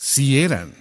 Si 0.00 0.40
eran. 0.40 0.72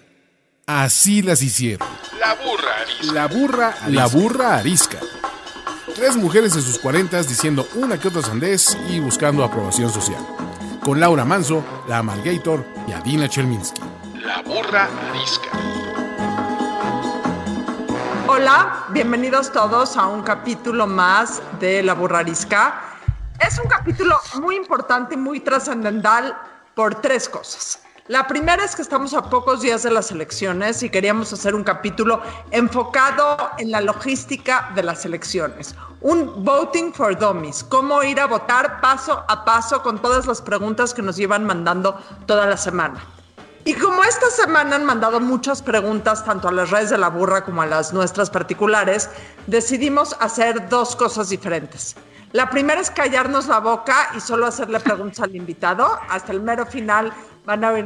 Así 0.68 1.24
las 1.24 1.42
hicieron. 1.42 1.88
La 2.20 2.36
burra 2.36 2.82
arisca. 2.82 3.14
La 3.14 3.28
burra, 3.28 3.76
la 3.88 4.06
burra 4.06 4.58
arisca. 4.58 5.00
Tres 5.96 6.16
mujeres 6.16 6.56
en 6.56 6.62
sus 6.62 6.78
cuarentas 6.78 7.28
diciendo 7.28 7.68
una 7.74 8.00
que 8.00 8.10
otra 8.10 8.22
sandez 8.22 8.78
y 8.88 9.00
buscando 9.00 9.44
aprobación 9.44 9.90
social. 9.92 10.24
Con 10.86 11.00
Laura 11.00 11.26
Manso, 11.26 11.66
la 11.88 11.98
Amalgator 11.98 12.64
y 12.88 12.92
Adina 12.92 13.28
Chelminsky. 13.28 13.82
La 14.22 14.44
burra 14.44 14.88
arisca. 15.10 15.50
Hola, 18.28 18.86
bienvenidos 18.90 19.52
todos 19.52 19.98
a 19.98 20.06
un 20.06 20.22
capítulo 20.22 20.86
más 20.86 21.42
de 21.60 21.82
La 21.82 21.96
burra 21.96 22.20
arisca. 22.20 22.84
Es 23.40 23.58
un 23.58 23.68
capítulo 23.68 24.16
muy 24.40 24.56
importante 24.56 25.16
y 25.16 25.18
muy 25.18 25.40
trascendental 25.40 26.38
por 26.76 27.02
tres 27.02 27.28
cosas. 27.28 27.80
La 28.08 28.26
primera 28.26 28.64
es 28.64 28.74
que 28.74 28.82
estamos 28.82 29.14
a 29.14 29.30
pocos 29.30 29.60
días 29.60 29.84
de 29.84 29.92
las 29.92 30.12
elecciones 30.12 30.82
y 30.82 30.90
queríamos 30.90 31.34
hacer 31.34 31.54
un 31.54 31.66
capítulo 31.66 32.22
enfocado 32.52 33.38
en 33.58 33.70
la 33.70 33.82
logística 33.82 34.72
de 34.76 34.84
las 34.84 35.04
elecciones. 35.04 35.76
Un 36.00 36.46
voting 36.46 36.94
for 36.94 37.20
dummies, 37.20 37.66
cómo 37.66 38.02
ir 38.04 38.22
a 38.22 38.28
votar 38.28 38.80
paso 38.80 39.26
a 39.28 39.44
paso 39.44 39.84
con 39.84 40.02
todas 40.02 40.26
las 40.26 40.42
preguntas 40.42 40.94
que 40.94 41.02
nos 41.02 41.18
llevan 41.18 41.44
mandando 41.44 42.00
toda 42.26 42.46
la 42.46 42.56
semana. 42.56 43.04
Y 43.68 43.74
como 43.74 44.02
esta 44.02 44.30
semana 44.30 44.78
han 44.78 44.86
mandado 44.86 45.20
muchas 45.20 45.62
preguntas 45.62 46.24
tanto 46.24 46.48
a 46.48 46.54
las 46.54 46.70
redes 46.70 46.90
de 46.90 46.98
la 46.98 47.10
burra 47.10 47.44
como 47.44 47.62
a 47.62 47.66
las 47.66 47.92
nuestras 47.92 48.30
particulares, 48.30 49.10
decidimos 49.46 50.16
hacer 50.22 50.70
dos 50.70 50.96
cosas 50.96 51.28
diferentes. 51.28 51.98
La 52.32 52.50
primera 52.50 52.80
es 52.80 52.90
callarnos 52.90 53.48
la 53.48 53.60
boca 53.60 54.12
y 54.16 54.22
solo 54.22 54.46
hacerle 54.46 54.80
preguntas 54.80 55.20
al 55.20 55.36
invitado. 55.36 56.00
Hasta 56.08 56.32
el 56.32 56.40
mero 56.40 56.66
final 56.66 57.12
van 57.46 57.66
a 57.66 57.72
ver 57.72 57.86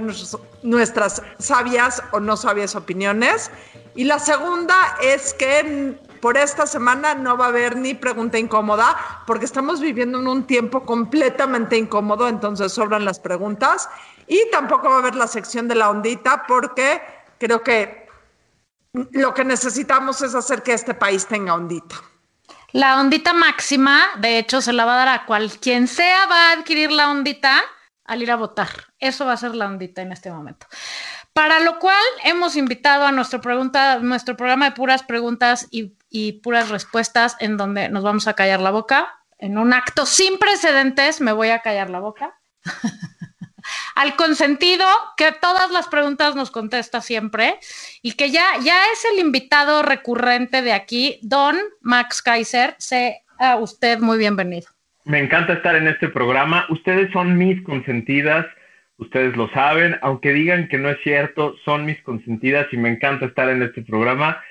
nuestras 0.62 1.23
sabias 1.40 2.04
o 2.12 2.20
no 2.20 2.38
sabias 2.38 2.76
opiniones. 2.76 3.49
Y 3.95 4.04
la 4.04 4.20
segunda 4.20 4.76
es 5.01 5.34
que 5.34 5.99
por 6.21 6.38
esta 6.38 6.68
semana 6.68 7.16
no 7.16 7.35
va 7.38 7.45
a 7.45 7.49
haber 7.49 7.76
ni 7.76 7.95
pregunta 7.95 8.38
incómoda, 8.38 8.95
porque 9.26 9.45
estamos 9.45 9.82
viviendo 9.82 10.20
en 10.20 10.27
un 10.27 10.45
tiempo 10.45 10.85
completamente 10.85 11.76
incómodo, 11.76 12.27
entonces 12.27 12.71
sobran 12.71 13.04
las 13.04 13.20
preguntas. 13.20 13.90
Y 14.27 14.50
tampoco 14.52 14.90
va 14.90 14.96
a 14.96 15.00
haber 15.00 15.16
la 15.16 15.27
sección 15.27 15.68
de 15.68 15.76
la 15.76 15.90
ondita, 15.90 16.46
porque 16.48 17.02
creo 17.38 17.64
que 17.64 18.08
lo 18.94 19.34
que 19.34 19.46
necesitamos 19.46 20.22
es 20.22 20.36
hacer 20.36 20.63
que 20.63 20.74
este 20.74 20.94
país 20.94 21.26
tenga 21.26 21.54
ondita. 21.54 21.96
La 22.74 23.00
ondita 23.00 23.34
máxima, 23.34 24.02
de 24.20 24.38
hecho, 24.38 24.62
se 24.62 24.74
la 24.74 24.86
va 24.86 24.94
a 24.94 25.05
dar 25.05 25.08
a 25.10 25.26
cual 25.26 25.52
quien 25.60 25.88
sea 25.88 26.26
va 26.28 26.50
a 26.50 26.52
adquirir 26.54 26.91
la 26.91 27.10
ondita 27.10 27.62
al 28.05 28.22
ir 28.22 28.32
a 28.32 28.36
votar. 28.36 28.70
Eso 29.00 29.26
va 29.26 29.34
a 29.34 29.38
ser 29.38 29.55
la 29.55 29.68
ondita 29.68 30.02
en 30.02 30.12
este 30.12 30.32
momento. 30.32 30.68
Para 31.34 31.60
lo 31.60 31.80
cual 31.80 32.04
hemos 32.24 32.56
invitado 32.56 33.06
a 33.06 33.12
nuestro, 33.12 33.41
programa 33.41 34.66
de 34.66 34.72
puras 34.76 35.04
preguntas 35.04 35.68
y 35.72 36.34
puras 36.44 36.70
respuestas 36.70 37.38
en 37.40 37.58
donde 37.58 37.90
nos 37.90 38.04
vamos 38.04 38.28
a 38.28 38.34
callar 38.34 38.60
la 38.60 38.72
boca. 38.72 39.22
En 39.38 39.58
un 39.58 39.74
acto 39.74 40.06
sin 40.06 40.38
precedentes 40.38 41.20
me 41.20 41.32
voy 41.32 41.50
a 41.50 41.62
callar 41.62 41.90
la 41.90 42.00
boca. 42.00 42.40
al 43.96 44.16
consentido 44.16 44.86
que 45.18 45.32
todas 45.32 45.72
las 45.72 45.88
preguntas 45.88 46.36
nos 46.36 46.52
contesta 46.52 47.02
siempre 47.02 47.56
y 48.02 48.14
que 48.14 48.32
ya, 48.32 48.46
ya 48.64 48.86
es 48.92 49.06
el 49.14 49.20
invitado 49.20 49.84
recurrente 49.84 50.62
de 50.62 50.74
aquí, 50.74 51.20
don 51.22 51.58
Max 51.82 52.22
Kaiser. 52.22 52.76
Sea 52.78 53.14
usted 53.60 54.00
muy 54.00 54.18
bienvenido. 54.18 54.68
Me 55.06 55.20
encanta 55.20 55.54
estar 55.54 55.76
en 55.76 55.88
este 55.88 56.10
programa. 56.10 56.66
Ustedes 56.70 57.12
son 57.12 57.38
mis 57.38 57.62
consentidas, 57.64 58.46
ustedes 58.98 59.36
lo 59.36 59.50
saben, 59.50 59.98
aunque 60.02 60.32
digan 60.32 60.68
que 60.68 60.78
no 60.78 60.90
es 60.90 60.98
cierto, 61.04 61.56
son 61.66 61.86
mis 61.86 62.02
consentidas 62.04 62.68
y 62.72 62.78
me 62.78 62.90
encanta 62.90 63.26
estar 63.26 63.50
en 63.50 63.64
este 63.64 63.82
programa. 63.82 64.42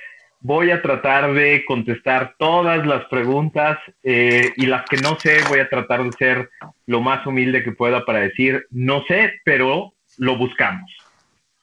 Voy 0.42 0.70
a 0.70 0.80
tratar 0.80 1.34
de 1.34 1.64
contestar 1.66 2.34
todas 2.38 2.86
las 2.86 3.04
preguntas 3.06 3.78
eh, 4.02 4.52
y 4.56 4.64
las 4.64 4.86
que 4.88 4.96
no 4.96 5.20
sé, 5.20 5.38
voy 5.48 5.60
a 5.60 5.68
tratar 5.68 6.02
de 6.02 6.12
ser 6.12 6.50
lo 6.86 7.02
más 7.02 7.26
humilde 7.26 7.62
que 7.62 7.72
pueda 7.72 8.06
para 8.06 8.20
decir, 8.20 8.66
no 8.70 9.04
sé, 9.06 9.34
pero 9.44 9.92
lo 10.16 10.38
buscamos. 10.38 10.90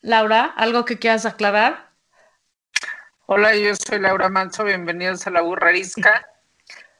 Laura, 0.01 0.53
¿algo 0.55 0.85
que 0.85 0.99
quieras 0.99 1.25
aclarar? 1.25 1.89
Hola, 3.25 3.55
yo 3.55 3.75
soy 3.75 3.99
Laura 3.99 4.29
Manso, 4.29 4.63
bienvenidos 4.63 5.25
a 5.25 5.31
La 5.31 5.41
Burrarisca. 5.41 6.27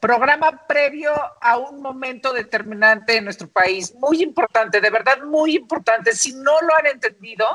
Programa 0.00 0.66
previo 0.66 1.12
a 1.40 1.58
un 1.58 1.80
momento 1.80 2.32
determinante 2.32 3.16
en 3.16 3.24
nuestro 3.24 3.48
país, 3.48 3.94
muy 3.94 4.22
importante, 4.22 4.80
de 4.80 4.90
verdad 4.90 5.22
muy 5.24 5.54
importante. 5.54 6.12
Si 6.12 6.34
no 6.34 6.60
lo 6.60 6.76
han 6.76 6.86
entendido, 6.86 7.46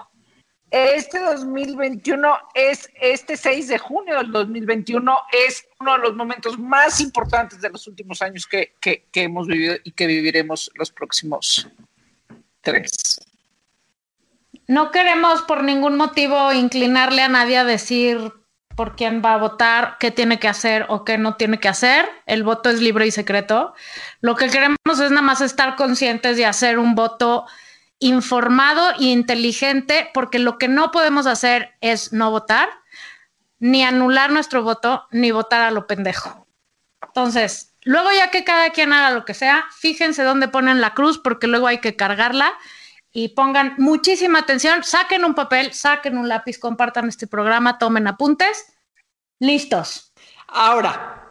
este 0.73 1.19
2021 1.19 2.35
es, 2.55 2.89
este 2.99 3.37
6 3.37 3.67
de 3.67 3.77
junio 3.77 4.17
del 4.17 4.31
2021 4.31 5.17
es 5.47 5.67
uno 5.79 5.93
de 5.93 5.99
los 5.99 6.15
momentos 6.15 6.57
más 6.57 6.99
importantes 6.99 7.61
de 7.61 7.69
los 7.69 7.85
últimos 7.85 8.23
años 8.23 8.47
que, 8.47 8.73
que, 8.79 9.05
que 9.11 9.21
hemos 9.21 9.45
vivido 9.45 9.75
y 9.83 9.91
que 9.91 10.07
viviremos 10.07 10.71
los 10.73 10.91
próximos 10.91 11.69
tres. 12.61 13.19
No 14.67 14.89
queremos 14.89 15.43
por 15.43 15.63
ningún 15.63 15.95
motivo 15.95 16.51
inclinarle 16.51 17.21
a 17.21 17.29
nadie 17.29 17.59
a 17.59 17.65
decir 17.65 18.33
por 18.75 18.95
quién 18.95 19.21
va 19.23 19.35
a 19.35 19.37
votar, 19.37 19.97
qué 19.99 20.09
tiene 20.09 20.39
que 20.39 20.47
hacer 20.47 20.87
o 20.89 21.05
qué 21.05 21.19
no 21.19 21.35
tiene 21.35 21.59
que 21.59 21.67
hacer. 21.67 22.09
El 22.25 22.41
voto 22.41 22.71
es 22.71 22.79
libre 22.81 23.05
y 23.05 23.11
secreto. 23.11 23.75
Lo 24.21 24.35
que 24.35 24.49
queremos 24.49 24.77
es 24.87 25.11
nada 25.11 25.21
más 25.21 25.41
estar 25.41 25.75
conscientes 25.75 26.35
de 26.35 26.47
hacer 26.47 26.79
un 26.79 26.95
voto 26.95 27.45
informado 28.03 28.91
e 28.99 29.05
inteligente, 29.05 30.09
porque 30.13 30.39
lo 30.39 30.57
que 30.57 30.67
no 30.67 30.91
podemos 30.91 31.25
hacer 31.25 31.75
es 31.81 32.13
no 32.13 32.31
votar, 32.31 32.69
ni 33.59 33.83
anular 33.83 34.31
nuestro 34.31 34.63
voto, 34.63 35.07
ni 35.11 35.31
votar 35.31 35.61
a 35.61 35.71
lo 35.71 35.87
pendejo. 35.87 36.45
Entonces, 37.01 37.75
luego 37.83 38.11
ya 38.11 38.29
que 38.29 38.43
cada 38.43 38.71
quien 38.71 38.91
haga 38.91 39.11
lo 39.11 39.23
que 39.23 39.33
sea, 39.33 39.65
fíjense 39.77 40.23
dónde 40.23 40.47
ponen 40.47 40.81
la 40.81 40.93
cruz, 40.93 41.17
porque 41.17 41.47
luego 41.47 41.67
hay 41.67 41.79
que 41.79 41.95
cargarla 41.95 42.53
y 43.11 43.29
pongan 43.29 43.75
muchísima 43.77 44.39
atención, 44.39 44.83
saquen 44.83 45.23
un 45.23 45.35
papel, 45.35 45.73
saquen 45.73 46.17
un 46.17 46.27
lápiz, 46.27 46.57
compartan 46.59 47.07
este 47.07 47.27
programa, 47.27 47.77
tomen 47.77 48.07
apuntes. 48.07 48.73
Listos. 49.39 50.13
Ahora, 50.47 51.22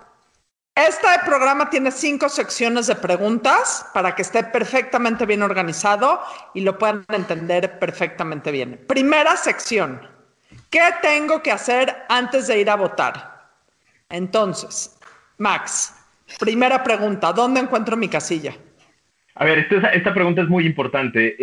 este 0.75 1.07
programa 1.27 1.69
tiene 1.69 1.91
cinco 1.91 2.31
secciones 2.31 2.87
de 2.87 2.95
preguntas 2.95 3.91
para 3.93 4.15
que 4.15 4.23
esté 4.23 4.43
perfectamente 4.43 5.27
bien 5.27 5.43
organizado 5.43 6.21
y 6.55 6.63
lo 6.63 6.79
puedan 6.79 7.05
entender 7.11 7.79
perfectamente 7.79 8.51
bien. 8.51 8.81
Primera 8.87 9.37
sección, 9.37 10.01
¿qué 10.71 10.81
tengo 11.03 11.43
que 11.43 11.53
hacer 11.53 11.95
antes 12.09 12.47
de 12.47 12.59
ir 12.59 12.71
a 12.71 12.77
votar? 12.77 13.51
Entonces, 14.09 14.99
Max, 15.37 15.95
primera 16.39 16.83
pregunta, 16.83 17.33
¿dónde 17.33 17.61
encuentro 17.61 17.97
mi 17.97 18.09
casilla? 18.09 18.55
A 19.35 19.45
ver, 19.45 19.67
esta, 19.71 20.15
pregunta 20.15 20.43
es 20.43 20.49
muy 20.49 20.65
importante. 20.67 21.37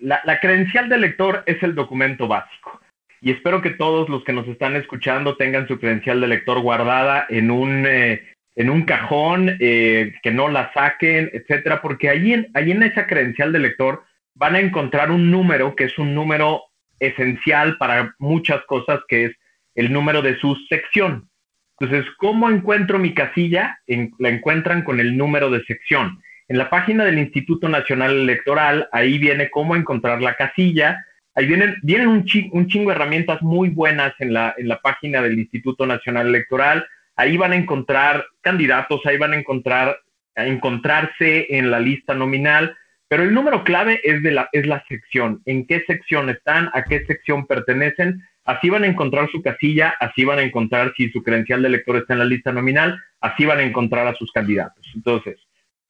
La, 0.00 0.40
credencial 0.40 0.88
de 0.88 0.98
lector 0.98 1.42
es 1.46 1.62
el 1.62 1.74
documento 1.74 2.26
básico. 2.26 2.80
Y 3.20 3.32
espero 3.32 3.60
que 3.60 3.70
todos 3.70 4.08
los 4.08 4.22
que 4.22 4.32
nos 4.32 4.46
están 4.46 4.76
escuchando 4.76 5.36
tengan 5.36 5.66
su 5.66 5.78
credencial 5.78 6.20
de 6.20 6.28
lector 6.28 6.60
guardada 6.60 7.26
en 7.28 7.50
un, 7.50 7.84
eh, 7.86 8.22
en 8.58 8.70
un 8.70 8.82
cajón, 8.82 9.56
eh, 9.60 10.14
que 10.20 10.32
no 10.32 10.48
la 10.48 10.72
saquen, 10.72 11.30
etcétera, 11.32 11.80
porque 11.80 12.08
allí 12.08 12.32
en, 12.32 12.48
allí 12.54 12.72
en 12.72 12.82
esa 12.82 13.06
credencial 13.06 13.52
de 13.52 13.60
lector 13.60 14.02
van 14.34 14.56
a 14.56 14.58
encontrar 14.58 15.12
un 15.12 15.30
número 15.30 15.76
que 15.76 15.84
es 15.84 15.96
un 15.96 16.12
número 16.12 16.64
esencial 16.98 17.76
para 17.78 18.16
muchas 18.18 18.64
cosas, 18.66 18.98
que 19.06 19.26
es 19.26 19.36
el 19.76 19.92
número 19.92 20.22
de 20.22 20.36
su 20.40 20.56
sección. 20.68 21.30
Entonces, 21.78 22.10
¿cómo 22.16 22.50
encuentro 22.50 22.98
mi 22.98 23.14
casilla? 23.14 23.78
La 24.18 24.28
encuentran 24.28 24.82
con 24.82 24.98
el 24.98 25.16
número 25.16 25.50
de 25.50 25.62
sección. 25.62 26.20
En 26.48 26.58
la 26.58 26.68
página 26.68 27.04
del 27.04 27.20
Instituto 27.20 27.68
Nacional 27.68 28.10
Electoral, 28.10 28.88
ahí 28.90 29.18
viene 29.18 29.50
cómo 29.50 29.76
encontrar 29.76 30.20
la 30.20 30.34
casilla. 30.34 30.98
Ahí 31.36 31.46
vienen, 31.46 31.76
vienen 31.84 32.08
un, 32.08 32.24
chingo, 32.24 32.56
un 32.56 32.66
chingo 32.66 32.90
de 32.90 32.96
herramientas 32.96 33.40
muy 33.40 33.68
buenas 33.68 34.14
en 34.18 34.32
la, 34.32 34.52
en 34.58 34.66
la 34.66 34.80
página 34.80 35.22
del 35.22 35.38
Instituto 35.38 35.86
Nacional 35.86 36.26
Electoral. 36.26 36.84
Ahí 37.18 37.36
van 37.36 37.52
a 37.52 37.56
encontrar 37.56 38.24
candidatos, 38.40 39.04
ahí 39.04 39.18
van 39.18 39.34
a 39.34 39.36
encontrar 39.36 39.98
a 40.34 40.46
encontrarse 40.46 41.46
en 41.50 41.70
la 41.70 41.80
lista 41.80 42.14
nominal, 42.14 42.74
pero 43.08 43.24
el 43.24 43.34
número 43.34 43.64
clave 43.64 44.00
es, 44.04 44.22
de 44.22 44.30
la, 44.30 44.48
es 44.52 44.66
la 44.66 44.84
sección. 44.88 45.42
¿En 45.44 45.66
qué 45.66 45.84
sección 45.84 46.30
están? 46.30 46.70
¿A 46.74 46.84
qué 46.84 47.04
sección 47.06 47.46
pertenecen? 47.46 48.22
Así 48.44 48.70
van 48.70 48.84
a 48.84 48.86
encontrar 48.86 49.28
su 49.30 49.42
casilla, 49.42 49.96
así 49.98 50.24
van 50.24 50.38
a 50.38 50.42
encontrar 50.42 50.92
si 50.96 51.10
su 51.10 51.22
credencial 51.22 51.60
de 51.62 51.68
elector 51.68 51.96
está 51.96 52.12
en 52.14 52.20
la 52.20 52.24
lista 52.24 52.52
nominal, 52.52 52.98
así 53.20 53.46
van 53.46 53.58
a 53.58 53.64
encontrar 53.64 54.06
a 54.06 54.14
sus 54.14 54.30
candidatos. 54.30 54.86
Entonces, 54.94 55.38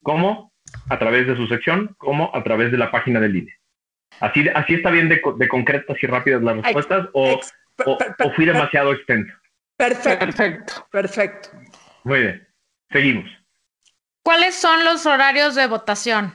¿Cómo? 0.02 0.52
A 0.88 0.98
través 0.98 1.26
de 1.26 1.36
su 1.36 1.46
sección, 1.46 1.94
como 1.98 2.34
a 2.34 2.42
través 2.42 2.70
de 2.70 2.78
la 2.78 2.90
página 2.90 3.20
del 3.20 3.36
INE. 3.36 3.54
¿Así, 4.20 4.48
así 4.54 4.74
está 4.74 4.90
bien 4.90 5.08
de, 5.08 5.20
de 5.36 5.48
concretas 5.48 5.96
y 6.02 6.06
rápidas 6.06 6.42
las 6.42 6.56
respuestas 6.56 7.08
o, 7.12 7.38
o, 7.84 7.98
o 8.24 8.30
fui 8.32 8.44
demasiado 8.44 8.92
extenso? 8.92 9.34
Perfecto, 9.78 10.26
Perfecto. 10.26 10.88
perfecto. 10.90 11.48
Muy 12.04 12.20
bien, 12.20 12.48
seguimos. 12.90 13.30
¿Cuáles 14.22 14.54
son 14.56 14.84
los 14.84 15.06
horarios 15.06 15.54
de 15.54 15.66
votación? 15.68 16.34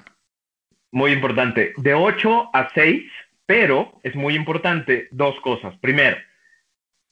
Muy 0.92 1.12
importante, 1.12 1.74
de 1.78 1.94
8 1.94 2.50
a 2.54 2.69
6, 2.74 3.04
Pero 3.45 4.00
es 4.04 4.16
muy 4.16 4.36
importante 4.36 5.10
dos 5.12 5.36
cosas. 5.42 5.78
Primero, 5.80 6.16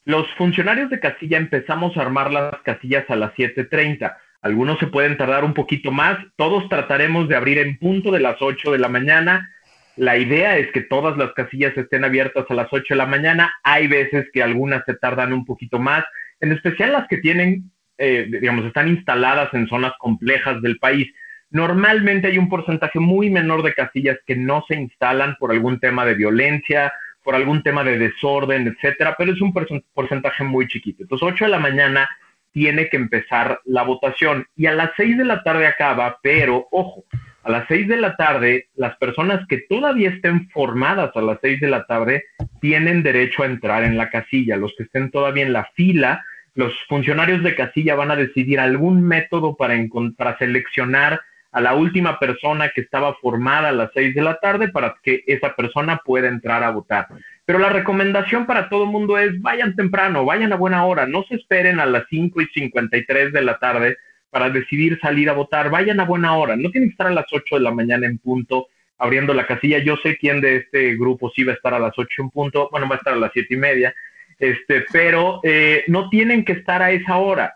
los 0.05 0.25
funcionarios 0.35 0.89
de 0.89 1.01
casilla 1.01 1.37
empezamos 1.37 1.97
a 1.97 2.01
armar 2.01 2.31
las 2.31 2.55
casillas 2.63 3.07
a 3.09 3.17
las 3.17 3.33
7.30. 3.33 4.15
Algunos 4.41 4.79
se 4.79 4.87
pueden 4.87 5.17
tardar 5.17 5.43
un 5.43 5.53
poquito 5.53 5.91
más. 5.91 6.17
Todos 6.37 6.69
trataremos 6.69 7.27
de 7.27 7.35
abrir 7.35 7.57
en 7.59 7.77
punto 7.77 8.11
de 8.11 8.21
las 8.21 8.41
8 8.41 8.71
de 8.71 8.79
la 8.79 8.87
mañana. 8.87 9.53
La 9.97 10.17
idea 10.17 10.57
es 10.57 10.71
que 10.71 10.81
todas 10.81 11.17
las 11.17 11.33
casillas 11.33 11.77
estén 11.77 12.03
abiertas 12.05 12.45
a 12.49 12.53
las 12.53 12.67
8 12.71 12.93
de 12.93 12.97
la 12.97 13.05
mañana. 13.05 13.53
Hay 13.63 13.87
veces 13.87 14.27
que 14.31 14.41
algunas 14.41 14.83
se 14.85 14.95
tardan 14.95 15.33
un 15.33 15.45
poquito 15.45 15.79
más, 15.79 16.03
en 16.39 16.51
especial 16.51 16.93
las 16.93 17.07
que 17.07 17.17
tienen, 17.17 17.71
eh, 17.97 18.27
digamos, 18.29 18.65
están 18.65 18.87
instaladas 18.87 19.53
en 19.53 19.67
zonas 19.67 19.93
complejas 19.99 20.61
del 20.61 20.79
país. 20.79 21.11
Normalmente 21.49 22.27
hay 22.27 22.37
un 22.37 22.49
porcentaje 22.49 22.99
muy 22.99 23.29
menor 23.29 23.63
de 23.63 23.73
casillas 23.73 24.17
que 24.25 24.35
no 24.35 24.63
se 24.67 24.75
instalan 24.75 25.35
por 25.37 25.51
algún 25.51 25.79
tema 25.79 26.05
de 26.05 26.15
violencia, 26.15 26.93
por 27.23 27.35
algún 27.35 27.61
tema 27.61 27.83
de 27.83 27.99
desorden, 27.99 28.67
etcétera, 28.67 29.15
pero 29.17 29.33
es 29.33 29.41
un 29.41 29.53
porcentaje 29.93 30.43
muy 30.43 30.67
chiquito. 30.67 31.03
Entonces, 31.03 31.27
8 31.27 31.45
de 31.45 31.51
la 31.51 31.59
mañana 31.59 32.09
tiene 32.51 32.89
que 32.89 32.97
empezar 32.97 33.59
la 33.65 33.83
votación 33.83 34.45
y 34.55 34.65
a 34.65 34.73
las 34.73 34.91
6 34.97 35.17
de 35.17 35.25
la 35.25 35.43
tarde 35.43 35.67
acaba, 35.67 36.19
pero 36.21 36.67
ojo, 36.71 37.05
a 37.43 37.49
las 37.49 37.67
6 37.67 37.87
de 37.87 37.97
la 37.97 38.15
tarde, 38.15 38.67
las 38.75 38.95
personas 38.97 39.45
que 39.47 39.59
todavía 39.69 40.09
estén 40.09 40.49
formadas 40.49 41.11
a 41.15 41.21
las 41.21 41.39
6 41.41 41.59
de 41.59 41.67
la 41.67 41.85
tarde 41.85 42.25
tienen 42.59 43.01
derecho 43.01 43.43
a 43.43 43.47
entrar 43.47 43.83
en 43.83 43.97
la 43.97 44.09
casilla. 44.09 44.57
Los 44.57 44.75
que 44.77 44.83
estén 44.83 45.09
todavía 45.09 45.43
en 45.43 45.53
la 45.53 45.65
fila, 45.73 46.23
los 46.53 46.73
funcionarios 46.87 47.41
de 47.43 47.55
casilla 47.55 47.95
van 47.95 48.11
a 48.11 48.15
decidir 48.15 48.59
algún 48.59 49.01
método 49.01 49.55
para, 49.55 50.37
seleccionar 50.37 51.21
a 51.51 51.61
la 51.61 51.73
última 51.73 52.19
persona 52.19 52.69
que 52.69 52.81
estaba 52.81 53.15
formada 53.15 53.69
a 53.69 53.73
las 53.73 53.91
seis 53.93 54.13
de 54.13 54.21
la 54.21 54.39
tarde 54.39 54.69
para 54.69 54.95
que 55.01 55.23
esa 55.25 55.55
persona 55.55 55.99
pueda 56.05 56.27
entrar 56.27 56.63
a 56.63 56.69
votar. 56.69 57.07
Pero 57.45 57.57
la 57.57 57.69
recomendación 57.69 58.45
para 58.45 58.69
todo 58.69 58.83
el 58.83 58.91
mundo 58.91 59.17
es 59.17 59.41
vayan 59.41 59.75
temprano, 59.75 60.25
vayan 60.25 60.53
a 60.53 60.57
buena 60.57 60.85
hora, 60.85 61.07
no 61.07 61.23
se 61.23 61.35
esperen 61.35 61.79
a 61.79 61.85
las 61.87 62.03
cinco 62.09 62.39
y 62.39 62.45
cincuenta 62.47 62.97
y 62.97 63.05
tres 63.05 63.33
de 63.33 63.41
la 63.41 63.57
tarde 63.57 63.97
para 64.31 64.49
decidir 64.49 64.97
salir 64.99 65.29
a 65.29 65.33
votar, 65.33 65.69
vayan 65.69 65.99
a 65.99 66.05
buena 66.05 66.35
hora, 66.35 66.55
no 66.55 66.71
tienen 66.71 66.89
que 66.89 66.93
estar 66.93 67.07
a 67.07 67.11
las 67.11 67.31
ocho 67.31 67.55
de 67.55 67.61
la 67.61 67.71
mañana 67.71 68.07
en 68.07 68.17
punto 68.17 68.67
abriendo 68.97 69.33
la 69.33 69.45
casilla. 69.45 69.79
Yo 69.79 69.97
sé 69.97 70.17
quién 70.17 70.41
de 70.41 70.57
este 70.57 70.95
grupo 70.95 71.31
sí 71.35 71.43
va 71.43 71.51
a 71.51 71.55
estar 71.55 71.73
a 71.73 71.79
las 71.79 71.97
ocho 71.97 72.21
en 72.23 72.29
punto, 72.29 72.69
bueno, 72.71 72.87
va 72.87 72.95
a 72.95 72.97
estar 72.97 73.13
a 73.13 73.17
las 73.17 73.31
siete 73.33 73.55
y 73.55 73.57
media, 73.57 73.93
este, 74.39 74.85
pero 74.91 75.41
eh, 75.43 75.83
no 75.87 76.09
tienen 76.09 76.45
que 76.45 76.53
estar 76.53 76.81
a 76.81 76.91
esa 76.91 77.17
hora. 77.17 77.55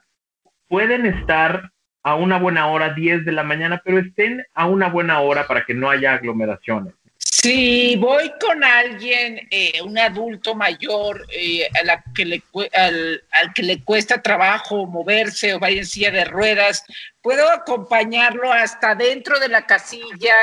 Pueden 0.67 1.05
estar 1.05 1.71
a 2.03 2.15
una 2.15 2.37
buena 2.37 2.67
hora, 2.67 2.93
10 2.93 3.25
de 3.25 3.31
la 3.31 3.43
mañana, 3.43 3.81
pero 3.83 3.99
estén 3.99 4.43
a 4.53 4.67
una 4.67 4.89
buena 4.89 5.21
hora 5.21 5.47
para 5.47 5.65
que 5.65 5.73
no 5.73 5.89
haya 5.89 6.13
aglomeraciones. 6.13 6.93
Si 7.17 7.95
voy 7.97 8.31
con 8.39 8.63
alguien, 8.63 9.47
eh, 9.51 9.79
un 9.83 9.97
adulto 9.97 10.55
mayor, 10.55 11.25
eh, 11.31 11.67
a 11.79 11.83
la 11.83 12.03
que 12.15 12.25
le, 12.25 12.43
al, 12.73 13.21
que 13.53 13.63
le 13.63 13.83
cuesta 13.83 14.21
trabajo 14.21 14.87
moverse 14.87 15.53
o 15.53 15.59
vaya 15.59 15.77
en 15.77 15.85
silla 15.85 16.11
de 16.11 16.25
ruedas, 16.25 16.85
¿puedo 17.21 17.49
acompañarlo 17.51 18.51
hasta 18.51 18.95
dentro 18.95 19.39
de 19.39 19.49
la 19.49 19.65
casilla 19.65 20.33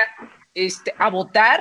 este, 0.54 0.94
a 0.96 1.10
votar? 1.10 1.60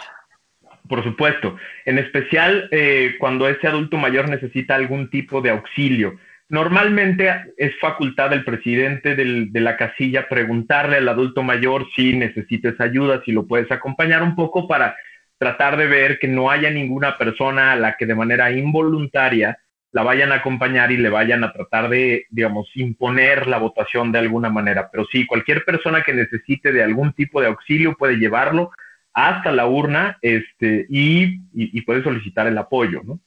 Por 0.88 1.04
supuesto, 1.04 1.58
en 1.86 1.98
especial 1.98 2.68
eh, 2.72 3.16
cuando 3.20 3.48
ese 3.48 3.68
adulto 3.68 3.98
mayor 3.98 4.30
necesita 4.30 4.76
algún 4.76 5.10
tipo 5.10 5.42
de 5.42 5.50
auxilio 5.52 6.20
Normalmente 6.52 7.54
es 7.56 7.80
facultad 7.80 8.30
del 8.30 8.44
presidente 8.44 9.16
de 9.16 9.60
la 9.62 9.78
casilla 9.78 10.28
preguntarle 10.28 10.98
al 10.98 11.08
adulto 11.08 11.44
mayor 11.44 11.88
si 11.96 12.12
necesitas 12.12 12.78
ayuda, 12.82 13.22
si 13.24 13.32
lo 13.32 13.48
puedes 13.48 13.72
acompañar 13.72 14.22
un 14.22 14.36
poco 14.36 14.68
para 14.68 14.98
tratar 15.38 15.78
de 15.78 15.88
ver 15.88 16.20
que 16.20 16.28
no 16.28 16.52
haya 16.52 16.70
ninguna 16.70 17.18
persona 17.18 17.72
a 17.72 17.78
la 17.78 17.96
que 17.96 18.06
de 18.06 18.16
manera 18.16 18.52
involuntaria 18.52 19.60
la 19.94 20.04
vayan 20.04 20.34
a 20.34 20.36
acompañar 20.36 20.92
y 20.92 20.98
le 20.98 21.08
vayan 21.08 21.46
a 21.46 21.54
tratar 21.54 21.88
de, 21.88 22.26
digamos, 22.30 22.68
imponer 22.76 23.48
la 23.48 23.58
votación 23.58 24.12
de 24.12 24.20
alguna 24.20 24.50
manera. 24.50 24.90
Pero 24.92 25.06
sí, 25.10 25.26
cualquier 25.26 25.64
persona 25.64 26.04
que 26.04 26.14
necesite 26.14 26.74
de 26.74 26.84
algún 26.84 27.14
tipo 27.14 27.40
de 27.40 27.48
auxilio 27.48 27.96
puede 27.96 28.18
llevarlo 28.18 28.72
hasta 29.14 29.54
la 29.54 29.68
urna 29.68 30.18
este, 30.22 30.86
y, 30.90 31.40
y 31.54 31.82
puede 31.84 32.04
solicitar 32.04 32.46
el 32.48 32.58
apoyo, 32.58 33.04
¿no? 33.06 33.22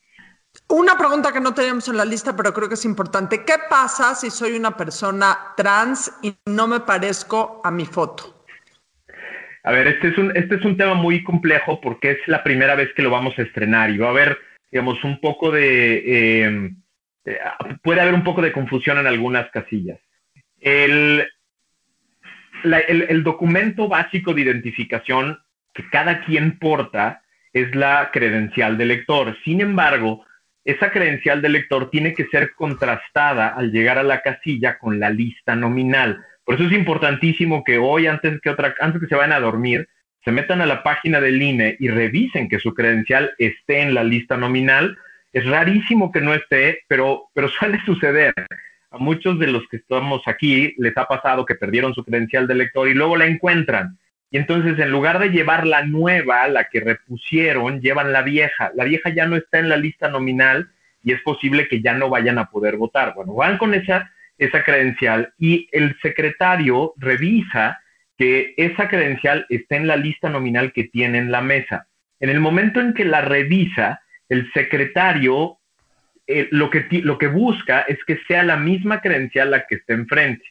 Una 0.68 0.96
pregunta 0.96 1.32
que 1.32 1.40
no 1.40 1.52
teníamos 1.52 1.88
en 1.88 1.96
la 1.96 2.04
lista, 2.04 2.34
pero 2.34 2.52
creo 2.54 2.68
que 2.68 2.74
es 2.74 2.84
importante. 2.84 3.44
¿Qué 3.44 3.54
pasa 3.68 4.14
si 4.14 4.30
soy 4.30 4.56
una 4.56 4.76
persona 4.76 5.36
trans 5.56 6.12
y 6.22 6.34
no 6.46 6.66
me 6.66 6.80
parezco 6.80 7.60
a 7.62 7.70
mi 7.70 7.84
foto? 7.84 8.44
A 9.62 9.72
ver, 9.72 9.86
este 9.88 10.08
es 10.08 10.18
un, 10.18 10.34
este 10.36 10.56
es 10.56 10.64
un 10.64 10.76
tema 10.76 10.94
muy 10.94 11.22
complejo 11.22 11.80
porque 11.80 12.12
es 12.12 12.18
la 12.26 12.42
primera 12.42 12.74
vez 12.74 12.92
que 12.94 13.02
lo 13.02 13.10
vamos 13.10 13.38
a 13.38 13.42
estrenar 13.42 13.90
y 13.90 13.98
va 13.98 14.08
a 14.08 14.10
haber, 14.10 14.38
digamos, 14.70 15.02
un 15.04 15.20
poco 15.20 15.50
de... 15.50 16.42
Em, 16.42 16.76
eh, 17.26 17.38
puede 17.82 18.00
haber 18.00 18.14
un 18.14 18.24
poco 18.24 18.42
de 18.42 18.52
confusión 18.52 18.98
en 18.98 19.06
algunas 19.06 19.50
casillas. 19.50 19.98
El, 20.60 21.26
el 22.64 23.22
documento 23.22 23.88
básico 23.88 24.32
de 24.32 24.42
identificación 24.42 25.38
que 25.74 25.88
cada 25.90 26.24
quien 26.24 26.58
porta 26.58 27.22
es 27.52 27.74
la 27.74 28.10
credencial 28.12 28.78
del 28.78 28.88
lector. 28.88 29.36
Sin 29.44 29.60
embargo, 29.60 30.24
esa 30.64 30.90
credencial 30.90 31.42
del 31.42 31.52
lector 31.52 31.90
tiene 31.90 32.14
que 32.14 32.26
ser 32.26 32.54
contrastada 32.54 33.48
al 33.48 33.70
llegar 33.70 33.98
a 33.98 34.02
la 34.02 34.22
casilla 34.22 34.78
con 34.78 34.98
la 34.98 35.10
lista 35.10 35.54
nominal. 35.54 36.24
Por 36.44 36.54
eso 36.54 36.64
es 36.64 36.72
importantísimo 36.72 37.64
que 37.64 37.78
hoy, 37.78 38.06
antes 38.06 38.40
que, 38.40 38.50
otra, 38.50 38.74
antes 38.80 39.00
que 39.00 39.06
se 39.06 39.14
vayan 39.14 39.32
a 39.32 39.40
dormir, 39.40 39.88
se 40.24 40.32
metan 40.32 40.62
a 40.62 40.66
la 40.66 40.82
página 40.82 41.20
del 41.20 41.40
INE 41.40 41.76
y 41.78 41.88
revisen 41.88 42.48
que 42.48 42.58
su 42.58 42.72
credencial 42.72 43.32
esté 43.38 43.82
en 43.82 43.92
la 43.92 44.04
lista 44.04 44.38
nominal. 44.38 44.96
Es 45.32 45.44
rarísimo 45.44 46.10
que 46.10 46.22
no 46.22 46.32
esté, 46.32 46.80
pero, 46.88 47.24
pero 47.34 47.48
suele 47.60 47.78
suceder. 47.84 48.32
A 48.90 48.98
muchos 48.98 49.38
de 49.38 49.48
los 49.48 49.66
que 49.68 49.78
estamos 49.78 50.22
aquí 50.26 50.74
les 50.78 50.96
ha 50.96 51.04
pasado 51.04 51.44
que 51.44 51.56
perdieron 51.56 51.94
su 51.94 52.04
credencial 52.04 52.46
de 52.46 52.54
lector 52.54 52.88
y 52.88 52.94
luego 52.94 53.16
la 53.16 53.26
encuentran 53.26 53.98
y 54.34 54.38
entonces, 54.38 54.76
en 54.80 54.90
lugar 54.90 55.20
de 55.20 55.28
llevar 55.28 55.64
la 55.64 55.86
nueva, 55.86 56.48
la 56.48 56.64
que 56.64 56.80
repusieron, 56.80 57.80
llevan 57.80 58.12
la 58.12 58.22
vieja. 58.22 58.72
La 58.74 58.82
vieja 58.82 59.10
ya 59.10 59.26
no 59.26 59.36
está 59.36 59.60
en 59.60 59.68
la 59.68 59.76
lista 59.76 60.08
nominal 60.08 60.70
y 61.04 61.12
es 61.12 61.22
posible 61.22 61.68
que 61.68 61.80
ya 61.80 61.94
no 61.94 62.08
vayan 62.08 62.38
a 62.38 62.50
poder 62.50 62.76
votar. 62.76 63.14
Bueno, 63.14 63.34
van 63.34 63.58
con 63.58 63.74
esa, 63.74 64.10
esa 64.36 64.64
credencial 64.64 65.32
y 65.38 65.68
el 65.70 65.96
secretario 66.02 66.94
revisa 66.96 67.78
que 68.18 68.54
esa 68.56 68.88
credencial 68.88 69.46
está 69.50 69.76
en 69.76 69.86
la 69.86 69.94
lista 69.94 70.28
nominal 70.28 70.72
que 70.72 70.82
tiene 70.82 71.18
en 71.18 71.30
la 71.30 71.40
mesa. 71.40 71.86
En 72.18 72.28
el 72.28 72.40
momento 72.40 72.80
en 72.80 72.92
que 72.92 73.04
la 73.04 73.20
revisa, 73.20 74.02
el 74.28 74.50
secretario 74.52 75.58
eh, 76.26 76.48
lo, 76.50 76.70
que, 76.70 76.88
lo 77.04 77.18
que 77.18 77.28
busca 77.28 77.82
es 77.82 77.98
que 78.04 78.18
sea 78.26 78.42
la 78.42 78.56
misma 78.56 79.00
credencial 79.00 79.52
la 79.52 79.64
que 79.64 79.76
esté 79.76 79.92
enfrente. 79.92 80.44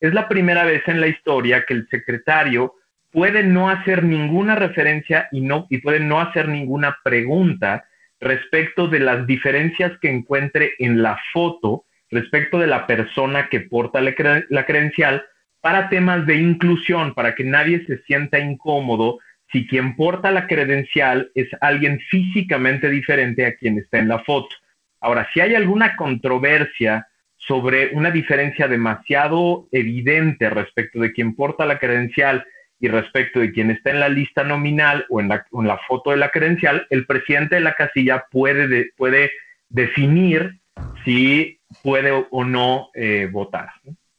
Es 0.00 0.12
la 0.12 0.28
primera 0.28 0.64
vez 0.64 0.82
en 0.88 1.00
la 1.00 1.06
historia 1.06 1.64
que 1.64 1.74
el 1.74 1.88
secretario 1.88 2.74
puede 3.12 3.42
no 3.42 3.70
hacer 3.70 4.04
ninguna 4.04 4.54
referencia 4.54 5.28
y, 5.32 5.40
no, 5.40 5.66
y 5.70 5.78
puede 5.78 6.00
no 6.00 6.20
hacer 6.20 6.48
ninguna 6.48 6.98
pregunta 7.02 7.84
respecto 8.20 8.88
de 8.88 9.00
las 9.00 9.26
diferencias 9.26 9.92
que 10.00 10.10
encuentre 10.10 10.72
en 10.78 11.02
la 11.02 11.18
foto 11.32 11.84
respecto 12.10 12.58
de 12.58 12.66
la 12.66 12.86
persona 12.86 13.48
que 13.48 13.60
porta 13.60 14.00
la, 14.00 14.14
la 14.48 14.66
credencial 14.66 15.24
para 15.60 15.88
temas 15.88 16.26
de 16.26 16.36
inclusión, 16.36 17.14
para 17.14 17.34
que 17.34 17.44
nadie 17.44 17.84
se 17.86 17.98
sienta 18.04 18.38
incómodo 18.38 19.18
si 19.52 19.66
quien 19.66 19.96
porta 19.96 20.30
la 20.30 20.46
credencial 20.46 21.30
es 21.34 21.48
alguien 21.60 22.00
físicamente 22.10 22.90
diferente 22.90 23.46
a 23.46 23.54
quien 23.56 23.78
está 23.78 23.98
en 23.98 24.08
la 24.08 24.18
foto. 24.20 24.54
Ahora, 25.00 25.28
si 25.32 25.40
hay 25.40 25.54
alguna 25.54 25.96
controversia 25.96 27.08
sobre 27.36 27.90
una 27.94 28.10
diferencia 28.10 28.68
demasiado 28.68 29.68
evidente 29.72 30.50
respecto 30.50 31.00
de 31.00 31.12
quien 31.12 31.34
porta 31.34 31.64
la 31.64 31.78
credencial 31.78 32.44
y 32.80 32.88
respecto 32.88 33.40
de 33.40 33.52
quien 33.52 33.70
está 33.70 33.90
en 33.90 34.00
la 34.00 34.08
lista 34.08 34.44
nominal 34.44 35.06
o 35.08 35.20
en 35.20 35.28
la, 35.28 35.46
en 35.52 35.66
la 35.66 35.78
foto 35.88 36.10
de 36.10 36.16
la 36.16 36.30
credencial, 36.30 36.86
el 36.90 37.06
presidente 37.06 37.56
de 37.56 37.60
la 37.60 37.74
casilla 37.74 38.26
puede, 38.30 38.92
puede 38.96 39.32
definir 39.68 40.60
si 41.04 41.60
puede 41.82 42.26
o 42.30 42.44
no 42.44 42.90
eh, 42.94 43.28
votar. 43.30 43.70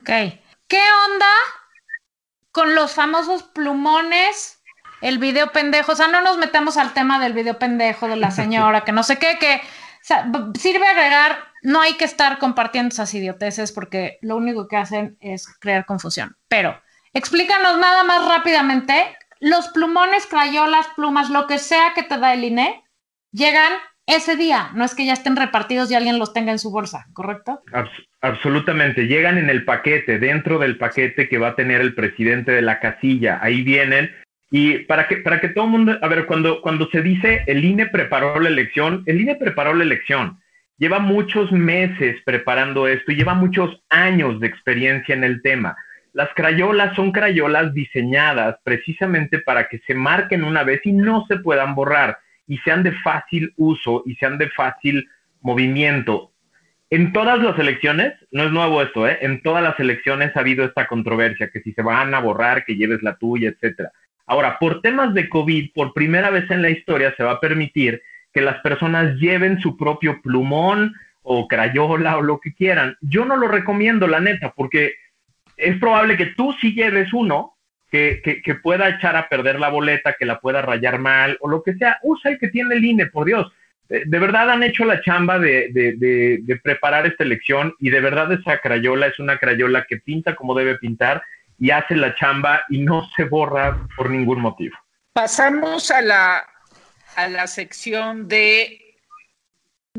Ok. 0.01 0.09
¿Qué 0.67 0.81
onda 1.07 1.33
con 2.51 2.75
los 2.75 2.93
famosos 2.93 3.43
plumones? 3.43 4.61
El 5.01 5.17
video 5.17 5.51
pendejo, 5.51 5.93
o 5.93 5.95
sea, 5.95 6.09
no 6.09 6.21
nos 6.21 6.37
metemos 6.37 6.75
al 6.75 6.93
tema 6.93 7.19
del 7.19 7.31
video 7.31 7.57
pendejo 7.57 8.09
de 8.09 8.17
la 8.17 8.31
señora, 8.31 8.83
que 8.83 8.91
no 8.91 9.03
sé 9.03 9.17
qué, 9.17 9.37
que 9.39 9.61
sirve 10.59 10.85
agregar, 10.85 11.37
no 11.61 11.79
hay 11.81 11.93
que 11.93 12.03
estar 12.03 12.37
compartiendo 12.37 12.89
esas 12.89 13.13
idioteces 13.13 13.71
porque 13.71 14.19
lo 14.21 14.35
único 14.35 14.67
que 14.67 14.75
hacen 14.75 15.17
es 15.21 15.47
crear 15.59 15.85
confusión. 15.85 16.35
Pero, 16.49 16.81
Explícanos 17.13 17.77
nada 17.79 18.03
más 18.03 18.27
rápidamente. 18.27 18.93
Los 19.39 19.69
plumones, 19.69 20.27
crayolas, 20.27 20.87
plumas, 20.95 21.29
lo 21.29 21.47
que 21.47 21.57
sea 21.57 21.93
que 21.95 22.03
te 22.03 22.17
da 22.17 22.33
el 22.33 22.43
INE, 22.43 22.83
llegan 23.31 23.73
ese 24.05 24.35
día. 24.35 24.71
No 24.73 24.83
es 24.83 24.95
que 24.95 25.05
ya 25.05 25.13
estén 25.13 25.35
repartidos 25.35 25.89
y 25.91 25.95
alguien 25.95 26.19
los 26.19 26.33
tenga 26.33 26.51
en 26.51 26.59
su 26.59 26.71
bolsa, 26.71 27.05
¿correcto? 27.13 27.61
absolutamente. 28.21 29.07
Llegan 29.07 29.37
en 29.37 29.49
el 29.49 29.63
paquete, 29.63 30.19
dentro 30.19 30.59
del 30.59 30.77
paquete 30.77 31.29
que 31.29 31.37
va 31.37 31.49
a 31.49 31.55
tener 31.55 31.81
el 31.81 31.95
presidente 31.95 32.51
de 32.51 32.61
la 32.61 32.79
casilla. 32.79 33.39
Ahí 33.41 33.61
vienen 33.61 34.11
Y 34.51 34.79
para 34.79 35.07
que, 35.07 35.17
para 35.17 35.39
que 35.39 35.49
todo 35.49 35.65
el 35.65 35.71
mundo, 35.71 35.97
a 36.01 36.07
ver, 36.07 36.25
cuando, 36.25 36.61
cuando 36.61 36.89
se 36.89 37.01
dice 37.01 37.43
el 37.47 37.63
INE 37.63 37.85
preparó 37.87 38.39
la 38.39 38.49
elección, 38.49 39.03
el 39.05 39.21
INE 39.21 39.35
preparó 39.35 39.73
la 39.73 39.83
elección. 39.83 40.39
Lleva 40.77 40.99
muchos 40.99 41.51
meses 41.51 42.17
preparando 42.25 42.87
esto 42.87 43.11
y 43.11 43.15
lleva 43.15 43.33
muchos 43.35 43.81
años 43.89 44.39
de 44.39 44.47
experiencia 44.47 45.13
en 45.13 45.23
el 45.23 45.41
tema. 45.41 45.75
Las 46.19 46.33
crayolas 46.33 46.93
son 46.97 47.13
crayolas 47.13 47.73
diseñadas 47.73 48.57
precisamente 48.65 49.39
para 49.39 49.69
que 49.69 49.79
se 49.87 49.93
marquen 49.93 50.43
una 50.43 50.65
vez 50.65 50.81
y 50.83 50.91
no 50.91 51.25
se 51.29 51.37
puedan 51.37 51.75
borrar 51.75 52.17
y 52.45 52.57
sean 52.57 52.83
de 52.83 52.91
fácil 52.91 53.53
uso 53.55 54.03
y 54.05 54.15
sean 54.15 54.37
de 54.37 54.49
fácil 54.49 55.07
movimiento. 55.39 56.33
En 56.89 57.13
todas 57.13 57.41
las 57.41 57.57
elecciones, 57.57 58.15
no 58.31 58.43
es 58.43 58.51
nuevo 58.51 58.81
esto, 58.81 59.07
¿eh? 59.07 59.17
en 59.21 59.41
todas 59.41 59.63
las 59.63 59.79
elecciones 59.79 60.35
ha 60.35 60.41
habido 60.41 60.65
esta 60.65 60.87
controversia, 60.87 61.51
que 61.51 61.61
si 61.61 61.71
se 61.71 61.83
van 61.83 62.13
a 62.13 62.19
borrar, 62.19 62.65
que 62.65 62.75
lleves 62.75 63.01
la 63.01 63.15
tuya, 63.15 63.47
etcétera. 63.47 63.93
Ahora, 64.25 64.59
por 64.59 64.81
temas 64.81 65.13
de 65.13 65.29
COVID, 65.29 65.71
por 65.73 65.93
primera 65.93 66.31
vez 66.31 66.51
en 66.51 66.61
la 66.61 66.69
historia 66.69 67.13
se 67.15 67.23
va 67.23 67.31
a 67.31 67.39
permitir 67.39 68.01
que 68.33 68.41
las 68.41 68.59
personas 68.59 69.15
lleven 69.15 69.61
su 69.61 69.77
propio 69.77 70.21
plumón 70.21 70.95
o 71.21 71.47
crayola 71.47 72.17
o 72.17 72.21
lo 72.21 72.41
que 72.41 72.53
quieran. 72.53 72.97
Yo 72.99 73.23
no 73.23 73.37
lo 73.37 73.47
recomiendo, 73.47 74.05
la 74.05 74.19
neta, 74.19 74.51
porque 74.53 74.95
es 75.59 75.77
probable 75.77 76.17
que 76.17 76.27
tú 76.27 76.55
sí 76.59 76.73
lleves 76.73 77.13
uno 77.13 77.55
que, 77.91 78.21
que, 78.43 78.55
pueda 78.55 78.87
echar 78.89 79.15
a 79.15 79.29
perder 79.29 79.59
la 79.59 79.69
boleta, 79.69 80.15
que 80.17 80.25
la 80.25 80.39
pueda 80.39 80.61
rayar 80.61 80.99
mal 80.99 81.37
o 81.41 81.49
lo 81.49 81.63
que 81.63 81.73
sea. 81.73 81.97
Usa 82.03 82.31
el 82.31 82.39
que 82.39 82.49
tiene 82.49 82.75
el 82.75 82.85
INE, 82.85 83.07
por 83.07 83.25
Dios. 83.25 83.51
De, 83.87 84.19
verdad 84.19 84.51
han 84.51 84.61
hecho 84.61 84.85
la 84.85 85.01
chamba 85.01 85.39
de, 85.39 85.69
de, 85.71 85.95
de, 86.39 86.55
preparar 86.57 87.07
esta 87.07 87.23
elección 87.23 87.73
y 87.79 87.89
de 87.89 87.99
verdad 87.99 88.31
esa 88.31 88.59
crayola 88.59 89.07
es 89.07 89.17
una 89.17 89.39
crayola 89.39 89.85
que 89.89 89.97
pinta 89.97 90.35
como 90.35 90.53
debe 90.53 90.77
pintar 90.77 91.23
y 91.57 91.71
hace 91.71 91.95
la 91.95 92.13
chamba 92.13 92.61
y 92.69 92.81
no 92.81 93.09
se 93.15 93.23
borra 93.23 93.87
por 93.97 94.11
ningún 94.11 94.41
motivo. 94.41 94.77
Pasamos 95.13 95.89
a 95.89 96.01
la, 96.01 96.45
a 97.15 97.27
la 97.27 97.47
sección 97.47 98.27
de 98.27 98.88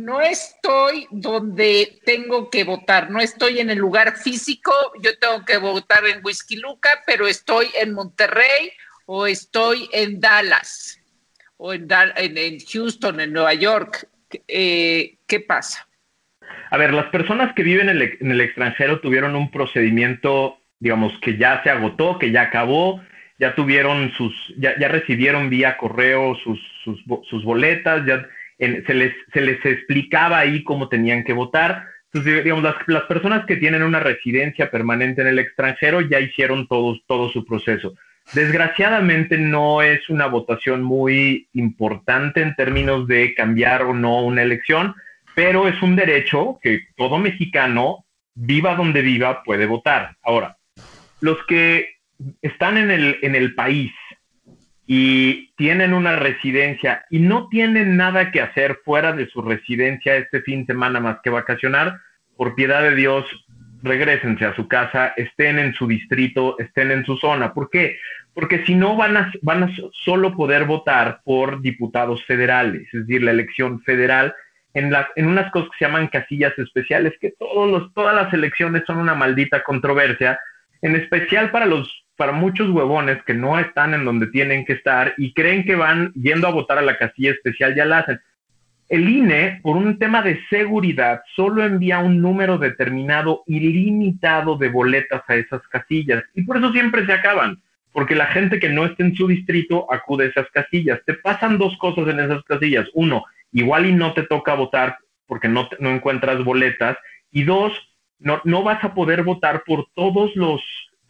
no 0.04 0.20
estoy 0.20 1.06
donde 1.10 1.98
tengo 2.04 2.50
que 2.50 2.64
votar, 2.64 3.10
no 3.10 3.20
estoy 3.20 3.60
en 3.60 3.70
el 3.70 3.78
lugar 3.78 4.16
físico, 4.16 4.72
yo 5.02 5.16
tengo 5.18 5.44
que 5.44 5.58
votar 5.58 6.06
en 6.06 6.24
Whisky 6.24 6.56
Luca, 6.56 6.88
pero 7.06 7.26
estoy 7.26 7.66
en 7.80 7.92
Monterrey 7.92 8.72
o 9.06 9.26
estoy 9.26 9.88
en 9.92 10.20
Dallas 10.20 11.00
o 11.56 11.74
en, 11.74 11.88
Houston, 12.72 13.20
en 13.20 13.32
Nueva 13.32 13.54
York. 13.54 14.08
Eh, 14.48 15.16
¿Qué 15.26 15.40
pasa? 15.40 15.86
A 16.70 16.76
ver, 16.78 16.94
las 16.94 17.06
personas 17.06 17.54
que 17.54 17.62
viven 17.62 17.88
en 17.88 18.30
el, 18.30 18.40
extranjero 18.40 19.00
tuvieron 19.00 19.36
un 19.36 19.50
procedimiento, 19.50 20.58
digamos, 20.78 21.12
que 21.20 21.36
ya 21.36 21.62
se 21.62 21.70
agotó, 21.70 22.18
que 22.18 22.30
ya 22.30 22.42
acabó, 22.42 23.02
ya 23.38 23.54
tuvieron 23.54 24.12
sus, 24.12 24.32
ya, 24.56 24.74
recibieron 24.88 25.50
vía 25.50 25.76
correo 25.76 26.36
sus, 26.36 26.60
sus 27.28 27.44
boletas, 27.44 28.06
ya 28.06 28.26
se, 28.60 28.94
les, 28.94 29.14
se 29.32 29.40
les 29.40 29.64
explicaba 29.64 30.38
ahí 30.38 30.62
cómo 30.62 30.88
tenían 30.88 31.24
que 31.24 31.32
votar. 31.32 31.84
Entonces, 32.12 32.44
digamos, 32.44 32.64
las, 32.64 32.76
las, 32.86 33.04
personas 33.04 33.46
que 33.46 33.56
tienen 33.56 33.82
una 33.82 34.00
residencia 34.00 34.70
permanente 34.70 35.22
en 35.22 35.28
el 35.28 35.38
extranjero 35.38 36.00
ya 36.02 36.20
hicieron 36.20 36.66
todo, 36.66 36.98
todo 37.06 37.30
su 37.30 37.44
proceso. 37.44 37.94
Desgraciadamente 38.34 39.38
no 39.38 39.82
es 39.82 40.08
una 40.10 40.26
votación 40.26 40.82
muy 40.82 41.48
importante 41.54 42.42
en 42.42 42.54
términos 42.54 43.06
de 43.08 43.34
cambiar 43.34 43.82
o 43.82 43.94
no 43.94 44.22
una 44.22 44.42
elección, 44.42 44.94
pero 45.34 45.66
es 45.66 45.80
un 45.82 45.96
derecho 45.96 46.58
que 46.62 46.82
todo 46.96 47.18
mexicano, 47.18 48.04
viva 48.34 48.74
donde 48.74 49.02
viva, 49.02 49.42
puede 49.42 49.66
votar. 49.66 50.16
Ahora, 50.22 50.56
los 51.20 51.44
que 51.46 51.96
están 52.42 52.76
en 52.76 52.90
el, 52.90 53.18
en 53.22 53.34
el 53.34 53.54
país 53.54 53.92
y 54.92 55.52
tienen 55.54 55.94
una 55.94 56.16
residencia 56.16 57.06
y 57.10 57.20
no 57.20 57.46
tienen 57.48 57.96
nada 57.96 58.32
que 58.32 58.40
hacer 58.40 58.80
fuera 58.84 59.12
de 59.12 59.28
su 59.28 59.40
residencia 59.40 60.16
este 60.16 60.42
fin 60.42 60.62
de 60.62 60.72
semana 60.72 60.98
más 60.98 61.18
que 61.22 61.30
vacacionar, 61.30 62.00
por 62.36 62.56
piedad 62.56 62.82
de 62.82 62.96
Dios, 62.96 63.24
regresense 63.84 64.46
a 64.46 64.56
su 64.56 64.66
casa, 64.66 65.14
estén 65.16 65.60
en 65.60 65.74
su 65.74 65.86
distrito, 65.86 66.58
estén 66.58 66.90
en 66.90 67.04
su 67.04 67.16
zona. 67.18 67.54
¿Por 67.54 67.70
qué? 67.70 68.00
Porque 68.34 68.64
si 68.66 68.74
no 68.74 68.96
van 68.96 69.16
a, 69.16 69.32
van 69.42 69.62
a 69.62 69.70
solo 69.92 70.34
poder 70.34 70.64
votar 70.64 71.20
por 71.24 71.62
diputados 71.62 72.24
federales, 72.24 72.92
es 72.92 73.06
decir, 73.06 73.22
la 73.22 73.30
elección 73.30 73.80
federal 73.82 74.34
en, 74.74 74.90
la, 74.90 75.08
en 75.14 75.28
unas 75.28 75.52
cosas 75.52 75.70
que 75.70 75.78
se 75.78 75.84
llaman 75.84 76.08
casillas 76.08 76.58
especiales, 76.58 77.12
que 77.20 77.32
todos 77.38 77.70
los, 77.70 77.94
todas 77.94 78.16
las 78.16 78.34
elecciones 78.34 78.82
son 78.88 78.98
una 78.98 79.14
maldita 79.14 79.62
controversia, 79.62 80.40
en 80.82 80.96
especial 80.96 81.52
para 81.52 81.66
los 81.66 82.04
para 82.20 82.32
muchos 82.32 82.68
huevones 82.68 83.16
que 83.24 83.32
no 83.32 83.58
están 83.58 83.94
en 83.94 84.04
donde 84.04 84.26
tienen 84.26 84.66
que 84.66 84.74
estar 84.74 85.14
y 85.16 85.32
creen 85.32 85.64
que 85.64 85.74
van 85.74 86.12
yendo 86.12 86.46
a 86.46 86.52
votar 86.52 86.76
a 86.76 86.82
la 86.82 86.98
casilla 86.98 87.30
especial, 87.30 87.74
ya 87.74 87.86
la 87.86 88.00
hacen. 88.00 88.20
El 88.90 89.08
INE, 89.08 89.58
por 89.62 89.78
un 89.78 89.98
tema 89.98 90.20
de 90.20 90.38
seguridad, 90.50 91.22
solo 91.34 91.64
envía 91.64 92.00
un 92.00 92.20
número 92.20 92.58
determinado 92.58 93.42
ilimitado 93.46 94.58
de 94.58 94.68
boletas 94.68 95.22
a 95.28 95.36
esas 95.36 95.66
casillas 95.68 96.22
y 96.34 96.42
por 96.42 96.58
eso 96.58 96.70
siempre 96.72 97.06
se 97.06 97.14
acaban, 97.14 97.62
porque 97.90 98.14
la 98.14 98.26
gente 98.26 98.60
que 98.60 98.68
no 98.68 98.84
está 98.84 99.02
en 99.02 99.16
su 99.16 99.26
distrito 99.26 99.90
acude 99.90 100.26
a 100.26 100.28
esas 100.28 100.50
casillas. 100.50 101.00
Te 101.06 101.14
pasan 101.14 101.56
dos 101.56 101.74
cosas 101.78 102.06
en 102.08 102.20
esas 102.20 102.42
casillas. 102.44 102.86
Uno, 102.92 103.24
igual 103.50 103.86
y 103.86 103.94
no 103.94 104.12
te 104.12 104.24
toca 104.24 104.52
votar 104.52 104.98
porque 105.26 105.48
no, 105.48 105.70
no 105.78 105.88
encuentras 105.88 106.44
boletas. 106.44 106.98
Y 107.32 107.44
dos, 107.44 107.72
no, 108.18 108.42
no 108.44 108.62
vas 108.62 108.84
a 108.84 108.92
poder 108.92 109.22
votar 109.22 109.62
por 109.64 109.86
todos 109.94 110.36
los 110.36 110.60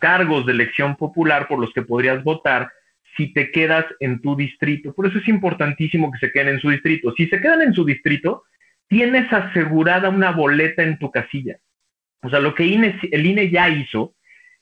cargos 0.00 0.46
de 0.46 0.52
elección 0.52 0.96
popular 0.96 1.46
por 1.46 1.60
los 1.60 1.72
que 1.72 1.82
podrías 1.82 2.24
votar 2.24 2.70
si 3.16 3.32
te 3.32 3.50
quedas 3.52 3.84
en 4.00 4.20
tu 4.20 4.34
distrito. 4.34 4.92
Por 4.94 5.06
eso 5.06 5.18
es 5.18 5.28
importantísimo 5.28 6.10
que 6.10 6.18
se 6.18 6.32
queden 6.32 6.54
en 6.54 6.60
su 6.60 6.70
distrito. 6.70 7.12
Si 7.16 7.26
se 7.28 7.40
quedan 7.40 7.62
en 7.62 7.74
su 7.74 7.84
distrito, 7.84 8.44
tienes 8.88 9.32
asegurada 9.32 10.08
una 10.08 10.32
boleta 10.32 10.82
en 10.82 10.98
tu 10.98 11.10
casilla. 11.10 11.58
O 12.22 12.28
sea, 12.28 12.40
lo 12.40 12.54
que 12.54 12.64
el 12.64 13.26
INE 13.26 13.50
ya 13.50 13.68
hizo 13.68 14.14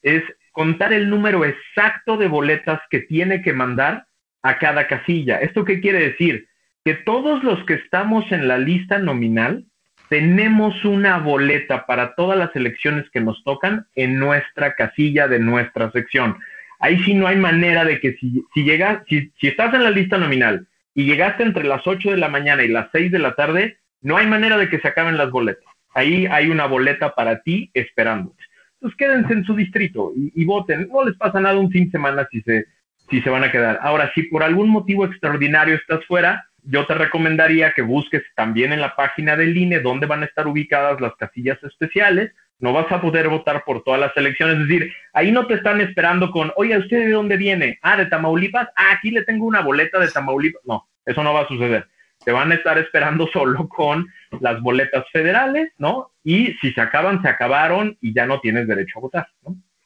es 0.02 0.22
contar 0.52 0.92
el 0.92 1.08
número 1.08 1.44
exacto 1.44 2.16
de 2.16 2.28
boletas 2.28 2.80
que 2.90 3.00
tiene 3.00 3.42
que 3.42 3.52
mandar 3.52 4.06
a 4.42 4.58
cada 4.58 4.86
casilla. 4.86 5.38
¿Esto 5.38 5.64
qué 5.64 5.80
quiere 5.80 6.10
decir? 6.10 6.48
Que 6.84 6.94
todos 6.94 7.42
los 7.42 7.64
que 7.64 7.74
estamos 7.74 8.30
en 8.32 8.48
la 8.48 8.58
lista 8.58 8.98
nominal 8.98 9.64
tenemos 10.08 10.84
una 10.84 11.18
boleta 11.18 11.86
para 11.86 12.14
todas 12.14 12.38
las 12.38 12.54
elecciones 12.56 13.08
que 13.10 13.20
nos 13.20 13.42
tocan 13.44 13.86
en 13.94 14.18
nuestra 14.18 14.74
casilla 14.74 15.28
de 15.28 15.38
nuestra 15.38 15.90
sección. 15.92 16.38
Ahí 16.80 17.02
sí 17.04 17.14
no 17.14 17.26
hay 17.26 17.36
manera 17.36 17.84
de 17.84 18.00
que 18.00 18.14
si, 18.14 18.44
si 18.54 18.64
llegas, 18.64 19.02
si, 19.08 19.32
si 19.40 19.48
estás 19.48 19.74
en 19.74 19.84
la 19.84 19.90
lista 19.90 20.16
nominal 20.16 20.66
y 20.94 21.04
llegaste 21.04 21.42
entre 21.42 21.64
las 21.64 21.86
8 21.86 22.12
de 22.12 22.16
la 22.16 22.28
mañana 22.28 22.62
y 22.62 22.68
las 22.68 22.88
6 22.92 23.10
de 23.12 23.18
la 23.18 23.34
tarde, 23.34 23.78
no 24.00 24.16
hay 24.16 24.26
manera 24.26 24.56
de 24.56 24.68
que 24.68 24.78
se 24.78 24.88
acaben 24.88 25.18
las 25.18 25.30
boletas. 25.30 25.64
Ahí 25.94 26.26
hay 26.26 26.48
una 26.48 26.66
boleta 26.66 27.14
para 27.14 27.40
ti 27.42 27.70
esperando. 27.74 28.34
Entonces 28.74 28.96
quédense 28.96 29.32
en 29.32 29.44
su 29.44 29.56
distrito 29.56 30.12
y, 30.16 30.32
y, 30.40 30.44
voten. 30.44 30.88
No 30.88 31.04
les 31.04 31.16
pasa 31.16 31.40
nada 31.40 31.58
un 31.58 31.70
fin 31.70 31.86
de 31.86 31.90
semana 31.90 32.28
si 32.30 32.40
se, 32.42 32.66
si 33.10 33.20
se 33.20 33.30
van 33.30 33.42
a 33.42 33.50
quedar. 33.50 33.80
Ahora, 33.82 34.12
si 34.14 34.22
por 34.24 34.42
algún 34.42 34.68
motivo 34.70 35.04
extraordinario 35.04 35.74
estás 35.74 36.04
fuera, 36.06 36.46
yo 36.70 36.86
te 36.86 36.94
recomendaría 36.94 37.72
que 37.72 37.80
busques 37.80 38.22
también 38.36 38.74
en 38.74 38.80
la 38.82 38.94
página 38.94 39.36
del 39.36 39.56
INE 39.56 39.80
dónde 39.80 40.06
van 40.06 40.22
a 40.22 40.26
estar 40.26 40.46
ubicadas 40.46 41.00
las 41.00 41.16
casillas 41.16 41.58
especiales. 41.64 42.32
No 42.58 42.74
vas 42.74 42.90
a 42.92 43.00
poder 43.00 43.28
votar 43.28 43.64
por 43.64 43.82
todas 43.84 43.98
las 43.98 44.14
elecciones. 44.16 44.56
Es 44.56 44.68
decir, 44.68 44.92
ahí 45.14 45.32
no 45.32 45.46
te 45.46 45.54
están 45.54 45.80
esperando 45.80 46.30
con, 46.30 46.52
oye, 46.56 46.76
¿usted 46.76 47.06
de 47.06 47.12
dónde 47.12 47.38
viene? 47.38 47.78
Ah, 47.80 47.96
de 47.96 48.06
Tamaulipas. 48.06 48.68
Ah, 48.76 48.92
aquí 48.92 49.10
le 49.10 49.24
tengo 49.24 49.46
una 49.46 49.62
boleta 49.62 49.98
de 49.98 50.10
Tamaulipas. 50.10 50.60
No, 50.66 50.86
eso 51.06 51.22
no 51.22 51.32
va 51.32 51.42
a 51.42 51.48
suceder. 51.48 51.88
Te 52.22 52.32
van 52.32 52.52
a 52.52 52.56
estar 52.56 52.76
esperando 52.76 53.26
solo 53.32 53.66
con 53.68 54.06
las 54.40 54.60
boletas 54.60 55.06
federales, 55.10 55.72
¿no? 55.78 56.12
Y 56.22 56.52
si 56.60 56.72
se 56.72 56.80
acaban, 56.82 57.22
se 57.22 57.28
acabaron 57.28 57.96
y 58.02 58.12
ya 58.12 58.26
no 58.26 58.40
tienes 58.40 58.68
derecho 58.68 58.98
a 58.98 59.02
votar. 59.02 59.28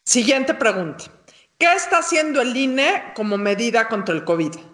Siguiente 0.04 0.54
pregunta. 0.54 1.04
¿Qué 1.58 1.72
está 1.74 1.98
haciendo 1.98 2.42
el 2.42 2.56
INE 2.56 3.12
como 3.14 3.38
medida 3.38 3.86
contra 3.86 4.16
el 4.16 4.24
COVID? 4.24 4.71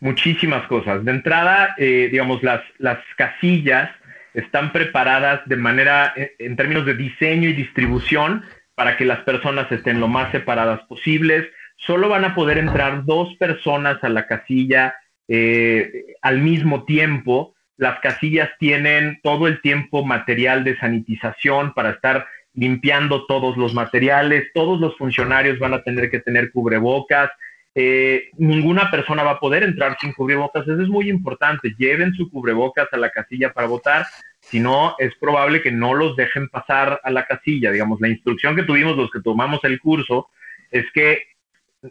Muchísimas 0.00 0.66
cosas. 0.66 1.04
De 1.04 1.10
entrada, 1.10 1.74
eh, 1.78 2.08
digamos, 2.10 2.42
las, 2.42 2.62
las 2.78 2.98
casillas 3.16 3.90
están 4.34 4.72
preparadas 4.72 5.40
de 5.46 5.56
manera, 5.56 6.12
eh, 6.16 6.34
en 6.38 6.56
términos 6.56 6.86
de 6.86 6.94
diseño 6.94 7.48
y 7.48 7.52
distribución, 7.52 8.44
para 8.74 8.96
que 8.96 9.04
las 9.04 9.20
personas 9.20 9.70
estén 9.70 10.00
lo 10.00 10.08
más 10.08 10.32
separadas 10.32 10.80
posibles. 10.88 11.46
Solo 11.76 12.08
van 12.08 12.24
a 12.24 12.34
poder 12.34 12.58
entrar 12.58 13.04
dos 13.04 13.34
personas 13.36 14.02
a 14.02 14.08
la 14.08 14.26
casilla 14.26 14.94
eh, 15.28 16.14
al 16.22 16.38
mismo 16.38 16.84
tiempo. 16.84 17.54
Las 17.76 18.00
casillas 18.00 18.50
tienen 18.58 19.20
todo 19.22 19.46
el 19.46 19.60
tiempo 19.60 20.04
material 20.04 20.64
de 20.64 20.78
sanitización 20.78 21.74
para 21.74 21.90
estar 21.90 22.26
limpiando 22.54 23.26
todos 23.26 23.56
los 23.56 23.74
materiales. 23.74 24.48
Todos 24.54 24.80
los 24.80 24.96
funcionarios 24.96 25.58
van 25.58 25.74
a 25.74 25.82
tener 25.82 26.10
que 26.10 26.20
tener 26.20 26.50
cubrebocas 26.50 27.30
eh, 27.74 28.30
ninguna 28.36 28.90
persona 28.90 29.22
va 29.22 29.32
a 29.32 29.40
poder 29.40 29.62
entrar 29.62 29.96
sin 30.00 30.12
cubrebocas. 30.12 30.66
Eso 30.66 30.82
es 30.82 30.88
muy 30.88 31.08
importante. 31.08 31.74
Lleven 31.78 32.14
su 32.14 32.30
cubrebocas 32.30 32.88
a 32.92 32.96
la 32.96 33.10
casilla 33.10 33.52
para 33.52 33.68
votar. 33.68 34.06
Si 34.40 34.58
no, 34.58 34.96
es 34.98 35.14
probable 35.16 35.62
que 35.62 35.70
no 35.70 35.94
los 35.94 36.16
dejen 36.16 36.48
pasar 36.48 37.00
a 37.04 37.10
la 37.10 37.26
casilla. 37.26 37.70
Digamos, 37.70 38.00
la 38.00 38.08
instrucción 38.08 38.56
que 38.56 38.64
tuvimos 38.64 38.96
los 38.96 39.10
que 39.10 39.20
tomamos 39.20 39.60
el 39.64 39.80
curso 39.80 40.28
es 40.70 40.84
que 40.92 41.22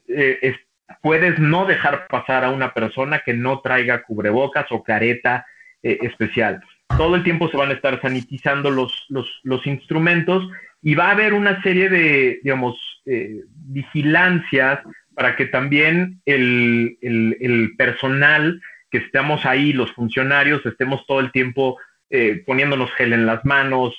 eh, 0.07 0.55
puedes 1.01 1.39
no 1.39 1.65
dejar 1.65 2.07
pasar 2.07 2.43
a 2.43 2.49
una 2.49 2.73
persona 2.73 3.21
que 3.25 3.33
no 3.33 3.61
traiga 3.61 4.03
cubrebocas 4.03 4.65
o 4.71 4.83
careta 4.83 5.45
eh, 5.81 5.99
especial. 6.01 6.61
Todo 6.97 7.15
el 7.15 7.23
tiempo 7.23 7.49
se 7.49 7.57
van 7.57 7.69
a 7.69 7.73
estar 7.73 8.01
sanitizando 8.01 8.71
los, 8.71 9.05
los, 9.09 9.67
instrumentos 9.67 10.49
y 10.81 10.95
va 10.95 11.09
a 11.09 11.11
haber 11.11 11.33
una 11.33 11.61
serie 11.61 11.87
de, 11.87 12.39
digamos, 12.43 12.75
vigilancias 13.05 14.79
para 15.19 15.35
que 15.35 15.47
también 15.47 16.21
el, 16.25 16.97
el, 17.01 17.75
personal 17.77 18.61
que 18.89 18.99
estemos 18.99 19.45
ahí, 19.45 19.73
los 19.73 19.91
funcionarios, 19.91 20.65
estemos 20.65 21.05
todo 21.05 21.19
el 21.19 21.33
tiempo 21.33 21.77
eh, 22.09 22.41
poniéndonos 22.45 22.89
gel 22.93 23.11
en 23.11 23.25
las 23.25 23.43
manos, 23.43 23.97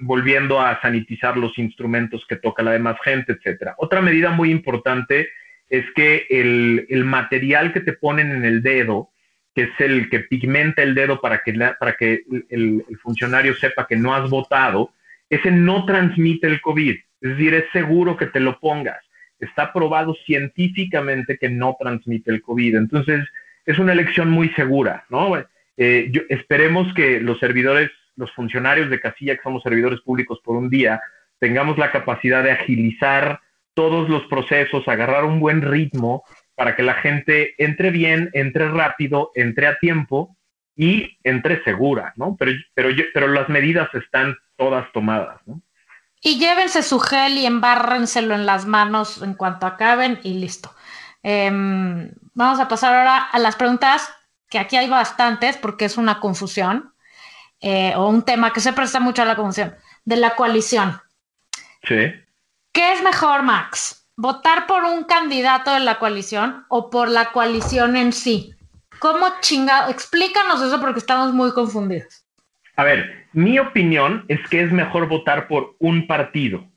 volviendo 0.00 0.58
a 0.58 0.80
sanitizar 0.80 1.36
los 1.36 1.58
instrumentos 1.58 2.24
que 2.26 2.36
toca 2.36 2.62
la 2.62 2.72
demás 2.72 2.96
gente, 3.04 3.32
etcétera. 3.32 3.74
Otra 3.76 4.00
medida 4.00 4.30
muy 4.30 4.50
importante 4.50 5.28
es 5.68 5.84
que 5.94 6.26
el, 6.30 6.86
el, 6.88 7.04
material 7.04 7.74
que 7.74 7.80
te 7.80 7.92
ponen 7.92 8.32
en 8.32 8.46
el 8.46 8.62
dedo, 8.62 9.10
que 9.54 9.64
es 9.64 9.80
el 9.80 10.08
que 10.08 10.20
pigmenta 10.20 10.82
el 10.82 10.94
dedo 10.94 11.20
para 11.20 11.42
que, 11.42 11.52
para 11.78 11.92
que 11.92 12.22
el, 12.48 12.86
el, 12.88 12.96
funcionario 13.02 13.54
sepa 13.54 13.86
que 13.86 13.96
no 13.96 14.14
has 14.14 14.30
votado, 14.30 14.94
ese 15.28 15.50
no 15.50 15.84
transmite 15.84 16.46
el 16.46 16.62
COVID. 16.62 16.96
Es 17.20 17.30
decir, 17.32 17.52
es 17.52 17.64
seguro 17.70 18.16
que 18.16 18.28
te 18.28 18.40
lo 18.40 18.58
pongas. 18.58 19.07
Está 19.40 19.72
probado 19.72 20.14
científicamente 20.26 21.38
que 21.38 21.48
no 21.48 21.76
transmite 21.78 22.30
el 22.30 22.42
COVID. 22.42 22.76
Entonces, 22.76 23.26
es 23.64 23.78
una 23.78 23.92
elección 23.92 24.30
muy 24.30 24.48
segura, 24.50 25.04
¿no? 25.10 25.36
Eh, 25.76 26.10
esperemos 26.28 26.92
que 26.94 27.20
los 27.20 27.38
servidores, 27.38 27.90
los 28.16 28.32
funcionarios 28.32 28.90
de 28.90 29.00
casilla, 29.00 29.36
que 29.36 29.42
somos 29.42 29.62
servidores 29.62 30.00
públicos 30.00 30.40
por 30.42 30.56
un 30.56 30.68
día, 30.68 31.00
tengamos 31.38 31.78
la 31.78 31.92
capacidad 31.92 32.42
de 32.42 32.50
agilizar 32.50 33.40
todos 33.74 34.08
los 34.08 34.24
procesos, 34.26 34.88
agarrar 34.88 35.24
un 35.24 35.38
buen 35.38 35.62
ritmo 35.62 36.24
para 36.56 36.74
que 36.74 36.82
la 36.82 36.94
gente 36.94 37.54
entre 37.58 37.90
bien, 37.90 38.30
entre 38.32 38.68
rápido, 38.68 39.30
entre 39.36 39.68
a 39.68 39.78
tiempo 39.78 40.36
y 40.74 41.18
entre 41.22 41.62
segura, 41.62 42.12
¿no? 42.16 42.36
Pero, 42.38 42.52
pero, 42.74 42.88
pero 43.14 43.28
las 43.28 43.48
medidas 43.48 43.88
están 43.94 44.36
todas 44.56 44.90
tomadas, 44.92 45.40
¿no? 45.46 45.62
Y 46.20 46.38
llévense 46.38 46.82
su 46.82 46.98
gel 46.98 47.38
y 47.38 47.46
embárrenselo 47.46 48.34
en 48.34 48.46
las 48.46 48.66
manos 48.66 49.22
en 49.22 49.34
cuanto 49.34 49.66
acaben 49.66 50.20
y 50.22 50.34
listo. 50.34 50.74
Em, 51.22 52.10
vamos 52.34 52.60
a 52.60 52.68
pasar 52.68 52.94
ahora 52.94 53.18
a 53.18 53.38
las 53.38 53.56
preguntas, 53.56 54.10
que 54.48 54.58
aquí 54.58 54.76
hay 54.76 54.88
bastantes 54.88 55.56
porque 55.56 55.84
es 55.84 55.96
una 55.96 56.20
confusión 56.20 56.94
eh, 57.60 57.92
o 57.96 58.08
un 58.08 58.22
tema 58.22 58.52
que 58.52 58.60
se 58.60 58.72
presta 58.72 59.00
mucho 59.00 59.22
a 59.22 59.26
la 59.26 59.36
confusión, 59.36 59.76
de 60.04 60.16
la 60.16 60.34
coalición. 60.36 61.00
Sí. 61.86 62.12
¿Qué 62.72 62.92
es 62.92 63.02
mejor, 63.02 63.42
Max? 63.42 64.06
¿Votar 64.16 64.66
por 64.66 64.84
un 64.84 65.04
candidato 65.04 65.72
de 65.72 65.80
la 65.80 65.98
coalición 65.98 66.64
o 66.68 66.90
por 66.90 67.08
la 67.08 67.32
coalición 67.32 67.96
en 67.96 68.12
sí? 68.12 68.54
¿Cómo 68.98 69.28
chingado? 69.40 69.90
Explícanos 69.90 70.60
eso 70.60 70.80
porque 70.80 70.98
estamos 70.98 71.32
muy 71.32 71.52
confundidos. 71.52 72.24
A 72.76 72.84
ver, 72.84 73.17
mi 73.32 73.58
opinión 73.58 74.24
es 74.28 74.40
que 74.48 74.62
es 74.62 74.72
mejor 74.72 75.08
votar 75.08 75.48
por 75.48 75.76
un 75.78 76.06
partido 76.06 76.68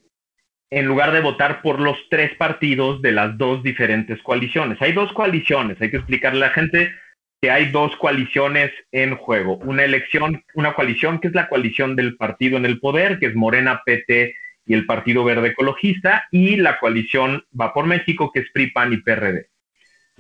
en 0.72 0.86
lugar 0.86 1.12
de 1.12 1.20
votar 1.20 1.62
por 1.62 1.80
los 1.80 1.98
tres 2.10 2.34
partidos 2.36 3.02
de 3.02 3.12
las 3.12 3.38
dos 3.38 3.62
diferentes 3.62 4.22
coaliciones. 4.24 4.82
Hay 4.82 4.94
dos 4.94 5.12
coaliciones, 5.12 5.80
hay 5.82 5.92
que 5.92 5.98
explicarle 5.98 6.46
a 6.46 6.48
la 6.48 6.54
gente 6.54 6.94
que 7.42 7.52
hay 7.52 7.72
dos 7.72 7.96
coaliciones 7.98 8.72
en 8.92 9.16
juego. 9.18 9.58
Una 9.58 9.84
elección, 9.84 10.44
una 10.54 10.74
coalición 10.74 11.20
que 11.20 11.28
es 11.28 11.34
la 11.34 11.50
coalición 11.50 11.96
del 11.96 12.16
partido 12.16 12.58
en 12.58 12.66
el 12.66 12.80
poder, 12.80 13.20
que 13.20 13.26
es 13.26 13.36
Morena, 13.36 13.82
PT 13.86 14.34
y 14.66 14.74
el 14.74 14.86
Partido 14.86 15.24
Verde 15.26 15.50
Ecologista, 15.50 16.28
y 16.32 16.56
la 16.56 16.80
coalición 16.80 17.44
Va 17.60 17.74
por 17.74 17.86
México, 17.86 18.32
que 18.32 18.42
es 18.42 18.52
PRI, 18.52 18.72
PAN 18.72 18.94
y 18.94 18.98
PRD. 18.98 19.50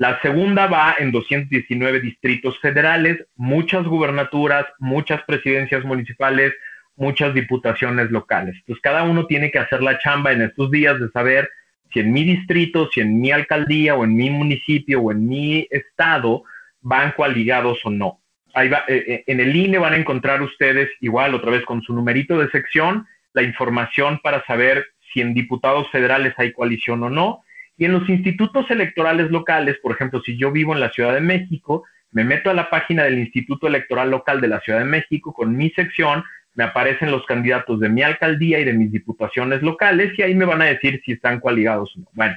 La 0.01 0.20
segunda 0.24 0.65
va 0.65 0.96
en 0.98 1.12
219 1.12 2.00
distritos 2.00 2.60
federales, 2.60 3.24
muchas 3.36 3.86
gubernaturas, 3.86 4.65
muchas 4.79 5.22
presidencias 5.25 5.86
municipales, 5.86 6.55
muchas 6.96 7.36
diputaciones 7.36 8.10
locales. 8.10 8.55
Entonces, 8.55 8.81
cada 8.81 9.03
uno 9.03 9.27
tiene 9.27 9.51
que 9.51 9.59
hacer 9.59 9.83
la 9.83 10.00
chamba 10.00 10.31
en 10.31 10.42
estos 10.42 10.72
días 10.72 11.00
de 11.00 11.07
saber 11.11 11.48
si 11.94 12.00
en 12.00 12.11
mi 12.11 12.24
distrito, 12.24 12.90
si 12.92 13.01
en 13.01 13.22
mi 13.22 13.29
alcaldía 13.29 13.94
o 13.94 14.03
en 14.03 14.16
mi 14.16 14.31
municipio 14.31 15.01
o 15.01 15.11
en 15.11 15.27
mi 15.27 15.68
estado 15.70 16.46
van 16.81 17.11
coaligados 17.11 17.77
o 17.83 17.92
no. 17.92 18.22
Ahí 18.55 18.70
va, 18.70 18.83
eh, 18.87 19.05
eh, 19.07 19.24
en 19.27 19.40
el 19.40 19.55
INE 19.55 19.77
van 19.77 19.94
a 19.94 19.98
encontrar 19.98 20.42
ustedes 20.42 20.90
igual 21.01 21.35
otra 21.35 21.51
vez 21.51 21.64
con 21.64 21.83
su 21.83 21.94
numerito 21.94 22.40
de 22.40 22.50
sección 22.50 23.05
la 23.33 23.44
información 23.44 24.20
para 24.24 24.44
saber 24.48 24.83
si 25.14 25.22
en 25.22 25.35
diputados 25.35 25.92
federales 25.92 26.33
hay 26.37 26.53
coalición 26.53 27.03
o 27.03 27.11
no. 27.11 27.44
Y 27.81 27.85
en 27.85 27.94
los 27.94 28.07
institutos 28.09 28.70
electorales 28.70 29.31
locales, 29.31 29.75
por 29.81 29.94
ejemplo, 29.94 30.22
si 30.24 30.37
yo 30.37 30.51
vivo 30.51 30.72
en 30.75 30.79
la 30.79 30.91
Ciudad 30.91 31.15
de 31.15 31.20
México, 31.20 31.83
me 32.11 32.24
meto 32.24 32.51
a 32.51 32.53
la 32.53 32.70
página 32.70 33.05
del 33.05 33.17
Instituto 33.17 33.65
Electoral 33.65 34.11
Local 34.11 34.39
de 34.39 34.50
la 34.50 34.59
Ciudad 34.59 34.77
de 34.77 34.85
México 34.85 35.33
con 35.33 35.57
mi 35.57 35.72
sección, 35.72 36.24
me 36.53 36.63
aparecen 36.63 37.09
los 37.09 37.25
candidatos 37.25 37.79
de 37.79 37.89
mi 37.89 38.03
alcaldía 38.03 38.59
y 38.59 38.65
de 38.65 38.74
mis 38.74 38.91
diputaciones 38.91 39.63
locales 39.63 40.13
y 40.15 40.22
ahí 40.22 40.35
me 40.35 40.46
van 40.46 40.61
a 40.61 40.65
decir 40.65 41.01
si 41.03 41.13
están 41.13 41.39
coaligados 41.39 41.91
o 41.96 42.01
no. 42.01 42.05
Bueno, 42.13 42.35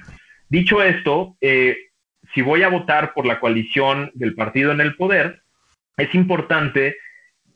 dicho 0.48 0.82
esto, 0.82 1.36
eh, 1.42 1.76
si 2.32 2.40
voy 2.40 2.62
a 2.62 2.70
votar 2.70 3.12
por 3.12 3.26
la 3.26 3.38
coalición 3.38 4.12
del 4.14 4.34
partido 4.34 4.72
en 4.72 4.80
el 4.80 4.96
poder, 4.96 5.42
es 5.98 6.14
importante 6.14 6.96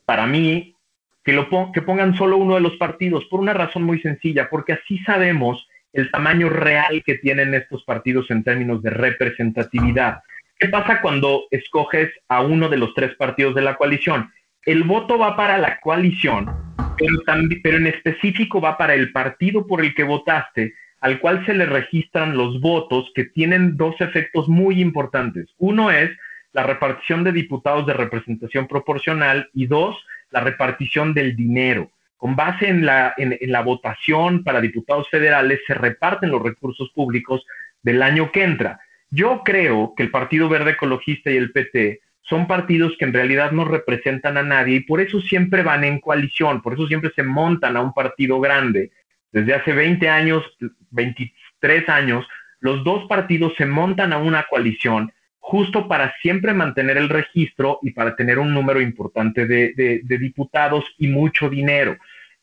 para 0.05 0.27
mí 0.27 0.75
que, 1.23 1.33
lo 1.33 1.49
que 1.73 1.81
pongan 1.81 2.15
solo 2.15 2.37
uno 2.37 2.53
de 2.53 2.61
los 2.61 2.75
partidos, 2.75 3.25
por 3.25 3.39
una 3.39 3.53
razón 3.53 3.81
muy 3.81 3.99
sencilla, 3.99 4.47
porque 4.47 4.73
así 4.73 4.99
sabemos 4.99 5.67
el 5.93 6.11
tamaño 6.11 6.49
real 6.49 7.03
que 7.05 7.15
tienen 7.15 7.53
estos 7.53 7.83
partidos 7.83 8.29
en 8.31 8.43
términos 8.43 8.81
de 8.81 8.89
representatividad. 8.89 10.21
¿Qué 10.57 10.67
pasa 10.67 11.01
cuando 11.01 11.43
escoges 11.51 12.11
a 12.27 12.41
uno 12.41 12.69
de 12.69 12.77
los 12.77 12.93
tres 12.93 13.15
partidos 13.15 13.55
de 13.55 13.61
la 13.61 13.75
coalición? 13.75 14.31
El 14.65 14.83
voto 14.83 15.17
va 15.17 15.35
para 15.35 15.57
la 15.57 15.79
coalición, 15.79 16.49
pero, 16.97 17.17
pero 17.63 17.77
en 17.77 17.87
específico 17.87 18.59
va 18.59 18.77
para 18.77 18.93
el 18.93 19.11
partido 19.11 19.65
por 19.65 19.81
el 19.81 19.95
que 19.95 20.03
votaste, 20.03 20.73
al 20.99 21.19
cual 21.19 21.45
se 21.45 21.53
le 21.53 21.65
registran 21.65 22.35
los 22.35 22.59
votos 22.59 23.09
que 23.15 23.23
tienen 23.23 23.77
dos 23.77 23.95
efectos 24.01 24.49
muy 24.49 24.81
importantes. 24.81 25.47
Uno 25.57 25.91
es 25.91 26.11
la 26.51 26.63
repartición 26.63 27.23
de 27.23 27.31
diputados 27.31 27.85
de 27.85 27.93
representación 27.93 28.67
proporcional 28.67 29.49
y 29.53 29.67
dos, 29.67 29.95
la 30.31 30.41
repartición 30.41 31.13
del 31.13 31.35
dinero. 31.35 31.89
Con 32.19 32.35
base 32.35 32.67
en 32.67 32.85
la, 32.85 33.13
en, 33.15 33.37
la 33.49 33.61
votación 33.61 34.43
para 34.43 34.59
diputados 34.59 35.09
federales 35.09 35.61
se 35.65 35.73
reparten 35.73 36.31
los 36.31 36.43
recursos 36.43 36.91
públicos 36.93 37.45
del 37.81 38.03
año 38.03 38.29
que 38.31 38.43
entra. 38.43 38.81
Yo 39.09 39.41
creo 39.45 39.93
que 39.95 40.03
el 40.03 40.11
Partido 40.11 40.49
Verde 40.49 40.71
Ecologista 40.71 41.31
y 41.31 41.37
el 41.37 41.53
PT 41.53 42.01
son 42.23 42.45
partidos 42.45 42.93
que 42.99 43.05
en 43.05 43.13
realidad 43.13 43.51
no 43.51 43.63
representan 43.63 44.35
a 44.35 44.43
nadie 44.43 44.75
y 44.75 44.79
por 44.81 44.99
eso 44.99 45.21
siempre 45.21 45.63
van 45.63 45.85
en 45.85 46.01
coalición, 46.01 46.61
por 46.61 46.73
eso 46.73 46.87
siempre 46.87 47.11
se 47.15 47.23
montan 47.23 47.77
a 47.77 47.81
un 47.81 47.93
partido 47.93 48.41
grande. 48.41 48.91
Desde 49.31 49.53
hace 49.53 49.71
20 49.71 50.09
años, 50.09 50.43
23 50.91 51.87
años, 51.87 52.27
los 52.59 52.83
dos 52.83 53.07
partidos 53.07 53.53
se 53.57 53.65
montan 53.65 54.11
a 54.11 54.17
una 54.17 54.43
coalición 54.43 55.13
justo 55.49 55.87
para 55.87 56.13
siempre 56.21 56.53
mantener 56.53 56.97
el 56.97 57.09
registro 57.09 57.79
y 57.81 57.91
para 57.91 58.15
tener 58.15 58.37
un 58.37 58.53
número 58.53 58.81
importante 58.81 59.47
de, 59.47 60.01
diputados 60.03 60.85
y 60.99 61.07
mucho 61.07 61.49
dinero. 61.49 61.97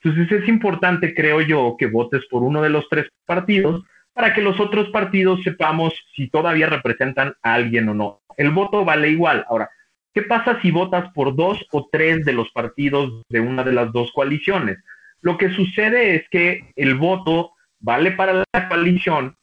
Entonces 0.07 0.41
es 0.41 0.49
importante, 0.49 1.17
creo 1.17 1.41
yo, 1.41 1.75
que 1.77 1.89
votes 1.89 2.25
por 2.31 2.45
uno 2.45 2.63
de 2.63 2.71
los 2.71 2.89
tres 2.89 3.09
partidos 3.25 3.83
para 4.13 4.33
que 4.33 4.41
los 4.41 4.61
otros 4.61 4.89
partidos 4.91 5.43
sepamos 5.43 5.95
si 6.15 6.29
todavía 6.29 6.69
representan 6.69 7.35
a 7.43 7.55
alguien 7.55 7.89
o 7.89 7.95
no. 7.95 8.21
El 8.37 8.53
voto 8.53 8.85
vale 8.85 9.11
igual. 9.11 9.45
Ahora, 9.49 9.69
¿qué 10.15 10.23
pasa 10.23 10.61
si 10.63 10.71
votas 10.71 11.11
por 11.13 11.35
dos 11.35 11.67
o 11.73 11.89
tres 11.91 12.25
de 12.25 12.35
los 12.35 12.53
partidos 12.53 13.21
de 13.29 13.41
una 13.41 13.65
de 13.65 13.73
las 13.73 13.93
dos 13.93 14.13
coaliciones? 14.13 14.79
Lo 15.23 15.37
que 15.37 15.51
sucede 15.51 16.15
es 16.15 16.29
que 16.31 16.71
el 16.77 16.95
voto 16.95 17.55
vale 17.81 18.13
para 18.13 18.45
la 18.53 18.69
coalición, 18.69 19.35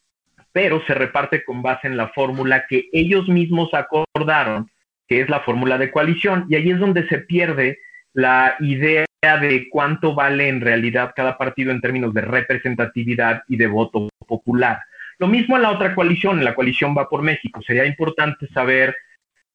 pero 0.54 0.82
se 0.86 0.94
reparte 0.94 1.44
con 1.44 1.62
base 1.62 1.88
en 1.88 1.98
la 1.98 2.08
fórmula 2.08 2.68
que 2.70 2.88
ellos 2.94 3.28
mismos 3.28 3.70
acordaron, 3.74 4.72
que 5.10 5.20
es 5.20 5.30
la 5.30 5.42
fórmula 5.42 5.78
de 5.78 5.92
coalición, 5.92 6.46
y 6.48 6.56
ahí 6.56 6.72
es 6.72 6.80
donde 6.80 7.06
se 7.10 7.18
pierde 7.18 7.80
la 8.14 8.56
idea 8.60 9.06
de 9.40 9.68
cuánto 9.70 10.14
vale 10.14 10.48
en 10.48 10.62
realidad 10.62 11.14
cada 11.16 11.38
partido 11.38 11.72
en 11.72 11.82
términos 11.82 12.14
de 12.14 12.22
representatividad 12.22 13.44
y 13.48 13.58
de 13.58 13.68
voto 13.68 14.10
popular. 14.28 14.80
Lo 15.20 15.28
mismo 15.28 15.56
en 15.56 15.64
la 15.64 15.72
otra 15.72 15.96
coalición, 15.96 16.44
la 16.44 16.56
coalición 16.56 16.96
Va 16.98 17.08
por 17.08 17.22
México. 17.22 17.62
Sería 17.62 17.86
importante 17.86 18.48
saber 18.48 18.96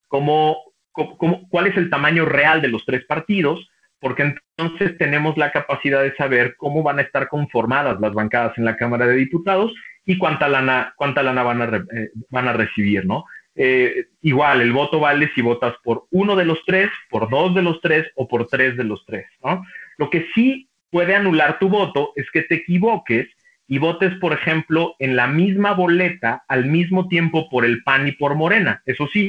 cómo, 0.06 0.56
cómo, 0.92 1.48
cuál 1.48 1.66
es 1.66 1.76
el 1.76 1.90
tamaño 1.90 2.24
real 2.24 2.62
de 2.62 2.68
los 2.68 2.84
tres 2.84 3.04
partidos, 3.04 3.68
porque 4.00 4.34
entonces 4.56 4.96
tenemos 4.96 5.36
la 5.36 5.52
capacidad 5.52 6.02
de 6.02 6.14
saber 6.14 6.56
cómo 6.56 6.82
van 6.82 6.98
a 6.98 7.02
estar 7.02 7.28
conformadas 7.28 8.00
las 8.00 8.14
bancadas 8.14 8.56
en 8.56 8.64
la 8.64 8.76
Cámara 8.76 9.06
de 9.06 9.16
Diputados 9.16 9.72
y 10.04 10.16
cuánta 10.16 10.48
lana, 10.48 10.94
cuánta 10.96 11.22
lana 11.22 11.42
van, 11.42 11.62
a, 11.62 11.76
eh, 11.76 12.10
van 12.30 12.48
a 12.48 12.52
recibir, 12.52 13.04
¿no? 13.04 13.24
Eh, 13.60 14.06
igual, 14.22 14.60
el 14.60 14.72
voto 14.72 15.00
vale 15.00 15.32
si 15.34 15.42
votas 15.42 15.74
por 15.82 16.06
uno 16.12 16.36
de 16.36 16.44
los 16.44 16.64
tres, 16.64 16.90
por 17.10 17.28
dos 17.28 17.56
de 17.56 17.62
los 17.62 17.80
tres 17.80 18.06
o 18.14 18.28
por 18.28 18.46
tres 18.46 18.76
de 18.76 18.84
los 18.84 19.04
tres, 19.04 19.26
¿no? 19.42 19.64
Lo 19.96 20.08
que 20.10 20.28
sí 20.32 20.68
puede 20.90 21.16
anular 21.16 21.58
tu 21.58 21.68
voto 21.68 22.12
es 22.14 22.30
que 22.30 22.42
te 22.42 22.54
equivoques 22.54 23.26
y 23.66 23.78
votes, 23.78 24.14
por 24.20 24.32
ejemplo, 24.32 24.94
en 25.00 25.16
la 25.16 25.26
misma 25.26 25.72
boleta 25.72 26.44
al 26.46 26.66
mismo 26.66 27.08
tiempo 27.08 27.50
por 27.50 27.64
el 27.64 27.82
PAN 27.82 28.06
y 28.06 28.12
por 28.12 28.36
Morena. 28.36 28.80
Eso 28.86 29.08
sí, 29.12 29.28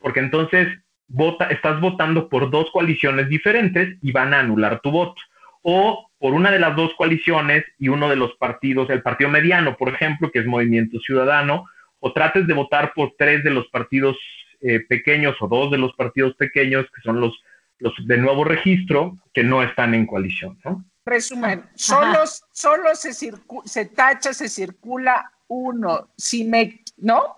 porque 0.00 0.20
entonces 0.20 0.68
vota, 1.06 1.48
estás 1.50 1.78
votando 1.78 2.30
por 2.30 2.50
dos 2.50 2.70
coaliciones 2.70 3.28
diferentes 3.28 3.98
y 4.00 4.10
van 4.10 4.32
a 4.32 4.40
anular 4.40 4.80
tu 4.80 4.90
voto. 4.90 5.20
O 5.60 6.08
por 6.18 6.32
una 6.32 6.50
de 6.50 6.60
las 6.60 6.74
dos 6.76 6.94
coaliciones 6.94 7.66
y 7.78 7.88
uno 7.88 8.08
de 8.08 8.16
los 8.16 8.34
partidos, 8.36 8.88
el 8.88 9.02
partido 9.02 9.28
mediano, 9.28 9.76
por 9.76 9.90
ejemplo, 9.90 10.30
que 10.30 10.38
es 10.38 10.46
Movimiento 10.46 10.98
Ciudadano, 11.00 11.66
o 12.06 12.12
trates 12.12 12.46
de 12.46 12.54
votar 12.54 12.92
por 12.94 13.14
tres 13.18 13.42
de 13.42 13.50
los 13.50 13.66
partidos 13.68 14.16
eh, 14.60 14.80
pequeños 14.80 15.36
o 15.40 15.48
dos 15.48 15.70
de 15.70 15.78
los 15.78 15.92
partidos 15.94 16.34
pequeños, 16.36 16.86
que 16.94 17.02
son 17.02 17.20
los, 17.20 17.34
los 17.78 17.92
de 18.06 18.16
nuevo 18.16 18.44
registro, 18.44 19.16
que 19.34 19.42
no 19.42 19.62
están 19.62 19.94
en 19.94 20.06
coalición. 20.06 20.58
¿no? 20.64 20.84
Resumen, 21.04 21.64
solo, 21.74 22.20
solo 22.52 22.94
se, 22.94 23.12
se 23.12 23.84
tacha, 23.86 24.32
se 24.32 24.48
circula 24.48 25.32
uno, 25.48 26.08
si 26.16 26.44
me, 26.44 26.80
¿no? 26.96 27.34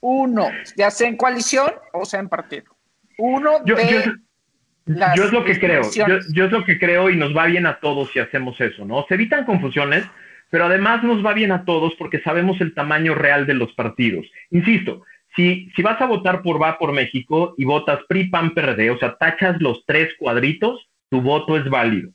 Uno, 0.00 0.48
ya 0.76 0.90
sea 0.90 1.08
en 1.08 1.16
coalición 1.16 1.72
o 1.92 2.04
sea 2.04 2.20
en 2.20 2.28
partido. 2.28 2.76
Uno 3.18 3.64
yo, 3.64 3.76
de 3.76 4.12
yo, 5.16 5.24
es 5.24 5.32
lo 5.32 5.44
que 5.44 5.58
creo, 5.60 5.82
yo, 5.92 6.44
es 6.44 6.50
lo 6.50 6.64
que 6.64 6.78
creo 6.78 7.10
y 7.10 7.16
nos 7.16 7.36
va 7.36 7.46
bien 7.46 7.66
a 7.66 7.78
todos 7.78 8.10
si 8.10 8.18
hacemos 8.18 8.60
eso, 8.60 8.84
¿no? 8.84 9.04
Se 9.08 9.14
evitan 9.14 9.44
confusiones, 9.44 10.04
pero 10.52 10.66
además 10.66 11.02
nos 11.02 11.24
va 11.24 11.32
bien 11.32 11.50
a 11.50 11.64
todos 11.64 11.94
porque 11.94 12.20
sabemos 12.20 12.60
el 12.60 12.74
tamaño 12.74 13.14
real 13.14 13.46
de 13.46 13.54
los 13.54 13.72
partidos. 13.72 14.26
Insisto, 14.50 15.02
si, 15.34 15.70
si 15.74 15.80
vas 15.80 15.98
a 16.02 16.04
votar 16.04 16.42
por 16.42 16.62
Va 16.62 16.78
por 16.78 16.92
México 16.92 17.54
y 17.56 17.64
votas 17.64 18.00
PRI, 18.06 18.28
PAN, 18.28 18.52
PRD, 18.52 18.90
o 18.90 18.98
sea, 18.98 19.16
tachas 19.16 19.62
los 19.62 19.82
tres 19.86 20.12
cuadritos, 20.18 20.90
tu 21.08 21.22
voto 21.22 21.56
es 21.56 21.66
válido. 21.70 22.10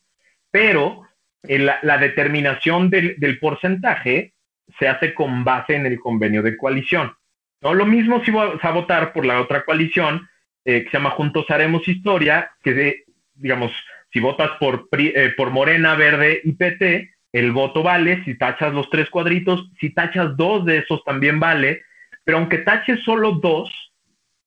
Pero 0.51 1.01
la, 1.41 1.97
determinación 1.97 2.91
del, 2.91 3.39
porcentaje 3.41 4.35
se 4.77 4.87
hace 4.87 5.15
con 5.15 5.43
base 5.43 5.73
en 5.73 5.87
el 5.87 5.99
convenio 5.99 6.43
de 6.43 6.57
coalición. 6.57 7.13
¿no? 7.61 7.73
Lo 7.73 7.87
mismo 7.87 8.23
si 8.23 8.29
vas 8.29 8.63
a 8.63 8.69
votar 8.69 9.13
por 9.13 9.25
la 9.25 9.41
otra 9.41 9.65
coalición, 9.65 10.29
eh, 10.63 10.83
que 10.83 10.91
se 10.91 10.97
llama 10.97 11.09
Juntos 11.09 11.49
Haremos 11.49 11.87
Historia, 11.87 12.51
que 12.61 13.03
digamos, 13.33 13.71
si 14.13 14.19
votas 14.19 14.51
por, 14.59 14.87
eh, 14.91 15.33
por 15.35 15.49
Morena, 15.49 15.95
Verde 15.95 16.39
y 16.43 16.51
PT, 16.51 17.16
el 17.31 17.51
voto 17.51 17.83
vale, 17.83 18.23
si 18.23 18.37
tachas 18.37 18.73
los 18.73 18.89
tres 18.89 19.09
cuadritos, 19.09 19.69
si 19.79 19.91
tachas 19.91 20.35
dos 20.37 20.65
de 20.65 20.79
esos 20.79 21.03
también 21.03 21.39
vale, 21.39 21.83
pero 22.23 22.37
aunque 22.37 22.59
taches 22.59 23.03
solo 23.03 23.33
dos, 23.33 23.69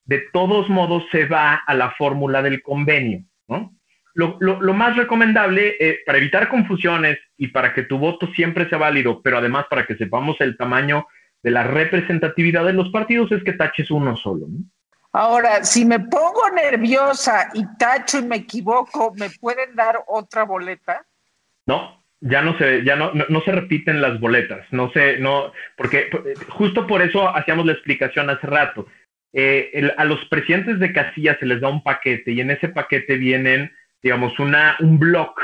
de 0.05 0.25
todos 0.33 0.69
modos 0.69 1.05
se 1.13 1.27
va 1.27 1.55
a 1.55 1.75
la 1.75 1.93
fórmula 1.93 2.43
del 2.43 2.63
convenio, 2.63 3.23
¿no? 3.49 3.75
Lo, 4.13 4.37
lo, 4.41 4.75
más 4.75 4.97
recomendable 4.97 5.77
eh, 5.79 6.01
para 6.05 6.19
evitar 6.19 6.49
confusiones 6.49 7.17
y 7.37 7.49
para 7.49 7.73
que 7.73 7.85
tu 7.85 7.97
voto 7.97 8.27
siempre 8.35 8.69
sea 8.69 8.77
válido, 8.77 9.23
pero 9.23 9.39
además 9.39 9.67
para 9.71 9.87
que 9.87 9.97
sepamos 9.97 10.37
el 10.41 10.57
tamaño 10.57 11.07
de 11.43 11.53
la 11.53 11.63
representatividad 11.63 12.65
de 12.65 12.73
los 12.73 12.91
partidos, 12.91 13.31
es 13.31 13.45
que 13.45 13.53
taches 13.53 13.91
uno 13.91 14.17
solo. 14.17 14.47
¿no? 14.49 14.59
Ahora, 15.13 15.65
si 15.65 15.85
me 15.85 16.01
pongo 16.01 16.51
nerviosa 16.55 17.51
y 17.55 17.65
tacho 17.79 18.19
y 18.19 18.23
me 18.23 18.37
equivoco, 18.37 19.13
¿me 19.17 19.31
pueden 19.31 19.75
dar 19.75 20.03
otra 20.07 20.45
boleta? 20.45 21.07
No, 21.67 22.00
ya 22.21 22.43
no 22.43 22.57
se, 22.59 22.85
ya 22.85 22.97
no, 22.97 23.13
no, 23.13 23.41
se 23.41 23.53
repiten 23.53 24.03
las 24.03 24.21
boletas, 24.21 24.67
no 24.73 24.91
sé, 24.93 25.19
no, 25.19 25.53
porque 25.77 26.11
justo 26.49 26.87
por 26.87 27.03
eso 27.03 27.35
hacíamos 27.35 27.67
la 27.67 27.73
explicación 27.73 28.29
hace 28.29 28.47
rato. 28.47 28.87
Eh, 29.33 29.93
a 29.97 30.05
los 30.05 30.25
presidentes 30.27 30.79
de 30.81 30.93
casilla 30.93 31.39
se 31.39 31.47
les 31.47 31.61
da 31.61 31.69
un 31.69 31.83
paquete 31.83 32.33
y 32.33 32.41
en 32.41 32.51
ese 32.51 32.69
paquete 32.69 33.17
vienen, 33.17 33.73
digamos, 34.03 34.39
una, 34.39 34.77
un 34.81 34.99
bloc 34.99 35.41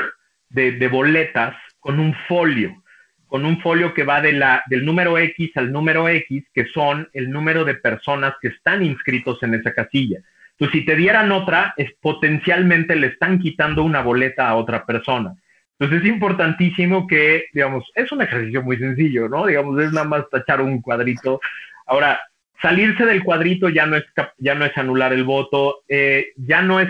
de, 0.49 0.73
de 0.73 0.87
boletas 0.87 1.55
con 1.79 1.99
un 1.99 2.13
folio 2.27 2.83
con 3.27 3.45
un 3.45 3.59
folio 3.61 3.93
que 3.93 4.03
va 4.03 4.21
de 4.21 4.31
la, 4.31 4.63
del 4.67 4.85
número 4.85 5.17
X 5.17 5.51
al 5.55 5.71
número 5.71 6.07
X, 6.09 6.45
que 6.53 6.65
son 6.67 7.09
el 7.13 7.29
número 7.29 7.65
de 7.65 7.75
personas 7.75 8.33
que 8.41 8.47
están 8.47 8.83
inscritos 8.83 9.43
en 9.43 9.53
esa 9.53 9.73
casilla. 9.73 10.19
Entonces, 10.51 10.79
si 10.79 10.85
te 10.85 10.95
dieran 10.95 11.31
otra, 11.31 11.73
es, 11.77 11.91
potencialmente 12.01 12.95
le 12.95 13.07
están 13.07 13.39
quitando 13.39 13.83
una 13.83 14.01
boleta 14.01 14.47
a 14.47 14.55
otra 14.55 14.85
persona. 14.85 15.35
Entonces, 15.79 16.05
es 16.05 16.09
importantísimo 16.09 17.05
que, 17.05 17.45
digamos, 17.53 17.89
es 17.93 18.11
un 18.11 18.21
ejercicio 18.21 18.63
muy 18.63 18.77
sencillo, 18.77 19.29
¿no? 19.29 19.45
Digamos, 19.45 19.79
es 19.81 19.91
nada 19.91 20.07
más 20.07 20.29
tachar 20.29 20.61
un 20.61 20.81
cuadrito. 20.81 21.39
Ahora, 21.85 22.19
salirse 22.61 23.05
del 23.05 23.23
cuadrito 23.23 23.69
ya 23.69 23.85
no 23.85 23.95
es, 23.95 24.05
ya 24.37 24.55
no 24.55 24.65
es 24.65 24.75
anular 24.77 25.13
el 25.13 25.23
voto, 25.23 25.83
eh, 25.87 26.29
ya 26.35 26.61
no 26.61 26.79
es, 26.79 26.89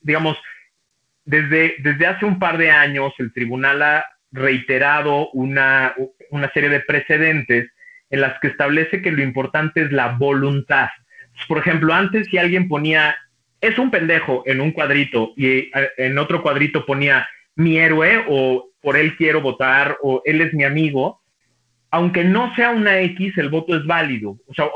digamos, 0.00 0.38
desde, 1.24 1.76
desde 1.78 2.06
hace 2.06 2.24
un 2.24 2.38
par 2.38 2.58
de 2.58 2.70
años 2.70 3.12
el 3.18 3.32
tribunal 3.32 3.82
ha 3.82 4.04
reiterado 4.32 5.30
una, 5.30 5.94
una 6.30 6.50
serie 6.52 6.68
de 6.68 6.80
precedentes 6.80 7.70
en 8.10 8.20
las 8.20 8.38
que 8.40 8.48
establece 8.48 9.02
que 9.02 9.12
lo 9.12 9.22
importante 9.22 9.82
es 9.82 9.92
la 9.92 10.08
voluntad. 10.08 10.88
Por 11.48 11.58
ejemplo, 11.58 11.92
antes 11.92 12.28
si 12.28 12.38
alguien 12.38 12.68
ponía, 12.68 13.16
es 13.60 13.78
un 13.78 13.90
pendejo 13.90 14.42
en 14.46 14.60
un 14.60 14.72
cuadrito 14.72 15.32
y 15.36 15.46
eh, 15.46 15.72
en 15.96 16.18
otro 16.18 16.42
cuadrito 16.42 16.84
ponía 16.86 17.26
mi 17.56 17.78
héroe 17.78 18.24
o 18.28 18.70
por 18.80 18.96
él 18.96 19.16
quiero 19.16 19.40
votar 19.40 19.96
o 20.02 20.22
él 20.24 20.40
es 20.40 20.52
mi 20.54 20.64
amigo, 20.64 21.20
aunque 21.90 22.24
no 22.24 22.54
sea 22.56 22.70
una 22.70 23.00
X, 23.00 23.38
el 23.38 23.48
voto 23.48 23.76
es 23.76 23.86
válido. 23.86 24.36
O 24.46 24.54
sea, 24.54 24.66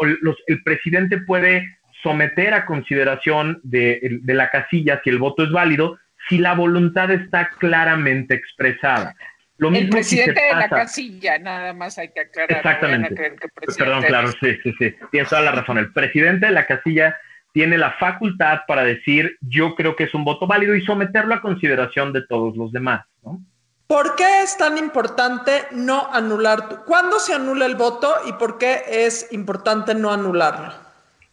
el 0.46 0.62
presidente 0.62 1.18
puede 1.18 1.66
someter 2.02 2.54
a 2.54 2.64
consideración 2.64 3.60
de, 3.64 4.20
de 4.22 4.34
la 4.34 4.50
casilla 4.50 5.00
si 5.02 5.10
el 5.10 5.18
voto 5.18 5.44
es 5.44 5.50
válido, 5.50 5.98
si 6.28 6.38
la 6.38 6.54
voluntad 6.54 7.10
está 7.10 7.50
claramente 7.58 8.34
expresada 8.34 9.14
el 9.58 9.88
presidente 9.88 10.40
de 10.40 10.54
la 10.54 10.68
casilla, 10.68 11.38
nada 11.38 11.72
más 11.72 11.98
hay 11.98 12.08
que 12.08 12.20
aclarar. 12.20 12.58
Exactamente. 12.58 13.32
Perdón, 13.76 14.02
claro, 14.04 14.28
sí, 14.40 14.56
sí, 14.62 14.72
sí. 14.78 14.94
Tienes 15.10 15.28
toda 15.28 15.42
la 15.42 15.52
razón. 15.52 15.78
El 15.78 15.92
presidente 15.92 16.46
de 16.46 16.52
la 16.52 16.66
casilla 16.66 17.16
tiene 17.58 17.76
la 17.76 17.90
facultad 17.94 18.60
para 18.68 18.84
decir 18.84 19.36
yo 19.40 19.74
creo 19.74 19.96
que 19.96 20.04
es 20.04 20.14
un 20.14 20.22
voto 20.22 20.46
válido 20.46 20.76
y 20.76 20.84
someterlo 20.84 21.34
a 21.34 21.40
consideración 21.40 22.12
de 22.12 22.22
todos 22.24 22.56
los 22.56 22.70
demás, 22.70 23.04
¿no? 23.24 23.40
¿Por 23.88 24.14
qué 24.14 24.42
es 24.44 24.56
tan 24.56 24.78
importante 24.78 25.50
no 25.72 26.08
anular? 26.12 26.84
¿Cuándo 26.86 27.18
se 27.18 27.34
anula 27.34 27.66
el 27.66 27.74
voto 27.74 28.14
y 28.28 28.32
por 28.34 28.58
qué 28.58 28.82
es 28.88 29.32
importante 29.32 29.92
no 29.96 30.12
anularlo? 30.12 30.72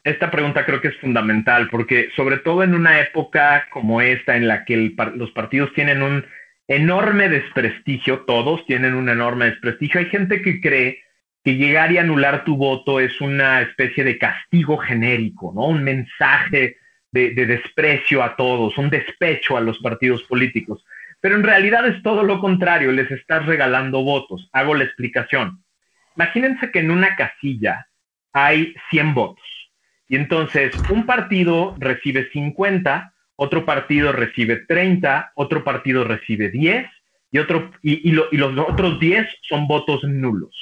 Esta 0.04 0.32
pregunta 0.32 0.66
creo 0.66 0.82
que 0.82 0.88
es 0.88 0.98
fundamental 0.98 1.68
porque 1.70 2.10
sobre 2.16 2.38
todo 2.38 2.64
en 2.64 2.74
una 2.74 3.00
época 3.02 3.68
como 3.70 4.02
esta 4.02 4.36
en 4.36 4.48
la 4.48 4.66
que 4.66 4.96
los 5.14 5.30
partidos 5.30 5.72
tienen 5.76 6.02
un 6.02 6.26
enorme 6.68 7.30
desprestigio, 7.30 8.22
todos 8.22 8.66
tienen 8.66 8.96
un 8.96 9.10
enorme 9.10 9.46
desprestigio. 9.46 10.00
Hay 10.00 10.08
gente 10.08 10.42
que 10.42 10.60
cree 10.60 11.04
que 11.46 11.56
llegar 11.56 11.92
y 11.92 11.98
anular 11.98 12.44
tu 12.44 12.58
voto 12.58 13.00
es 13.00 13.22
una 13.22 13.62
especie 13.62 14.04
de 14.04 14.18
castigo 14.18 14.78
genérico, 14.78 15.54
¿no? 15.56 15.68
Un 15.68 15.84
mensaje 15.84 16.78
de, 17.12 17.34
desprecio 17.34 18.22
a 18.22 18.36
todos, 18.36 18.78
un 18.78 18.90
despecho 18.90 19.56
a 19.56 19.62
los 19.62 19.80
partidos 19.80 20.24
políticos. 20.24 20.84
Pero 21.22 21.36
en 21.36 21.44
realidad 21.44 21.88
es 21.88 22.04
todo 22.04 22.24
lo 22.24 22.42
contrario, 22.42 22.92
les 22.92 23.10
estás 23.12 23.46
regalando 23.46 24.04
votos. 24.04 24.50
Hago 24.52 24.76
la 24.76 24.84
explicación. 24.84 25.64
Imagínense 26.18 26.72
que 26.72 26.80
en 26.80 26.92
una 26.92 27.16
casilla 27.16 27.88
hay 28.34 28.76
100 28.90 29.14
votos 29.14 29.46
y 30.10 30.18
entonces 30.18 30.76
un 30.90 31.06
partido 31.06 31.76
recibe 31.80 32.30
50 32.32 33.14
otro 33.36 33.66
partido 33.66 34.12
recibe 34.12 34.58
30, 34.58 35.34
otro 35.36 35.64
partido 35.64 36.04
recibe 36.04 36.50
10 36.50 36.88
y, 37.32 37.38
otro, 37.38 37.72
y, 37.82 38.12
los 38.12 38.70
otros 38.70 39.00
10 39.00 39.28
son 39.42 39.68
votos 39.68 40.04
nulos. 40.04 40.56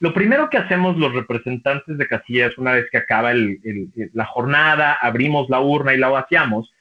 Lo 0.00 0.14
primero 0.14 0.48
que 0.50 0.56
hacemos 0.56 0.96
los 0.96 1.12
representantes 1.12 1.96
de 1.98 2.08
casillas 2.08 2.56
una 2.58 2.72
vez 2.72 2.88
que 2.90 2.98
acaba 2.98 3.32
la 3.34 4.24
jornada, 4.24 4.94
abrimos 4.94 5.48
la 5.50 5.60
urna 5.60 5.94
y 5.94 5.98
la 5.98 6.08
vaciamos, 6.08 6.72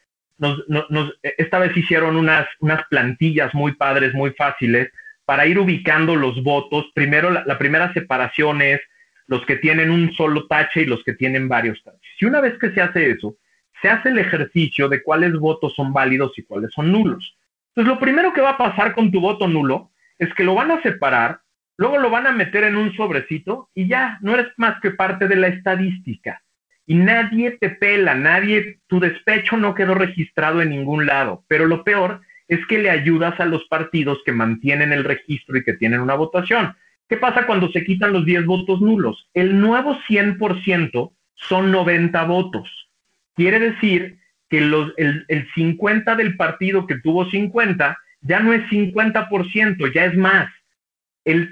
esta 1.21 1.60
vez 1.60 1.75
hicieron 1.75 2.15
unas, 2.15 2.47
unas 2.62 2.86
plantillas 2.89 3.53
muy 3.53 3.73
padres, 3.75 4.13
muy 4.13 4.32
fáciles, 4.32 4.89
para 5.25 5.45
ir 5.45 5.60
ubicando 5.60 6.15
los 6.15 6.41
votos. 6.43 6.86
Primero, 6.95 7.29
la, 7.29 7.43
la 7.45 7.58
primera 7.58 7.93
separación 7.93 8.62
es 8.62 8.79
los 9.27 9.45
que 9.45 9.58
tienen 9.58 9.91
un 9.91 10.13
solo 10.13 10.47
tache 10.47 10.84
y 10.84 10.86
los 10.86 11.03
que 11.03 11.13
tienen 11.13 11.49
varios 11.49 11.84
taches. 11.84 12.01
Y 12.19 12.25
una 12.25 12.39
vez 12.39 12.58
que 12.58 12.71
se 12.71 12.82
hace 12.82 13.12
eso, 13.12 13.36
se 13.82 13.89
hace 13.89 14.10
el 14.10 14.17
ejercicio 14.17 14.88
de 14.88 15.03
cuáles 15.03 15.34
votos 15.34 15.73
son 15.75 15.93
válidos 15.93 16.32
y 16.38 16.43
cuáles 16.43 16.71
son 16.73 16.91
nulos. 16.91 17.38
Entonces, 17.69 17.93
lo 17.93 17.99
primero 17.99 18.34
que 18.34 18.41
va 18.41 18.51
a 18.51 18.58
pasar 18.58 18.95
con 18.95 19.12
tu 19.12 19.19
voto 19.21 19.47
nulo 19.47 19.91
es 20.17 20.34
que 20.34 20.43
lo 20.43 20.55
van 20.55 20.71
a 20.71 20.82
separar, 20.82 21.41
luego 21.80 21.98
lo 21.98 22.10
van 22.10 22.28
a 22.28 22.34
meter 22.34 22.65
en 22.65 22.76
un 22.76 22.94
sobrecito 22.94 23.70
y 23.74 23.88
ya, 23.88 24.20
no 24.22 24.34
eres 24.34 24.48
más 24.58 24.82
que 24.82 24.92
parte 24.92 25.30
de 25.30 25.38
la 25.38 25.48
estadística. 25.48 26.42
Y 26.86 26.96
nadie 26.96 27.52
te 27.52 27.70
pela, 27.70 28.15
nadie, 28.15 28.80
tu 28.88 29.00
despecho 29.00 29.56
no 29.56 29.74
quedó 29.74 29.96
registrado 29.96 30.62
en 30.62 30.72
ningún 30.72 31.06
lado. 31.06 31.46
Pero 31.48 31.68
lo 31.68 31.86
peor 31.86 32.20
es 32.50 32.60
que 32.68 32.80
le 32.80 32.89
ayudas 32.89 33.39
a 33.39 33.46
los 33.46 33.63
partidos 33.70 34.20
que 34.26 34.34
mantienen 34.34 34.92
el 34.92 35.06
registro 35.06 35.58
y 35.58 35.63
que 35.63 35.74
tienen 35.74 36.02
una 36.02 36.15
votación. 36.15 36.76
¿Qué 37.08 37.15
pasa 37.15 37.46
cuando 37.46 37.72
se 37.72 37.86
quitan 37.86 38.12
los 38.12 38.26
10 38.26 38.46
votos 38.46 38.82
nulos? 38.82 39.30
El 39.34 39.62
nuevo 39.62 39.98
100% 40.10 41.13
son 41.36 41.72
90 41.72 42.24
votos. 42.26 42.89
Quiere 43.36 43.58
decir 43.58 44.20
que 44.50 44.60
los, 44.60 44.92
el, 44.98 45.26
50 45.56 46.13
del 46.18 46.36
partido 46.36 46.86
que 46.86 47.00
tuvo 47.00 47.30
50 47.30 47.98
ya 48.20 48.42
no 48.42 48.52
es 48.52 48.63
50%, 48.70 49.94
ya 49.94 50.04
es 50.04 50.18
más. 50.18 50.52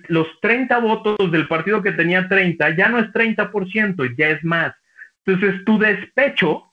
Los 0.08 0.28
30 0.42 0.78
votos 0.80 1.32
del 1.32 1.48
partido 1.48 1.82
que 1.82 1.92
tenía 1.92 2.28
30 2.28 2.76
ya 2.76 2.90
no 2.90 3.00
es 3.00 3.08
30%, 3.08 4.16
ya 4.18 4.30
es 4.30 4.44
más. 4.44 4.74
Entonces, 5.26 5.64
tu 5.66 5.78
despecho, 5.78 6.64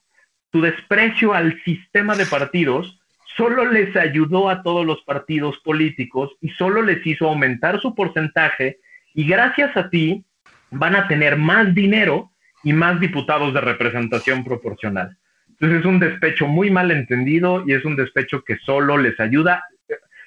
tu 0.50 0.60
desprecio 0.60 1.34
al 1.34 1.60
sistema 1.64 2.16
de 2.16 2.26
partidos, 2.26 3.00
solo 3.36 3.70
les 3.70 3.94
ayudó 3.96 4.48
a 4.48 4.62
todos 4.62 4.86
los 4.86 5.02
partidos 5.02 5.58
políticos 5.58 6.30
y 6.40 6.50
solo 6.50 6.82
les 6.82 7.04
hizo 7.06 7.28
aumentar 7.28 7.80
su 7.80 7.94
porcentaje 7.94 8.78
y 9.12 9.26
gracias 9.26 9.76
a 9.76 9.90
ti 9.90 10.24
van 10.70 10.96
a 10.96 11.08
tener 11.08 11.36
más 11.36 11.74
dinero 11.74 12.30
y 12.62 12.72
más 12.72 13.00
diputados 13.00 13.52
de 13.52 13.60
representación 13.60 14.44
proporcional. 14.44 15.16
Entonces 15.48 15.80
es 15.80 15.84
un 15.84 16.00
despecho 16.00 16.46
muy 16.46 16.70
mal 16.70 16.90
entendido 16.90 17.64
y 17.66 17.72
es 17.72 17.84
un 17.84 17.96
despecho 17.96 18.42
que 18.42 18.56
solo 18.58 18.96
les 18.96 19.18
ayuda. 19.20 19.64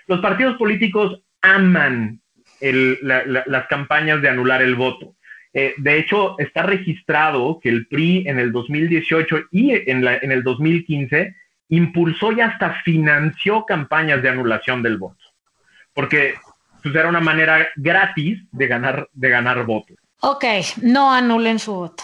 Los 0.07 0.21
partidos 0.21 0.57
políticos 0.57 1.21
aman 1.41 2.21
las 2.61 3.67
campañas 3.67 4.21
de 4.21 4.29
anular 4.29 4.61
el 4.61 4.75
voto. 4.75 5.15
Eh, 5.53 5.73
de 5.77 5.97
hecho, 5.97 6.37
está 6.37 6.63
registrado 6.63 7.59
que 7.61 7.69
el 7.69 7.87
PRI 7.87 8.27
en 8.27 8.39
el 8.39 8.51
2018 8.51 9.45
y 9.51 9.71
en, 9.71 10.07
en 10.07 10.31
el 10.31 10.43
2015 10.43 11.35
impulsó 11.69 12.31
y 12.31 12.41
hasta 12.41 12.81
financió 12.83 13.65
campañas 13.65 14.21
de 14.21 14.29
anulación 14.29 14.83
del 14.83 14.97
voto, 14.97 15.23
porque 15.93 16.35
pues, 16.83 16.93
era 16.95 17.09
una 17.09 17.19
manera 17.19 17.67
gratis 17.75 18.39
de 18.51 18.67
ganar, 18.67 19.09
de 19.13 19.29
ganar 19.29 19.65
votos. 19.65 19.97
Ok, 20.21 20.45
no 20.81 21.11
anulen 21.11 21.59
su 21.59 21.73
voto. 21.73 22.03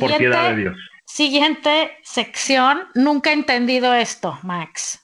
Por 0.00 0.16
piedad 0.16 0.50
de 0.50 0.56
Dios. 0.56 0.76
Siguiente 1.04 1.98
sección. 2.02 2.84
Nunca 2.94 3.30
he 3.30 3.34
entendido 3.34 3.92
esto, 3.94 4.38
Max. 4.42 5.01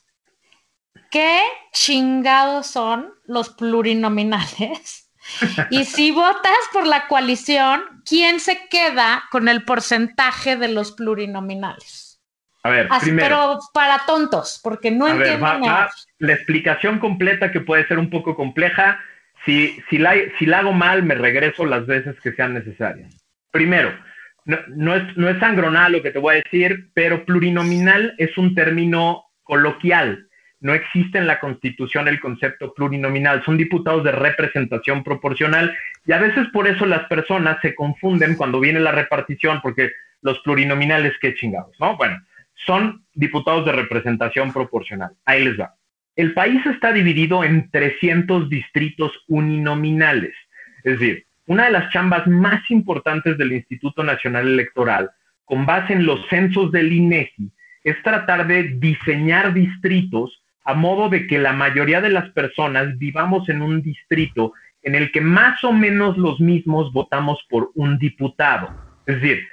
¿Qué 1.11 1.41
chingados 1.73 2.67
son 2.67 3.15
los 3.27 3.51
plurinominales? 3.51 5.11
y 5.71 5.85
si 5.85 6.11
votas 6.11 6.59
por 6.73 6.87
la 6.87 7.07
coalición, 7.07 7.83
¿quién 8.07 8.41
se 8.41 8.69
queda 8.71 9.25
con 9.31 9.49
el 9.49 9.65
porcentaje 9.65 10.57
de 10.57 10.69
los 10.69 10.93
plurinominales? 10.93 12.21
A 12.63 12.71
ver, 12.71 12.89
primero. 13.01 13.29
Pero 13.29 13.59
para 13.73 14.05
tontos, 14.07 14.61
porque 14.63 14.91
no 14.91 15.09
entiendo 15.09 15.59
nada. 15.59 15.91
la 16.19 16.33
explicación 16.33 16.99
completa 16.99 17.53
que 17.53 17.61
puede 17.61 17.87
ser 17.87 17.99
un 17.99 18.11
poco 18.11 18.35
compleja. 18.35 19.01
Si, 19.45 19.81
si, 19.89 19.99
la, 19.99 20.15
si 20.39 20.47
la 20.47 20.59
hago 20.59 20.73
mal, 20.73 21.03
me 21.05 21.15
regreso 21.15 21.65
las 21.65 21.87
veces 21.87 22.17
que 22.21 22.33
sean 22.33 22.55
necesarias. 22.55 23.17
Primero, 23.51 23.97
no, 24.45 24.59
no, 24.69 24.97
es, 24.97 25.17
no 25.17 25.29
es 25.29 25.39
sangronal 25.39 25.93
lo 25.93 26.03
que 26.03 26.11
te 26.11 26.19
voy 26.19 26.35
a 26.35 26.43
decir, 26.43 26.91
pero 26.93 27.25
plurinominal 27.25 28.15
es 28.19 28.37
un 28.37 28.55
término 28.55 29.25
coloquial 29.45 30.28
no 30.61 30.75
existe 30.75 31.19
en 31.19 31.27
la 31.27 31.39
Constitución 31.39 32.09
el 32.09 32.21
concepto 32.21 32.75
plurinominal, 32.75 33.45
son 33.45 33.57
diputados 33.57 34.05
de 34.05 34.13
representación 34.13 35.05
proporcional 35.05 35.77
y 36.07 36.13
a 36.13 36.19
veces 36.19 36.49
por 36.53 36.67
eso 36.67 36.85
las 36.87 37.07
personas 37.09 37.59
se 37.63 37.75
confunden 37.75 38.35
cuando 38.35 38.61
viene 38.61 38.81
la 38.81 38.93
repartición 38.93 39.61
porque 39.63 39.91
los 40.23 40.39
plurinominales, 40.41 41.15
qué 41.21 41.35
chingados, 41.35 41.77
¿no? 41.79 41.97
Bueno, 41.97 42.21
son 42.67 43.05
diputados 43.15 43.65
de 43.67 43.73
representación 43.73 44.53
proporcional. 44.53 45.13
Ahí 45.25 45.45
les 45.45 45.59
va. 45.59 45.75
El 46.17 46.35
país 46.35 46.65
está 46.67 46.93
dividido 46.93 47.45
en 47.45 47.71
300 47.71 48.49
distritos 48.49 49.13
uninominales, 49.29 50.35
es 50.83 50.99
decir, 50.99 51.25
una 51.47 51.67
de 51.67 51.71
las 51.71 51.91
chambas 51.93 52.27
más 52.27 52.69
importantes 52.71 53.39
del 53.39 53.53
Instituto 53.53 54.03
Nacional 54.03 54.49
Electoral, 54.49 55.11
con 55.45 55.65
base 55.65 55.95
en 55.95 56.05
los 56.05 56.27
censos 56.29 56.71
del 56.73 56.93
INEGI, 56.93 57.51
es 57.85 58.03
tratar 58.03 58.47
de 58.47 58.65
diseñar 58.65 59.55
distritos 59.55 60.43
a 60.69 60.75
modo 60.75 61.09
de 61.09 61.27
que 61.27 61.39
la 61.39 61.55
mayoría 61.55 62.03
de 62.03 62.11
las 62.11 62.29
personas 62.33 62.99
vivamos 62.99 63.49
en 63.49 63.63
un 63.63 63.81
distrito 63.81 64.53
en 64.83 64.95
el 64.95 65.11
que 65.13 65.23
más 65.23 65.65
o 65.65 65.73
menos 65.73 66.19
los 66.19 66.41
mismos 66.41 66.93
votamos 66.93 67.43
por 67.49 67.71
un 67.75 67.97
diputado. 67.99 68.69
Es 69.07 69.15
decir, 69.23 69.49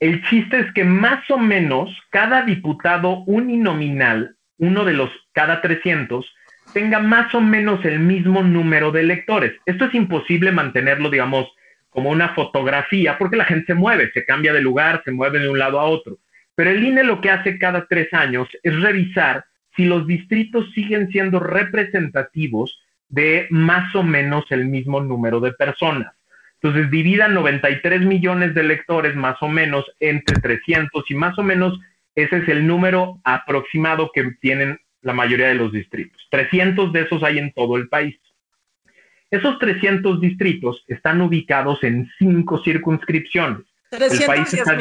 el 0.00 0.22
chiste 0.24 0.60
es 0.60 0.72
que 0.72 0.84
más 0.84 1.30
o 1.30 1.36
menos 1.36 1.90
cada 2.08 2.44
diputado 2.44 3.24
uninominal, 3.26 4.36
uno 4.56 4.86
de 4.86 4.94
los 4.94 5.10
cada 5.32 5.60
300, 5.60 6.24
tenga 6.72 6.98
más 6.98 7.34
o 7.34 7.42
menos 7.42 7.84
el 7.84 7.98
mismo 7.98 8.42
número 8.42 8.90
de 8.90 9.00
electores. 9.00 9.52
Esto 9.66 9.84
es 9.84 9.94
imposible 9.94 10.50
mantenerlo, 10.50 11.10
digamos, 11.10 11.46
como 11.90 12.08
una 12.08 12.30
fotografía, 12.30 13.18
porque 13.18 13.36
la 13.36 13.44
gente 13.44 13.66
se 13.66 13.74
mueve, 13.74 14.10
se 14.14 14.24
cambia 14.24 14.54
de 14.54 14.62
lugar, 14.62 15.02
se 15.04 15.10
mueve 15.10 15.40
de 15.40 15.50
un 15.50 15.58
lado 15.58 15.78
a 15.78 15.84
otro. 15.84 16.16
Pero 16.54 16.70
el 16.70 16.82
INE 16.82 17.04
lo 17.04 17.20
que 17.20 17.30
hace 17.30 17.58
cada 17.58 17.86
tres 17.86 18.14
años 18.14 18.48
es 18.62 18.80
revisar 18.80 19.44
si 19.78 19.84
los 19.84 20.08
distritos 20.08 20.66
siguen 20.74 21.08
siendo 21.12 21.38
representativos 21.38 22.82
de 23.08 23.46
más 23.50 23.94
o 23.94 24.02
menos 24.02 24.44
el 24.50 24.66
mismo 24.66 25.00
número 25.00 25.38
de 25.38 25.52
personas. 25.52 26.12
Entonces, 26.60 26.90
dividan 26.90 27.32
93 27.32 28.00
millones 28.00 28.54
de 28.54 28.62
electores 28.62 29.14
más 29.14 29.40
o 29.40 29.46
menos 29.46 29.84
entre 30.00 30.40
300 30.40 31.08
y 31.08 31.14
más 31.14 31.38
o 31.38 31.44
menos 31.44 31.78
ese 32.16 32.38
es 32.38 32.48
el 32.48 32.66
número 32.66 33.20
aproximado 33.22 34.10
que 34.12 34.32
tienen 34.40 34.80
la 35.02 35.12
mayoría 35.12 35.46
de 35.46 35.54
los 35.54 35.70
distritos. 35.70 36.20
300 36.32 36.92
de 36.92 37.02
esos 37.02 37.22
hay 37.22 37.38
en 37.38 37.52
todo 37.52 37.76
el 37.76 37.88
país. 37.88 38.18
Esos 39.30 39.60
300 39.60 40.20
distritos 40.20 40.82
están 40.88 41.20
ubicados 41.20 41.84
en 41.84 42.10
cinco 42.18 42.60
circunscripciones. 42.64 43.60
300 43.90 44.20
el 44.20 44.26
país 44.26 44.54
está 44.54 44.76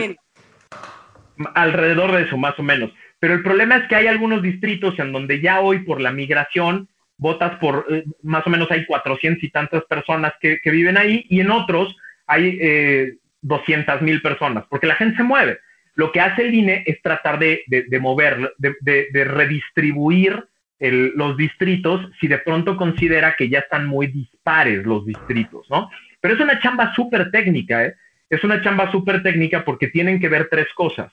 alrededor 1.53 2.13
de 2.13 2.23
eso, 2.23 2.35
más 2.35 2.57
o 2.57 2.63
menos. 2.63 2.91
Pero 3.19 3.33
el 3.33 3.43
problema 3.43 3.77
es 3.77 3.87
que 3.87 3.95
hay 3.95 4.07
algunos 4.07 4.41
distritos 4.41 4.97
en 4.99 5.11
donde 5.11 5.41
ya 5.41 5.61
hoy 5.61 5.79
por 5.79 5.99
la 5.99 6.11
migración 6.11 6.87
votas 7.17 7.57
por, 7.59 7.85
eh, 7.89 8.03
más 8.21 8.45
o 8.45 8.49
menos 8.49 8.69
hay 8.69 8.85
400 8.85 9.43
y 9.43 9.49
tantas 9.49 9.83
personas 9.85 10.33
que, 10.39 10.59
viven 10.65 10.97
ahí 10.97 11.25
y 11.29 11.39
en 11.39 11.49
otros 11.49 11.95
hay 12.27 12.59
eh, 12.61 13.15
200 13.41 14.01
mil 14.01 14.21
personas, 14.21 14.65
porque 14.69 14.87
la 14.87 14.95
gente 14.95 15.17
se 15.17 15.23
mueve. 15.23 15.59
Lo 15.95 16.11
que 16.11 16.21
hace 16.21 16.43
el 16.43 16.53
INE 16.53 16.83
es 16.85 17.01
tratar 17.01 17.39
de, 17.39 17.63
mover, 17.99 18.53
de, 18.59 19.23
redistribuir 19.23 20.45
los 20.79 21.35
distritos 21.37 22.07
si 22.19 22.27
de 22.27 22.37
pronto 22.37 22.77
considera 22.77 23.35
que 23.35 23.49
ya 23.49 23.59
están 23.59 23.87
muy 23.87 24.05
dispares 24.05 24.85
los 24.85 25.07
distritos, 25.07 25.67
¿no? 25.71 25.89
Pero 26.21 26.35
es 26.35 26.39
una 26.39 26.59
chamba 26.59 26.93
súper 26.93 27.31
técnica, 27.31 27.83
¿eh? 27.83 27.95
Es 28.29 28.43
una 28.43 28.61
chamba 28.61 28.91
súper 28.91 29.23
técnica 29.23 29.65
porque 29.65 29.87
tienen 29.87 30.19
que 30.19 30.29
ver 30.29 30.49
tres 30.51 30.67
cosas 30.75 31.11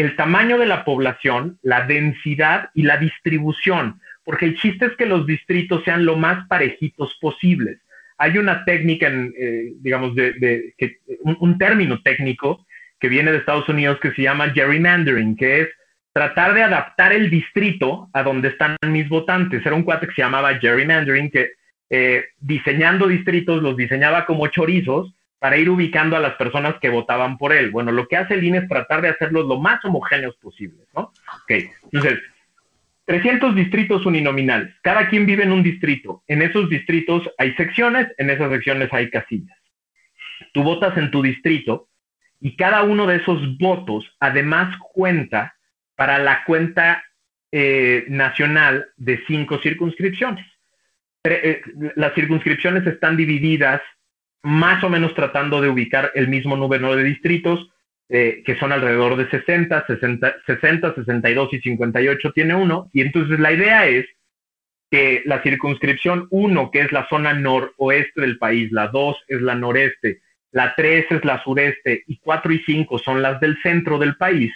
el 0.00 0.14
tamaño 0.14 0.58
de 0.58 0.66
la 0.66 0.84
población, 0.84 1.58
la 1.62 1.84
densidad 1.86 2.70
y 2.72 2.82
la 2.82 2.98
distribución, 2.98 4.00
porque 4.24 4.44
el 4.44 4.56
chiste 4.56 4.86
es 4.86 4.92
que 4.96 5.06
los 5.06 5.26
distritos 5.26 5.82
sean 5.84 6.04
lo 6.04 6.16
más 6.16 6.46
parejitos 6.46 7.16
posibles. 7.20 7.80
Hay 8.16 8.38
una 8.38 8.64
técnica, 8.64 9.08
eh, 9.08 9.72
digamos, 9.80 10.14
de, 10.14 10.74
un, 11.22 11.58
término 11.58 12.00
técnico 12.02 12.64
que 13.00 13.08
viene 13.08 13.32
de 13.32 13.38
Estados 13.38 13.68
Unidos 13.68 13.98
que 14.00 14.12
se 14.12 14.22
llama 14.22 14.50
gerrymandering, 14.50 15.36
que 15.36 15.62
es 15.62 15.68
tratar 16.12 16.54
de 16.54 16.62
adaptar 16.62 17.12
el 17.12 17.28
distrito 17.28 18.08
a 18.12 18.22
donde 18.22 18.48
están 18.48 18.76
mis 18.86 19.08
votantes. 19.08 19.66
Era 19.66 19.74
un 19.74 19.82
cuate 19.82 20.06
que 20.06 20.14
se 20.14 20.22
llamaba 20.22 20.58
gerrymandering, 20.58 21.30
que 21.30 21.52
eh, 21.90 22.24
diseñando 22.38 23.08
distritos 23.08 23.62
los 23.62 23.76
diseñaba 23.76 24.26
como 24.26 24.46
chorizos 24.46 25.12
para 25.38 25.56
ir 25.56 25.70
ubicando 25.70 26.16
a 26.16 26.20
las 26.20 26.34
personas 26.34 26.76
que 26.80 26.88
votaban 26.88 27.38
por 27.38 27.52
él. 27.52 27.70
Bueno, 27.70 27.92
lo 27.92 28.08
que 28.08 28.16
hace 28.16 28.34
el 28.34 28.44
INE 28.44 28.58
es 28.58 28.68
tratar 28.68 29.02
de 29.02 29.10
hacerlos 29.10 29.46
lo 29.46 29.58
más 29.58 29.84
homogéneos 29.84 30.36
posibles, 30.36 30.86
¿no? 30.94 31.12
Ok, 31.42 31.52
entonces, 31.92 32.20
300 33.04 33.54
distritos 33.54 34.04
uninominales, 34.04 34.74
cada 34.82 35.08
quien 35.08 35.24
vive 35.24 35.44
en 35.44 35.52
un 35.52 35.62
distrito. 35.62 36.22
En 36.26 36.42
esos 36.42 36.68
distritos 36.68 37.30
hay 37.38 37.54
secciones, 37.54 38.08
en 38.18 38.30
esas 38.30 38.50
secciones 38.50 38.92
hay 38.92 39.10
casillas. 39.10 39.56
Tú 40.52 40.62
votas 40.62 40.96
en 40.98 41.10
tu 41.10 41.22
distrito 41.22 41.88
y 42.40 42.56
cada 42.56 42.82
uno 42.82 43.06
de 43.06 43.16
esos 43.16 43.56
votos 43.58 44.04
además 44.20 44.76
cuenta 44.92 45.54
para 45.96 46.18
la 46.18 46.44
cuenta 46.44 47.02
eh, 47.50 48.04
nacional 48.08 48.88
de 48.96 49.22
cinco 49.26 49.58
circunscripciones. 49.58 50.44
Eh, 51.24 51.62
las 51.96 52.14
circunscripciones 52.14 52.86
están 52.86 53.16
divididas 53.16 53.80
más 54.42 54.82
o 54.84 54.88
menos 54.88 55.14
tratando 55.14 55.60
de 55.60 55.68
ubicar 55.68 56.10
el 56.14 56.28
mismo 56.28 56.56
número 56.56 56.94
de 56.94 57.04
distritos, 57.04 57.70
eh, 58.08 58.42
que 58.44 58.56
son 58.56 58.72
alrededor 58.72 59.16
de 59.16 59.28
60, 59.28 59.86
60, 59.86 60.36
60, 60.46 60.94
62 60.94 61.52
y 61.52 61.60
58 61.60 62.32
tiene 62.32 62.54
uno. 62.54 62.88
Y 62.92 63.02
entonces 63.02 63.38
la 63.38 63.52
idea 63.52 63.86
es 63.86 64.06
que 64.90 65.22
la 65.26 65.42
circunscripción 65.42 66.26
1, 66.30 66.70
que 66.70 66.80
es 66.80 66.92
la 66.92 67.06
zona 67.08 67.34
noroeste 67.34 68.20
del 68.20 68.38
país, 68.38 68.72
la 68.72 68.88
2 68.88 69.16
es 69.28 69.42
la 69.42 69.54
noreste, 69.54 70.22
la 70.50 70.74
3 70.74 71.06
es 71.10 71.24
la 71.24 71.42
sureste 71.42 72.04
y 72.06 72.18
4 72.18 72.52
y 72.52 72.58
5 72.60 72.98
son 72.98 73.20
las 73.20 73.40
del 73.40 73.60
centro 73.62 73.98
del 73.98 74.16
país, 74.16 74.52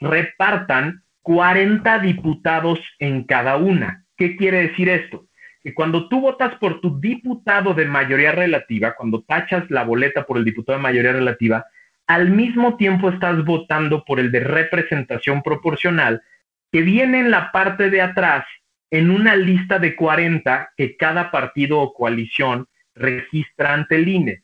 repartan 0.00 1.04
40 1.22 2.00
diputados 2.00 2.80
en 2.98 3.24
cada 3.24 3.56
una. 3.56 4.04
¿Qué 4.16 4.36
quiere 4.36 4.68
decir 4.68 4.88
esto? 4.88 5.26
Que 5.66 5.74
cuando 5.74 6.08
tú 6.08 6.20
votas 6.20 6.54
por 6.60 6.80
tu 6.80 7.00
diputado 7.00 7.74
de 7.74 7.86
mayoría 7.86 8.30
relativa, 8.30 8.94
cuando 8.94 9.22
tachas 9.22 9.68
la 9.68 9.82
boleta 9.82 10.24
por 10.24 10.36
el 10.36 10.44
diputado 10.44 10.78
de 10.78 10.82
mayoría 10.84 11.10
relativa, 11.10 11.66
al 12.06 12.30
mismo 12.30 12.76
tiempo 12.76 13.08
estás 13.08 13.44
votando 13.44 14.04
por 14.04 14.20
el 14.20 14.30
de 14.30 14.38
representación 14.38 15.42
proporcional, 15.42 16.22
que 16.70 16.82
viene 16.82 17.18
en 17.18 17.32
la 17.32 17.50
parte 17.50 17.90
de 17.90 18.00
atrás 18.00 18.46
en 18.92 19.10
una 19.10 19.34
lista 19.34 19.80
de 19.80 19.96
40 19.96 20.70
que 20.76 20.96
cada 20.96 21.32
partido 21.32 21.80
o 21.80 21.92
coalición 21.92 22.68
registra 22.94 23.74
ante 23.74 23.96
el 23.96 24.06
INE. 24.06 24.42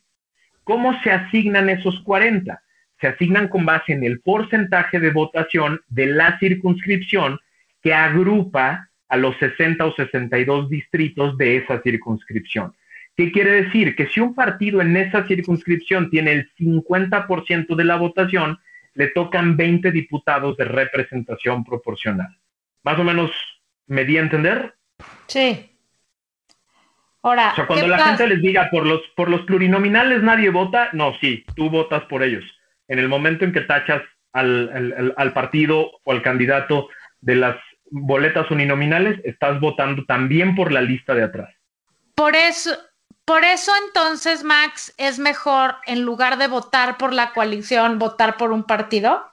¿Cómo 0.65 1.01
se 1.03 1.11
asignan 1.13 1.69
esos 1.69 2.01
40? 2.01 2.61
Se 2.99 3.07
asignan 3.07 3.47
con 3.47 3.65
base 3.65 3.93
en 3.93 4.03
el 4.03 4.19
porcentaje 4.19 4.99
de 4.99 5.11
votación 5.11 5.79
de 5.87 6.07
la 6.07 6.37
circunscripción 6.39 7.39
que 7.81 7.93
agrupa 7.93 8.89
a 9.13 9.17
los 9.17 9.37
60 9.37 9.85
o 9.85 9.93
62 9.93 10.71
distritos 10.71 11.37
de 11.37 11.57
esa 11.57 11.79
circunscripción. 11.83 12.73
¿Qué 13.15 13.31
quiere 13.31 13.61
decir? 13.61 13.95
Que 13.95 14.07
si 14.07 14.19
un 14.19 14.33
partido 14.33 14.81
en 14.81 14.97
esa 14.97 15.27
circunscripción 15.27 16.09
tiene 16.09 16.31
el 16.31 16.51
50% 16.55 17.75
de 17.75 17.83
la 17.83 17.97
votación, 17.97 18.57
le 18.95 19.09
tocan 19.09 19.55
20 19.55 19.91
diputados 19.91 20.57
de 20.57 20.65
representación 20.65 21.63
proporcional. 21.63 22.35
Más 22.81 22.97
o 22.97 23.03
menos, 23.03 23.29
¿me 23.85 24.03
di 24.03 24.17
a 24.17 24.21
entender? 24.21 24.73
Sí. 25.27 25.77
Ahora, 27.21 27.51
o 27.51 27.55
sea, 27.55 27.67
cuando 27.67 27.85
la 27.85 27.99
gente 27.99 28.27
les 28.27 28.41
diga 28.41 28.69
por 28.71 28.83
los, 28.83 29.01
por 29.15 29.29
los 29.29 29.41
plurinominales 29.41 30.23
nadie 30.23 30.49
vota, 30.49 30.89
no, 30.93 31.13
sí, 31.21 31.45
tú 31.55 31.69
votas 31.69 32.01
por 32.05 32.23
ellos. 32.23 32.43
En 32.87 32.97
el 32.97 33.09
momento 33.09 33.45
en 33.45 33.53
que 33.53 33.61
tachas 33.61 34.01
al, 34.31 35.13
al 35.15 35.33
partido 35.33 35.91
o 36.03 36.11
al 36.11 36.23
candidato 36.23 36.89
de 37.21 37.35
las 37.35 37.57
boletas 37.93 38.49
uninominales, 38.49 39.19
estás 39.23 39.59
votando 39.59 40.03
también 40.05 40.55
por 40.55 40.71
la 40.71 40.81
lista 40.81 41.13
de 41.13 41.23
atrás. 41.23 41.53
Por 42.15 42.35
eso, 42.35 42.71
por 43.25 43.43
eso 43.43 43.71
entonces, 43.87 44.43
Max, 44.43 44.93
es 44.97 45.19
mejor, 45.19 45.75
en 45.85 46.01
lugar 46.01 46.37
de 46.37 46.47
votar 46.47 46.97
por 46.97 47.13
la 47.13 47.31
coalición, 47.33 47.99
votar 47.99 48.37
por 48.37 48.51
un 48.51 48.63
partido. 48.63 49.23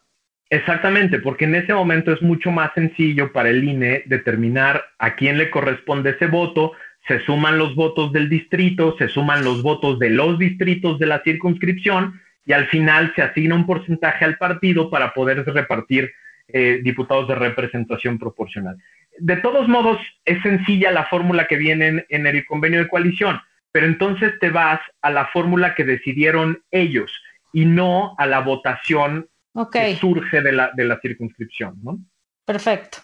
Exactamente, 0.51 1.21
porque 1.21 1.45
en 1.45 1.55
ese 1.55 1.73
momento 1.73 2.13
es 2.13 2.21
mucho 2.23 2.51
más 2.51 2.73
sencillo 2.75 3.33
para 3.33 3.51
el 3.51 3.65
INE 3.65 4.03
determinar 4.07 4.85
a 4.99 5.15
quién 5.15 5.39
le 5.39 5.51
corresponde 5.51 6.11
ese 6.11 6.27
voto, 6.27 6.73
se 7.07 7.21
suman 7.21 7.57
los 7.57 7.75
votos 7.75 8.13
del 8.13 8.29
distrito, 8.29 8.97
se 8.99 9.09
suman 9.09 9.43
los 9.43 9.63
votos 9.63 9.99
de 9.99 10.11
los 10.11 10.39
distritos 10.39 10.99
de 10.99 11.07
la 11.07 11.23
circunscripción 11.23 12.21
y 12.45 12.53
al 12.53 12.67
final 12.67 13.13
se 13.15 13.23
asigna 13.23 13.55
un 13.55 13.67
porcentaje 13.67 14.25
al 14.25 14.37
partido 14.39 14.91
para 14.91 15.15
poder 15.15 15.45
repartir 15.47 16.11
eh, 16.53 16.81
diputados 16.83 17.29
de 17.29 17.35
representación 17.35 18.19
proporcional. 18.19 18.77
De 19.19 19.37
todos 19.37 19.69
modos, 19.69 19.99
es 20.25 20.43
sencilla 20.43 20.91
la 20.91 21.07
fórmula 21.07 21.47
que 21.47 21.57
viene 21.57 22.07
en 22.09 22.27
el 22.27 22.47
convenio 22.47 22.81
de 22.81 22.89
coalición 22.89 23.41
pero 23.73 23.87
entonces 23.87 24.39
te 24.41 24.51
vas 24.51 24.81
a 25.01 25.11
la 25.11 25.27
fórmula 25.29 25.75
que 25.75 25.85
decidieron 25.85 26.63
ellos 26.71 27.11
y 27.53 27.65
no 27.65 28.15
a 28.19 28.27
la 28.27 28.41
votación 28.41 29.29
que 29.73 29.97
surge 29.97 30.43
de 30.43 30.53
la, 30.53 30.71
de 30.75 30.85
la 30.85 31.01
circunscripción, 31.01 31.79
¿no? 31.83 31.99
Perfecto. 32.45 32.99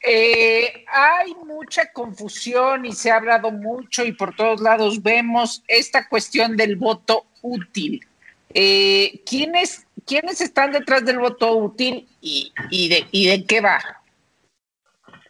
Eh, 0.00 0.84
hay 0.86 1.34
mucha 1.44 1.92
confusión 1.92 2.86
y 2.86 2.92
se 2.92 3.10
ha 3.10 3.16
hablado 3.16 3.50
mucho 3.50 4.04
y 4.04 4.12
por 4.12 4.34
todos 4.34 4.60
lados 4.60 5.02
vemos 5.02 5.64
esta 5.66 6.08
cuestión 6.08 6.56
del 6.56 6.76
voto 6.76 7.26
útil. 7.42 8.06
Eh, 8.54 9.22
¿quiénes, 9.28 9.86
¿Quiénes 10.08 10.40
están 10.40 10.72
detrás 10.72 11.04
del 11.04 11.18
voto 11.18 11.54
útil 11.54 12.08
y, 12.20 12.52
de, 12.88 13.44
qué 13.44 13.60
va? 13.60 13.78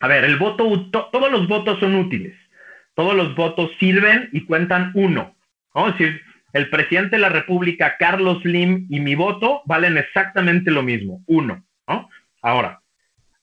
A 0.00 0.06
ver, 0.06 0.24
el 0.24 0.38
voto, 0.38 0.64
todos 0.90 1.30
los 1.30 1.48
votos 1.48 1.80
son 1.80 1.96
útiles 1.96 2.34
todos 2.98 3.14
los 3.14 3.36
votos 3.36 3.70
sirven 3.78 4.28
y 4.32 4.44
cuentan 4.44 4.90
uno. 4.92 5.36
Es 5.72 5.96
decir, 5.96 6.20
el 6.52 6.68
presidente 6.68 7.14
de 7.14 7.22
la 7.22 7.28
República, 7.28 7.94
Carlos 7.96 8.44
Lim, 8.44 8.88
y 8.90 8.98
mi 8.98 9.14
voto 9.14 9.62
valen 9.66 9.96
exactamente 9.96 10.72
lo 10.72 10.82
mismo, 10.82 11.22
uno. 11.28 11.64
Ahora, 12.42 12.80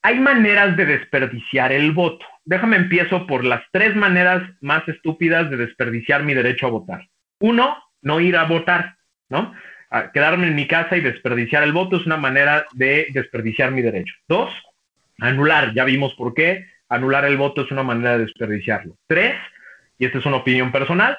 hay 0.02 0.20
maneras 0.20 0.76
de 0.76 0.84
desperdiciar 0.84 1.72
el 1.72 1.92
voto. 1.92 2.26
Déjame 2.44 2.76
empiezo 2.76 3.26
por 3.26 3.46
las 3.46 3.62
tres 3.72 3.96
maneras 3.96 4.42
más 4.60 4.86
estúpidas 4.88 5.48
de 5.48 5.56
desperdiciar 5.56 6.22
mi 6.22 6.34
derecho 6.34 6.66
a 6.66 6.70
votar. 6.70 7.08
Uno, 7.40 7.82
no 8.02 8.20
ir 8.20 8.36
a 8.36 8.44
votar, 8.44 8.98
¿no? 9.30 9.54
Quedarme 10.12 10.48
en 10.48 10.54
mi 10.54 10.66
casa 10.66 10.96
y 10.96 11.00
desperdiciar 11.00 11.62
el 11.62 11.72
voto 11.72 11.96
es 11.96 12.06
una 12.06 12.16
manera 12.16 12.66
de 12.72 13.06
desperdiciar 13.12 13.70
mi 13.70 13.82
derecho. 13.82 14.14
Dos, 14.28 14.50
anular, 15.20 15.74
ya 15.74 15.84
vimos 15.84 16.14
por 16.14 16.34
qué 16.34 16.66
anular 16.88 17.24
el 17.24 17.36
voto 17.36 17.62
es 17.62 17.70
una 17.70 17.82
manera 17.82 18.12
de 18.12 18.24
desperdiciarlo. 18.24 18.96
Tres, 19.06 19.34
y 19.98 20.06
esta 20.06 20.18
es 20.18 20.26
una 20.26 20.36
opinión 20.36 20.72
personal, 20.72 21.18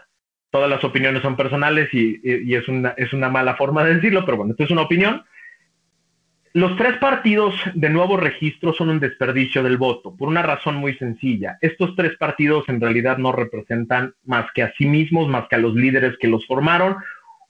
todas 0.49 0.69
las 0.69 0.83
opiniones 0.83 1.21
son 1.21 1.35
personales 1.35 1.89
y, 1.93 2.19
es, 2.55 2.67
una, 2.67 2.93
es 2.97 3.13
una 3.13 3.29
mala 3.29 3.55
forma 3.55 3.83
de 3.83 3.95
decirlo, 3.95 4.25
pero 4.25 4.37
bueno, 4.37 4.51
esto 4.51 4.63
es 4.63 4.71
una 4.71 4.83
opinión. 4.83 5.23
Los 6.53 6.75
tres 6.77 6.97
partidos 6.97 7.53
de 7.75 7.89
nuevo 7.89 8.17
registro 8.17 8.73
son 8.73 8.89
un 8.89 8.99
desperdicio 8.99 9.61
del 9.61 9.77
voto, 9.77 10.15
por 10.15 10.27
una 10.27 10.41
razón 10.41 10.75
muy 10.75 10.95
sencilla. 10.95 11.57
Estos 11.61 11.95
tres 11.95 12.17
partidos 12.17 12.67
en 12.69 12.81
realidad 12.81 13.17
no 13.17 13.31
representan 13.31 14.13
más 14.25 14.47
que 14.55 14.63
a 14.63 14.73
sí 14.77 14.87
mismos, 14.87 15.27
más 15.27 15.47
que 15.49 15.55
a 15.55 15.59
los 15.59 15.75
líderes 15.75 16.17
que 16.19 16.27
los 16.27 16.47
formaron. 16.47 16.95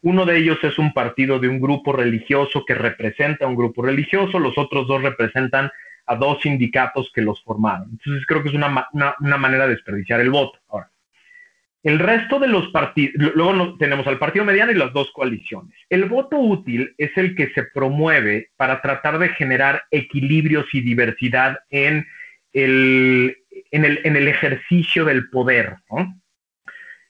Uno 0.01 0.25
de 0.25 0.37
ellos 0.37 0.59
es 0.63 0.77
un 0.77 0.93
partido 0.93 1.39
de 1.39 1.47
un 1.47 1.59
grupo 1.59 1.91
religioso 1.91 2.63
que 2.65 2.75
representa 2.75 3.45
a 3.45 3.47
un 3.47 3.55
grupo 3.55 3.81
religioso, 3.83 4.39
los 4.39 4.57
otros 4.57 4.87
dos 4.87 5.01
representan 5.01 5.71
a 6.05 6.15
dos 6.15 6.41
sindicatos 6.41 7.11
que 7.13 7.21
los 7.21 7.43
formaron. 7.43 7.89
Entonces 7.91 8.25
creo 8.25 8.41
que 8.41 8.49
es 8.49 8.55
una, 8.55 8.87
manera 9.37 9.65
de 9.65 9.75
desperdiciar 9.75 10.21
el 10.21 10.29
voto. 10.29 10.59
Ahora, 10.69 10.89
el 11.83 11.99
resto 11.99 12.39
de 12.39 12.47
los 12.47 12.69
partidos, 12.69 13.33
luego 13.35 13.77
tenemos 13.77 14.07
al 14.07 14.19
partido 14.19 14.45
mediano 14.45 14.71
y 14.71 14.75
las 14.75 14.93
dos 14.93 15.11
coaliciones. 15.11 15.75
El 15.89 16.05
voto 16.05 16.37
útil 16.37 16.93
es 16.97 17.15
el 17.17 17.35
que 17.35 17.49
se 17.53 17.63
promueve 17.63 18.51
para 18.55 18.81
tratar 18.81 19.19
de 19.19 19.29
generar 19.29 19.83
equilibrios 19.91 20.65
y 20.73 20.81
diversidad 20.81 21.59
en 21.69 22.07
el, 22.53 23.37
en 23.71 23.85
el, 23.85 23.99
en 24.03 24.15
el 24.15 24.27
ejercicio 24.27 25.05
del 25.05 25.29
poder. 25.29 25.77
¿no? 25.91 26.19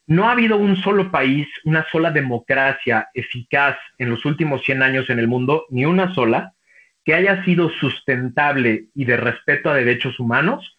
No 0.08 0.28
ha 0.28 0.32
habido 0.32 0.58
un 0.58 0.78
solo 0.78 1.12
país, 1.12 1.48
una 1.66 1.86
sola 1.92 2.12
democracia 2.12 3.10
eficaz 3.14 3.78
en 3.98 4.10
los 4.10 4.26
últimos 4.26 4.64
100 4.64 4.82
años 4.82 5.10
en 5.10 5.20
el 5.20 5.28
mundo, 5.28 5.66
ni 5.70 5.86
una 5.86 6.14
sola, 6.14 6.54
que 7.04 7.14
haya 7.14 7.44
sido 7.44 7.70
sustentable 7.70 8.86
y 8.96 9.06
de 9.06 9.18
respeto 9.18 9.70
a 9.70 9.76
derechos 9.76 10.20
humanos 10.20 10.78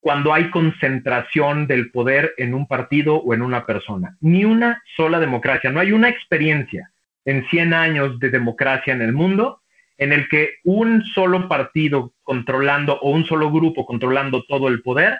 cuando 0.00 0.34
hay 0.34 0.50
concentración 0.50 1.66
del 1.66 1.90
poder 1.90 2.34
en 2.36 2.54
un 2.54 2.66
partido 2.66 3.16
o 3.16 3.34
en 3.34 3.42
una 3.42 3.64
persona. 3.66 4.16
Ni 4.20 4.44
una 4.44 4.82
sola 4.96 5.20
democracia, 5.20 5.70
no 5.70 5.80
hay 5.80 5.92
una 5.92 6.08
experiencia 6.08 6.90
en 7.24 7.46
100 7.48 7.72
años 7.72 8.18
de 8.18 8.30
democracia 8.30 8.92
en 8.92 9.00
el 9.00 9.12
mundo 9.12 9.60
en 9.96 10.12
el 10.12 10.28
que 10.28 10.54
un 10.64 11.04
solo 11.04 11.48
partido 11.48 12.12
controlando 12.24 12.98
o 13.00 13.10
un 13.10 13.24
solo 13.24 13.50
grupo 13.50 13.86
controlando 13.86 14.42
todo 14.44 14.68
el 14.68 14.82
poder 14.82 15.18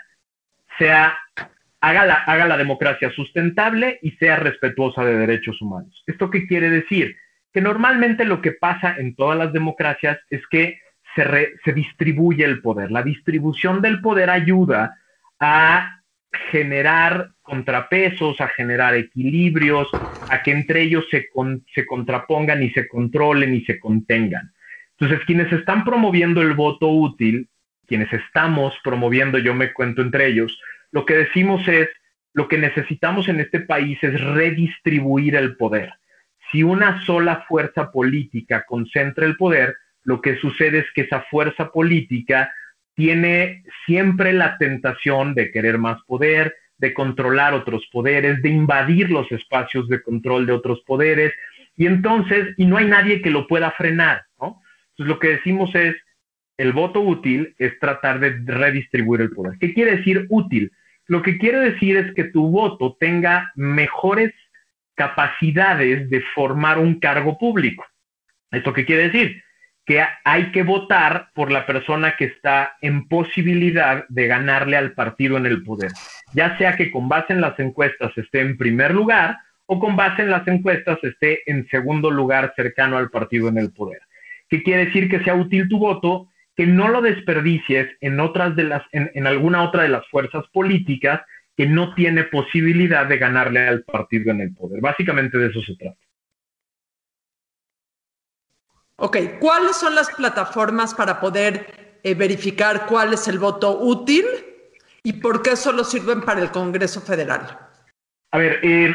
sea 0.78 1.16
haga 1.82 2.06
la, 2.06 2.14
haga 2.14 2.46
la 2.46 2.56
democracia 2.56 3.10
sustentable 3.10 3.98
y 4.00 4.12
sea 4.12 4.36
respetuosa 4.36 5.04
de 5.04 5.18
derechos 5.18 5.60
humanos. 5.60 6.02
¿Esto 6.06 6.30
qué 6.30 6.46
quiere 6.46 6.70
decir? 6.70 7.14
que 7.52 7.60
normalmente 7.60 8.24
lo 8.24 8.40
que 8.40 8.52
pasa 8.52 8.96
en 8.96 9.14
todas 9.14 9.38
las 9.38 9.52
democracias 9.52 10.18
es 10.30 10.46
que 10.48 10.80
se, 11.14 11.52
se 11.64 11.72
distribuye 11.72 12.44
el 12.44 12.62
poder. 12.62 12.90
La 12.90 13.02
distribución 13.02 13.82
del 13.82 14.00
poder 14.00 14.30
ayuda 14.30 14.96
a 15.38 16.00
generar 16.50 17.32
contrapesos, 17.42 18.40
a 18.40 18.48
generar 18.48 18.94
equilibrios, 18.94 19.88
a 20.30 20.42
que 20.42 20.52
entre 20.52 20.82
ellos 20.82 21.04
se, 21.10 21.28
se 21.74 21.86
contrapongan 21.86 22.62
y 22.62 22.70
se 22.70 22.88
controlen 22.88 23.54
y 23.54 23.62
se 23.64 23.78
contengan. 23.78 24.52
Entonces, 24.98 25.24
quienes 25.26 25.52
están 25.52 25.84
promoviendo 25.84 26.40
el 26.40 26.54
voto 26.54 26.88
útil, 26.88 27.48
quienes 27.86 28.10
estamos 28.12 28.72
promoviendo, 28.82 29.38
yo 29.38 29.52
me 29.52 29.74
cuento 29.74 30.00
entre 30.00 30.28
ellos, 30.28 30.58
lo 30.92 31.04
que 31.04 31.14
decimos 31.14 31.66
es, 31.66 31.88
lo 32.34 32.48
que 32.48 32.56
necesitamos 32.56 33.28
en 33.28 33.40
este 33.40 33.60
país 33.60 33.98
es 34.02 34.18
redistribuir 34.20 35.34
el 35.36 35.56
poder 35.56 35.92
si 36.52 36.62
una 36.62 37.04
sola 37.04 37.44
fuerza 37.48 37.90
política 37.90 38.64
concentra 38.68 39.24
el 39.24 39.36
poder, 39.36 39.74
lo 40.04 40.20
que 40.20 40.36
sucede 40.36 40.80
es 40.80 40.86
que 40.94 41.02
esa 41.02 41.22
fuerza 41.22 41.72
política 41.72 42.52
tiene 42.94 43.64
siempre 43.86 44.34
la 44.34 44.58
tentación 44.58 45.34
de 45.34 45.50
querer 45.50 45.78
más 45.78 46.02
poder, 46.06 46.54
de 46.76 46.92
controlar 46.92 47.54
otros 47.54 47.88
poderes, 47.90 48.42
de 48.42 48.50
invadir 48.50 49.10
los 49.10 49.32
espacios 49.32 49.88
de 49.88 50.02
control 50.02 50.46
de 50.46 50.52
otros 50.52 50.82
poderes, 50.86 51.32
y 51.74 51.86
entonces, 51.86 52.54
y 52.58 52.66
no 52.66 52.76
hay 52.76 52.86
nadie 52.86 53.22
que 53.22 53.30
lo 53.30 53.46
pueda 53.46 53.70
frenar, 53.70 54.24
¿no? 54.38 54.60
Entonces 54.90 55.06
lo 55.06 55.18
que 55.18 55.28
decimos 55.28 55.74
es, 55.74 55.96
el 56.58 56.72
voto 56.72 57.00
útil 57.00 57.54
es 57.58 57.78
tratar 57.78 58.20
de 58.20 58.38
redistribuir 58.44 59.22
el 59.22 59.30
poder. 59.30 59.58
¿Qué 59.58 59.72
quiere 59.72 59.96
decir 59.96 60.26
útil? 60.28 60.70
Lo 61.12 61.20
que 61.20 61.36
quiere 61.36 61.58
decir 61.58 61.98
es 61.98 62.14
que 62.14 62.24
tu 62.24 62.48
voto 62.48 62.96
tenga 62.98 63.52
mejores 63.54 64.32
capacidades 64.94 66.08
de 66.08 66.22
formar 66.34 66.78
un 66.78 67.00
cargo 67.00 67.36
público. 67.36 67.84
¿Esto 68.50 68.72
qué 68.72 68.86
quiere 68.86 69.10
decir? 69.10 69.42
Que 69.84 70.02
hay 70.24 70.50
que 70.52 70.62
votar 70.62 71.28
por 71.34 71.52
la 71.52 71.66
persona 71.66 72.16
que 72.16 72.24
está 72.24 72.78
en 72.80 73.08
posibilidad 73.08 74.06
de 74.08 74.26
ganarle 74.26 74.78
al 74.78 74.94
partido 74.94 75.36
en 75.36 75.44
el 75.44 75.62
poder, 75.62 75.92
ya 76.32 76.56
sea 76.56 76.76
que 76.76 76.90
con 76.90 77.10
base 77.10 77.34
en 77.34 77.42
las 77.42 77.58
encuestas 77.58 78.16
esté 78.16 78.40
en 78.40 78.56
primer 78.56 78.94
lugar 78.94 79.36
o 79.66 79.78
con 79.78 79.96
base 79.96 80.22
en 80.22 80.30
las 80.30 80.48
encuestas 80.48 80.98
esté 81.02 81.42
en 81.44 81.68
segundo 81.68 82.10
lugar 82.10 82.54
cercano 82.56 82.96
al 82.96 83.10
partido 83.10 83.48
en 83.48 83.58
el 83.58 83.70
poder. 83.70 84.00
¿Qué 84.48 84.62
quiere 84.62 84.86
decir 84.86 85.10
que 85.10 85.22
sea 85.22 85.34
útil 85.34 85.68
tu 85.68 85.76
voto? 85.76 86.31
Que 86.56 86.66
no 86.66 86.88
lo 86.88 87.00
desperdicies 87.00 87.88
en 88.00 88.20
otras 88.20 88.54
de 88.56 88.64
las, 88.64 88.82
en 88.92 89.26
alguna 89.26 89.62
otra 89.62 89.84
de 89.84 89.88
las 89.88 90.06
fuerzas 90.08 90.44
políticas 90.52 91.22
que 91.56 91.66
no 91.66 91.94
tiene 91.94 92.24
posibilidad 92.24 93.06
de 93.06 93.18
ganarle 93.18 93.68
al 93.68 93.82
partido 93.84 94.30
en 94.30 94.40
el 94.40 94.54
poder. 94.54 94.80
Básicamente 94.80 95.38
de 95.38 95.48
eso 95.48 95.60
se 95.62 95.76
trata. 95.76 95.98
Ok, 98.96 99.16
¿cuáles 99.40 99.76
son 99.76 99.94
las 99.94 100.10
plataformas 100.10 100.94
para 100.94 101.20
poder 101.20 101.98
eh, 102.04 102.14
verificar 102.14 102.86
cuál 102.86 103.12
es 103.12 103.26
el 103.26 103.38
voto 103.38 103.78
útil 103.80 104.24
y 105.02 105.14
por 105.14 105.42
qué 105.42 105.56
solo 105.56 105.82
sirven 105.82 106.20
para 106.20 106.40
el 106.40 106.50
Congreso 106.50 107.00
Federal? 107.00 107.61
A 108.34 108.38
ver, 108.38 108.60
eh, 108.62 108.94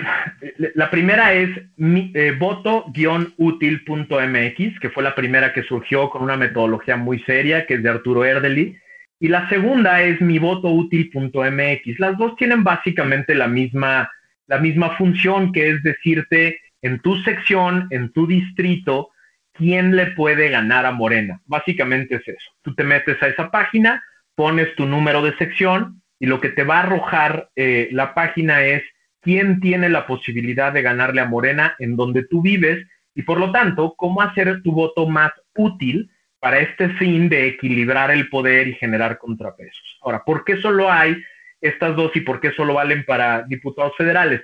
la 0.74 0.90
primera 0.90 1.32
es 1.32 1.52
eh, 1.78 2.36
voto-útil.mx, 2.40 4.80
que 4.80 4.90
fue 4.90 5.04
la 5.04 5.14
primera 5.14 5.54
que 5.54 5.62
surgió 5.62 6.10
con 6.10 6.24
una 6.24 6.36
metodología 6.36 6.98
muy 6.98 7.20
seria, 7.20 7.68
que 7.68 7.76
es 7.76 7.84
de 7.84 7.90
Arturo 7.90 8.26
Erdely. 8.26 8.76
Y 9.20 9.28
la 9.28 9.48
segunda 9.48 10.02
es 10.02 10.20
mivotoútil.mx. 10.22 12.00
Las 12.00 12.18
dos 12.18 12.36
tienen 12.36 12.64
básicamente 12.64 13.36
la 13.36 13.48
misma, 13.48 14.10
la 14.48 14.58
misma 14.58 14.98
función, 14.98 15.52
que 15.52 15.70
es 15.70 15.84
decirte 15.84 16.60
en 16.82 17.00
tu 17.02 17.18
sección, 17.18 17.86
en 17.92 18.12
tu 18.14 18.26
distrito, 18.26 19.12
quién 19.54 19.96
le 19.96 20.08
puede 20.08 20.50
ganar 20.50 20.88
a 20.88 20.92
Morena. 20.92 21.42
Básicamente 21.46 22.16
es 22.16 22.28
eso. 22.28 22.52
Tú 22.64 22.74
te 22.74 22.84
metes 22.84 23.22
a 23.22 23.28
esa 23.28 23.52
página, 23.52 24.04
pones 24.34 24.76
tu 24.76 24.88
número 24.88 25.22
de 25.22 25.38
sección 25.38 26.02
y 26.20 26.26
lo 26.26 26.42
que 26.42 26.50
te 26.50 26.64
va 26.64 26.78
a 26.78 26.84
arrojar 26.84 27.52
eh, 27.56 27.90
la 27.92 28.16
página 28.16 28.64
es 28.64 28.82
quién 29.22 29.60
tiene 29.60 29.90
la 29.90 30.08
posibilidad 30.08 30.72
de 30.72 30.82
ganarle 30.82 31.22
a 31.22 31.26
Morena 31.26 31.76
en 31.80 31.96
donde 31.96 32.24
tú 32.24 32.42
vives 32.42 32.86
y 33.18 33.24
por 33.24 33.40
lo 33.40 33.52
tanto, 33.52 33.96
cómo 33.98 34.22
hacer 34.22 34.62
tu 34.62 34.72
voto 34.72 35.08
más 35.08 35.32
útil 35.56 36.12
para 36.40 36.60
este 36.60 36.90
fin 36.98 37.30
de 37.30 37.48
equilibrar 37.48 38.12
el 38.12 38.30
poder 38.30 38.68
y 38.68 38.76
generar 38.76 39.18
contrapesos. 39.18 39.98
Ahora, 40.04 40.24
¿por 40.24 40.46
qué 40.46 40.58
solo 40.58 40.92
hay 40.92 41.18
estas 41.60 41.96
dos 41.96 42.16
y 42.16 42.22
por 42.22 42.40
qué 42.40 42.52
solo 42.52 42.76
valen 42.76 43.04
para 43.06 43.42
diputados 43.42 43.94
federales? 43.98 44.44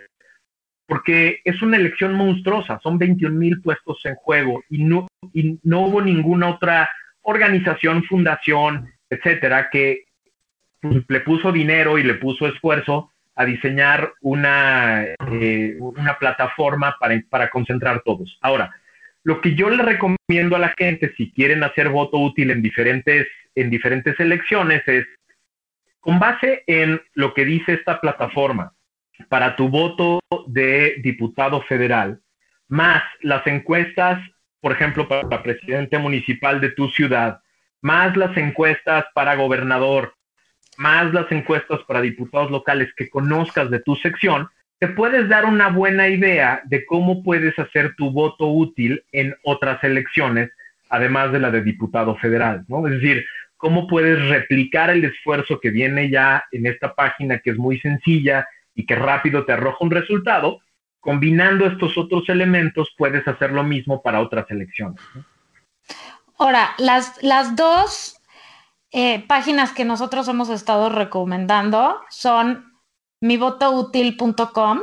Porque 0.88 1.40
es 1.46 1.62
una 1.62 1.78
elección 1.78 2.16
monstruosa, 2.16 2.80
son 2.82 2.98
21 2.98 3.38
mil 3.38 3.62
puestos 3.62 4.04
en 4.06 4.16
juego 4.16 4.64
y 4.68 4.84
no, 4.84 5.08
y 5.34 5.60
no 5.62 5.82
hubo 5.82 6.02
ninguna 6.02 6.50
otra 6.50 6.90
organización, 7.22 8.04
fundación, 8.06 8.92
etcétera, 9.08 9.70
que 9.72 10.06
le 10.82 11.20
puso 11.20 11.52
dinero 11.52 12.00
y 12.00 12.04
le 12.04 12.16
puso 12.16 12.48
esfuerzo 12.48 13.12
a 13.36 13.46
diseñar 13.46 14.14
una, 14.22 15.04
eh, 15.04 15.78
una 15.80 16.18
plataforma 16.20 16.96
para, 17.00 17.22
para 17.30 17.50
concentrar 17.50 18.02
todos. 18.04 18.38
Ahora, 18.42 18.74
lo 19.24 19.42
que 19.42 19.56
yo 19.56 19.70
le 19.70 19.82
recomiendo 19.82 20.56
a 20.56 20.60
la 20.60 20.74
gente, 20.78 21.14
si 21.16 21.32
quieren 21.32 21.64
hacer 21.64 21.90
voto 21.90 22.18
útil 22.18 22.52
en 22.52 22.62
diferentes, 22.62 23.28
en 23.56 23.70
diferentes 23.70 24.20
elecciones, 24.20 24.88
es 24.88 25.06
con 26.00 26.20
base 26.20 26.64
en 26.68 27.02
lo 27.14 27.34
que 27.34 27.46
dice 27.46 27.74
esta 27.74 28.02
plataforma, 28.02 28.74
para 29.30 29.56
tu 29.56 29.70
voto 29.70 30.20
de 30.48 30.96
diputado 31.02 31.62
federal, 31.62 32.20
más 32.68 33.04
las 33.22 33.46
encuestas, 33.48 34.20
por 34.60 34.74
ejemplo, 34.74 35.08
para 35.08 35.42
presidente 35.42 35.98
municipal 35.98 36.60
de 36.60 36.72
tu 36.72 36.90
ciudad, 36.90 37.40
más 37.82 38.18
las 38.18 38.36
encuestas 38.36 39.06
para 39.14 39.36
gobernador, 39.36 40.16
más 40.78 41.14
las 41.14 41.32
encuestas 41.32 41.80
para 41.88 42.02
diputados 42.02 42.52
locales 42.52 42.90
que 42.96 43.10
conozcas 43.10 43.70
de 43.70 43.80
tu 43.80 43.96
sección, 43.98 44.48
te 44.80 44.88
puedes 44.90 45.30
dar 45.30 45.46
una 45.46 45.70
buena 45.70 46.08
idea 46.10 46.62
de 46.66 46.86
cómo 46.86 47.24
puedes 47.24 47.58
hacer 47.58 47.96
tu 47.96 48.12
voto 48.12 48.48
útil 48.48 49.04
en 49.12 49.34
otras 49.44 49.84
elecciones, 49.84 50.52
además 50.90 51.32
de 51.32 51.40
la 51.40 51.52
de 51.52 51.62
diputado 51.62 52.16
federal, 52.18 52.66
¿no? 52.68 52.86
Es 52.88 52.96
decir, 52.96 53.26
cómo 53.56 53.88
puedes 53.88 54.28
replicar 54.28 54.90
el 54.90 55.06
esfuerzo 55.06 55.60
que 55.62 55.70
viene 55.70 56.10
ya 56.10 56.44
en 56.52 56.66
esta 56.66 56.94
página 56.96 57.40
que 57.40 57.52
es 57.52 57.58
muy 57.58 57.80
sencilla 57.80 58.46
y 58.76 58.86
que 58.86 58.96
rápido 58.96 59.46
te 59.46 59.54
arroja 59.54 59.78
un 59.80 59.92
resultado, 59.92 60.60
combinando 61.00 61.66
estos 61.66 61.98
otros 61.98 62.28
elementos 62.28 62.94
puedes 62.98 63.26
hacer 63.26 63.52
lo 63.52 63.64
mismo 63.64 64.02
para 64.02 64.20
otras 64.20 64.52
elecciones. 64.52 65.00
Ahora, 66.38 66.72
las, 66.78 67.24
las 67.24 67.56
dos 67.56 68.20
eh, 68.94 69.26
páginas 69.28 69.74
que 69.74 69.84
nosotros 69.86 70.28
hemos 70.28 70.50
estado 70.50 70.90
recomendando 70.90 72.00
son 72.12 72.72
mivotoutil.com. 73.22 74.82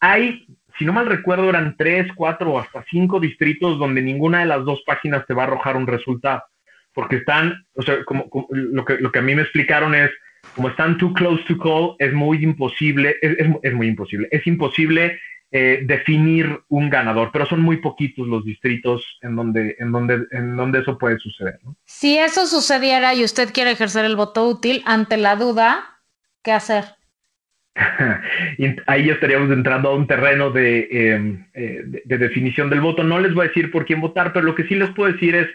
hay, 0.00 0.46
si 0.78 0.84
no 0.84 0.92
mal 0.92 1.06
recuerdo, 1.06 1.48
eran 1.48 1.76
tres, 1.76 2.08
cuatro 2.14 2.52
o 2.52 2.58
hasta 2.58 2.84
cinco 2.90 3.20
distritos 3.20 3.78
donde 3.78 4.02
ninguna 4.02 4.40
de 4.40 4.46
las 4.46 4.64
dos 4.64 4.82
páginas 4.86 5.26
te 5.26 5.34
va 5.34 5.44
a 5.44 5.46
arrojar 5.46 5.76
un 5.76 5.86
resultado, 5.86 6.42
porque 6.92 7.16
están, 7.16 7.66
o 7.74 7.82
sea, 7.82 8.04
como, 8.04 8.28
lo, 8.50 8.84
que, 8.84 8.98
lo 8.98 9.10
que 9.10 9.18
a 9.18 9.22
mí 9.22 9.34
me 9.34 9.42
explicaron 9.42 9.94
es, 9.94 10.10
como 10.54 10.68
están 10.68 10.98
too 10.98 11.12
close 11.12 11.42
to 11.44 11.58
call, 11.58 11.96
es 11.98 12.12
muy 12.12 12.42
imposible, 12.42 13.16
es, 13.20 13.36
es 13.62 13.74
muy 13.74 13.88
imposible, 13.88 14.28
es 14.30 14.46
imposible 14.46 15.18
eh, 15.56 15.82
definir 15.84 16.62
un 16.68 16.90
ganador, 16.90 17.30
pero 17.32 17.46
son 17.46 17.60
muy 17.60 17.76
poquitos 17.76 18.26
los 18.26 18.44
distritos 18.44 19.20
en 19.22 19.36
donde, 19.36 19.76
en 19.78 19.92
donde, 19.92 20.26
en 20.32 20.56
donde 20.56 20.80
eso 20.80 20.98
puede 20.98 21.16
suceder. 21.20 21.60
Si 21.84 22.18
eso 22.18 22.48
sucediera 22.48 23.14
y 23.14 23.22
usted 23.22 23.52
quiere 23.52 23.70
ejercer 23.70 24.04
el 24.04 24.16
voto 24.16 24.48
útil 24.48 24.82
ante 24.84 25.16
la 25.16 25.36
duda, 25.36 26.00
¿qué 26.42 26.50
hacer? 26.50 26.86
ahí 28.88 29.08
estaríamos 29.08 29.52
entrando 29.52 29.90
a 29.90 29.94
un 29.94 30.08
terreno 30.08 30.52
em, 30.56 31.46
eh, 31.54 31.82
de, 31.86 32.02
de, 32.04 32.18
definición 32.18 32.68
del 32.68 32.80
voto. 32.80 33.04
No 33.04 33.20
les 33.20 33.32
voy 33.32 33.44
a 33.44 33.48
decir 33.48 33.70
por 33.70 33.86
quién 33.86 34.00
votar, 34.00 34.32
pero 34.32 34.44
lo 34.44 34.56
que 34.56 34.64
sí 34.64 34.74
les 34.74 34.90
puedo 34.90 35.12
decir 35.12 35.36
es, 35.36 35.46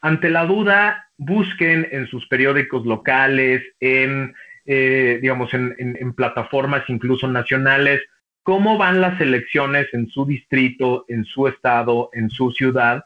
ante 0.00 0.30
la 0.30 0.44
duda, 0.44 1.08
busquen 1.16 1.88
en 1.90 2.06
sus 2.06 2.28
periódicos 2.28 2.86
locales, 2.86 3.64
en, 3.80 4.36
eh, 4.66 5.18
digamos, 5.20 5.52
en, 5.52 5.74
en 5.78 6.12
plataformas 6.12 6.84
incluso 6.86 7.26
nacionales, 7.26 8.02
cómo 8.48 8.78
van 8.78 9.02
las 9.02 9.20
elecciones 9.20 9.88
en 9.92 10.08
su 10.08 10.24
distrito, 10.24 11.04
en 11.08 11.22
su 11.26 11.48
estado, 11.48 12.08
en 12.14 12.30
su 12.30 12.50
ciudad 12.50 13.04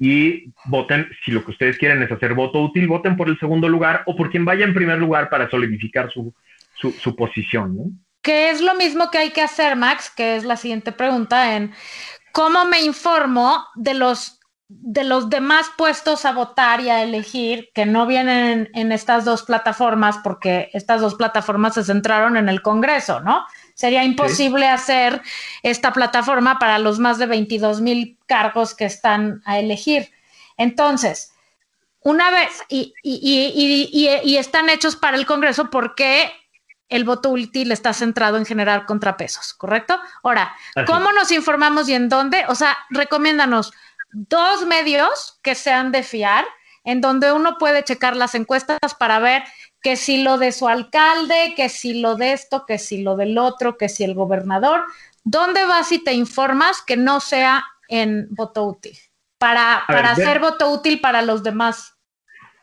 y 0.00 0.52
voten, 0.64 1.08
si 1.24 1.30
lo 1.30 1.44
que 1.44 1.52
ustedes 1.52 1.78
quieren 1.78 2.02
es 2.02 2.10
hacer 2.10 2.34
voto 2.34 2.60
útil, 2.60 2.88
voten 2.88 3.16
por 3.16 3.28
el 3.28 3.38
segundo 3.38 3.68
lugar 3.68 4.02
o 4.06 4.16
por 4.16 4.32
quien 4.32 4.44
vaya 4.44 4.64
en 4.64 4.74
primer 4.74 4.98
lugar 4.98 5.30
para 5.30 5.48
solidificar 5.48 6.10
su, 6.10 6.34
su, 6.74 7.14
posición. 7.14 7.76
¿no? 7.76 7.84
Que 8.20 8.50
es 8.50 8.60
lo 8.60 8.74
mismo 8.74 9.12
que 9.12 9.18
hay 9.18 9.30
que 9.30 9.42
hacer, 9.42 9.76
Max, 9.76 10.10
que 10.10 10.34
es 10.34 10.42
la 10.42 10.56
siguiente 10.56 10.90
pregunta 10.90 11.54
en 11.54 11.70
cómo 12.32 12.64
me 12.64 12.80
informo 12.80 13.62
de 13.76 13.94
los 13.94 14.38
de 14.72 15.02
los 15.02 15.28
demás 15.28 15.66
puestos 15.76 16.24
a 16.24 16.32
votar 16.32 16.80
y 16.80 16.90
a 16.90 17.02
elegir 17.02 17.70
que 17.74 17.86
no 17.86 18.06
vienen 18.06 18.68
en, 18.72 18.80
en, 18.86 18.92
estas 18.92 19.24
dos 19.24 19.42
plataformas 19.42 20.18
porque 20.22 20.70
estas 20.72 21.00
dos 21.00 21.16
plataformas 21.16 21.74
se 21.74 21.82
centraron 21.82 22.36
en 22.36 22.48
el 22.48 22.62
Congreso, 22.62 23.18
¿no? 23.18 23.44
Sería 23.80 24.04
imposible 24.04 24.68
hacer 24.68 25.22
esta 25.62 25.94
plataforma 25.94 26.58
para 26.58 26.78
los 26.78 26.98
más 26.98 27.16
de 27.16 27.24
22 27.24 27.80
mil 27.80 28.18
cargos 28.26 28.74
que 28.74 28.84
están 28.84 29.40
a 29.46 29.58
elegir. 29.58 30.10
Entonces, 30.58 31.32
una 32.00 32.30
vez, 32.30 32.62
y, 32.68 32.92
están 34.36 34.68
hechos 34.68 34.96
para 34.96 35.16
el 35.16 35.24
Congreso 35.24 35.70
porque 35.70 36.30
el 36.90 37.04
voto 37.04 37.30
útil 37.30 37.72
está 37.72 37.94
centrado 37.94 38.36
en 38.36 38.44
generar 38.44 38.84
contrapesos, 38.84 39.54
¿correcto? 39.54 39.98
Ahora, 40.22 40.54
¿cómo 40.86 41.10
nos 41.12 41.30
informamos 41.30 41.88
y 41.88 41.94
en 41.94 42.10
dónde? 42.10 42.44
O 42.48 42.54
sea, 42.54 42.76
recomiéndanos 42.90 43.72
dos 44.12 44.66
medios 44.66 45.40
que 45.40 45.54
sean 45.54 45.90
de 45.90 46.02
fiar 46.02 46.44
en 46.84 47.00
donde 47.00 47.32
uno 47.32 47.56
puede 47.56 47.82
checar 47.82 48.14
las 48.14 48.34
encuestas 48.34 48.78
para 48.98 49.20
ver 49.20 49.42
que 49.82 49.96
si 49.96 50.22
lo 50.22 50.38
de 50.38 50.52
su 50.52 50.68
alcalde, 50.68 51.54
que 51.56 51.68
si 51.68 52.00
lo 52.00 52.16
de 52.16 52.32
esto, 52.32 52.64
que 52.66 52.78
si 52.78 53.02
lo 53.02 53.16
del 53.16 53.38
otro, 53.38 53.76
que 53.76 53.88
si 53.88 54.04
el 54.04 54.14
gobernador, 54.14 54.84
¿dónde 55.24 55.64
vas 55.66 55.90
y 55.92 56.02
te 56.02 56.12
informas 56.12 56.82
que 56.86 56.96
no 56.96 57.20
sea 57.20 57.64
en 57.88 58.28
voto 58.30 58.64
útil? 58.64 58.96
Para, 59.38 59.84
para 59.86 60.10
hacer 60.10 60.38
voto 60.38 60.70
útil 60.70 61.00
para 61.00 61.22
los 61.22 61.42
demás. 61.42 61.96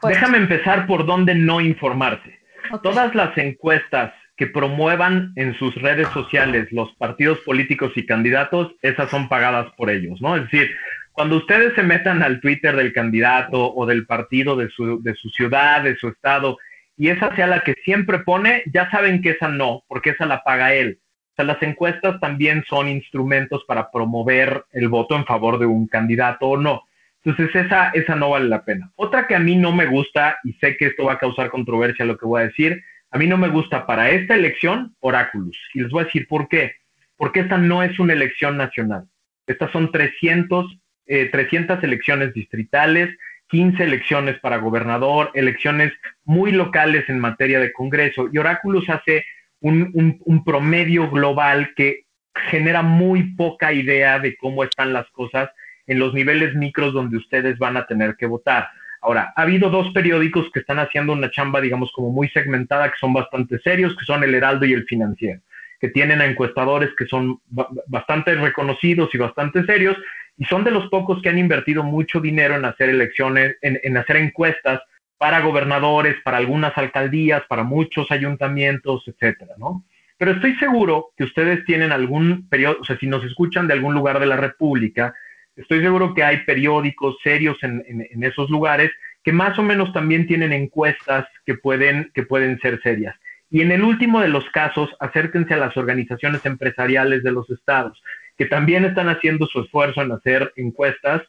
Déjame 0.04 0.38
empezar 0.38 0.86
por 0.86 1.06
dónde 1.06 1.34
no 1.34 1.60
informarse. 1.60 2.38
Todas 2.84 3.16
las 3.16 3.36
encuestas 3.38 4.14
que 4.36 4.46
promuevan 4.46 5.34
en 5.36 5.58
sus 5.58 5.74
redes 5.76 6.08
sociales 6.10 6.68
los 6.72 6.94
partidos 6.98 7.40
políticos 7.40 7.92
y 7.96 8.06
candidatos, 8.06 8.74
esas 8.84 9.10
son 9.10 9.28
pagadas 9.28 9.74
por 9.76 9.90
ellos, 9.90 10.22
¿no? 10.22 10.36
Es 10.36 10.44
decir, 10.44 10.70
cuando 11.12 11.38
ustedes 11.38 11.74
se 11.74 11.82
metan 11.82 12.22
al 12.22 12.40
Twitter 12.40 12.76
del 12.76 12.94
candidato 12.94 13.74
o 13.74 13.88
del 13.88 14.06
partido 14.06 14.56
de 14.56 14.70
su, 14.70 15.02
de 15.02 15.16
su 15.16 15.30
ciudad, 15.30 15.82
de 15.82 15.96
su 15.96 16.10
estado, 16.10 16.60
y 16.98 17.10
esa 17.10 17.36
sea 17.36 17.48
la 17.48 17.62
que 17.62 17.76
siempre 17.86 18.20
pone, 18.20 18.64
ya 18.74 18.90
saben 18.90 19.22
que 19.22 19.32
esa 19.32 19.48
no, 19.48 19.84
porque 19.88 20.10
esa 20.12 20.26
la 20.26 20.44
paga 20.44 20.74
él. 20.74 21.00
O 21.00 21.36
sea, 21.36 21.46
las 21.46 21.62
encuestas 21.62 22.20
también 22.20 22.64
son 22.68 22.90
instrumentos 22.90 23.64
para 23.68 23.92
promover 23.92 24.66
el 24.72 24.90
voto 24.90 25.16
en 25.16 25.26
favor 25.26 25.60
de 25.60 25.68
un 25.68 25.88
candidato 25.88 26.48
o 26.48 26.58
no. 26.58 26.84
Entonces, 27.24 27.66
esa, 27.66 27.90
esa 27.90 28.16
no 28.16 28.32
vale 28.32 28.48
la 28.48 28.64
pena. 28.64 28.92
Otra 28.96 29.28
que 29.28 29.36
a 29.36 29.40
mí 29.40 29.56
no 29.56 29.72
me 29.72 29.86
gusta, 29.86 30.38
y 30.44 30.54
sé 30.54 30.76
que 30.78 30.88
esto 30.88 31.06
va 31.06 31.14
a 31.14 31.20
causar 31.20 31.52
controversia 31.52 32.06
lo 32.06 32.18
que 32.18 32.26
voy 32.26 32.42
a 32.42 32.48
decir, 32.48 32.84
a 33.12 33.18
mí 33.20 33.28
no 33.28 33.38
me 33.38 33.50
gusta 33.50 33.86
para 33.86 34.10
esta 34.10 34.36
elección 34.36 34.96
Oráculos. 35.00 35.56
Y 35.76 35.82
les 35.82 35.92
voy 35.92 36.02
a 36.02 36.06
decir 36.06 36.28
por 36.28 36.48
qué. 36.48 36.74
Porque 37.16 37.42
esta 37.42 37.58
no 37.58 37.84
es 37.84 38.00
una 38.00 38.14
elección 38.14 38.58
nacional. 38.58 39.08
Estas 39.46 39.72
son 39.72 39.92
300 39.92 40.66
300 41.08 41.78
eh, 41.78 41.80
elecciones 41.84 42.34
distritales, 42.34 43.18
15 43.50 43.84
elecciones 43.84 44.40
para 44.40 44.58
gobernador, 44.58 45.32
elecciones 45.34 45.94
muy 46.24 46.52
locales 46.52 47.08
en 47.10 47.20
materia 47.20 47.60
de 47.60 47.72
Congreso. 47.74 48.30
Y 48.32 48.38
Oráculos 48.38 48.90
hace 48.90 49.26
un, 49.60 50.20
un 50.24 50.44
promedio 50.44 51.10
global 51.10 51.74
que 51.76 52.06
genera 52.50 52.82
muy 52.82 53.36
poca 53.36 53.74
idea 53.74 54.20
de 54.20 54.38
cómo 54.38 54.64
están 54.64 54.94
las 54.94 55.10
cosas 55.12 55.50
en 55.88 56.00
los 56.00 56.14
niveles 56.14 56.54
micros 56.56 56.94
donde 56.94 57.18
ustedes 57.18 57.58
van 57.58 57.78
a 57.78 57.86
tener 57.86 58.16
que 58.16 58.26
votar. 58.26 58.70
Ahora, 59.02 59.34
ha 59.36 59.44
habido 59.44 59.70
dos 59.70 59.92
periódicos 59.94 60.50
que 60.52 60.60
están 60.60 60.80
haciendo 60.80 61.14
una 61.14 61.32
chamba, 61.32 61.62
digamos, 61.62 61.92
como 61.92 62.12
muy 62.12 62.30
segmentada, 62.30 62.92
que 62.92 62.98
son 63.00 63.14
bastante 63.14 63.60
serios, 63.60 63.96
que 63.96 64.06
son 64.06 64.24
el 64.24 64.36
Heraldo 64.36 64.66
y 64.66 64.74
el 64.74 64.86
Financiero, 64.86 65.40
que 65.80 65.90
tienen 65.90 66.22
a 66.22 66.26
encuestadores 66.26 66.90
que 66.98 67.06
son 67.06 67.40
bastante 67.88 68.34
reconocidos 68.36 69.14
y 69.14 69.18
bastante 69.18 69.64
serios, 69.66 69.98
y 70.38 70.46
son 70.46 70.64
de 70.64 70.72
los 70.72 70.88
pocos 70.90 71.22
que 71.22 71.30
han 71.30 71.38
invertido 71.38 71.84
mucho 71.84 72.20
dinero 72.20 72.56
en 72.56 72.66
hacer 72.66 72.90
elecciones, 72.90 73.56
en, 73.62 73.98
hacer 73.98 74.18
encuestas 74.18 74.82
para 75.18 75.42
gobernadores, 75.42 76.16
para 76.24 76.38
algunas 76.38 76.78
alcaldías, 76.78 77.44
para 77.50 77.64
muchos 77.64 78.12
ayuntamientos, 78.12 79.04
etcétera, 79.08 79.56
¿no? 79.58 79.84
Pero 80.18 80.32
estoy 80.32 80.56
seguro 80.56 81.10
que 81.18 81.24
ustedes 81.24 81.66
tienen 81.66 81.92
algún 81.92 82.48
periodo, 82.50 82.78
o 82.82 82.84
sea, 82.84 82.98
si 82.98 83.08
nos 83.08 83.24
escuchan 83.24 83.68
de 83.68 83.74
algún 83.74 83.94
lugar 83.94 84.20
de 84.20 84.26
la 84.26 84.38
República, 84.38 85.14
estoy 85.56 85.82
seguro 85.82 86.14
que 86.14 86.24
hay 86.24 86.38
periódicos 86.38 87.18
serios 87.24 87.58
en, 87.64 87.84
en, 87.88 88.24
esos 88.24 88.50
lugares 88.50 88.92
que 89.24 89.32
más 89.32 89.58
o 89.60 89.64
menos 89.64 89.92
también 89.92 90.28
tienen 90.28 90.54
encuestas 90.54 91.28
que 91.46 91.56
pueden, 91.56 92.12
que 92.14 92.24
pueden 92.24 92.60
ser 92.60 92.80
serias. 92.82 93.16
Y 93.50 93.62
en 93.62 93.72
el 93.72 93.84
último 93.84 94.20
de 94.20 94.28
los 94.28 94.50
casos, 94.50 94.90
acérquense 95.00 95.54
a 95.54 95.58
las 95.58 95.78
organizaciones 95.78 96.46
empresariales 96.46 97.24
de 97.24 97.32
los 97.32 97.50
estados 97.50 98.02
que 98.38 98.46
también 98.46 98.86
están 98.86 99.10
haciendo 99.10 99.48
su 99.48 99.62
esfuerzo 99.62 100.02
en 100.02 100.12
hacer 100.12 100.54
encuestas 100.56 101.24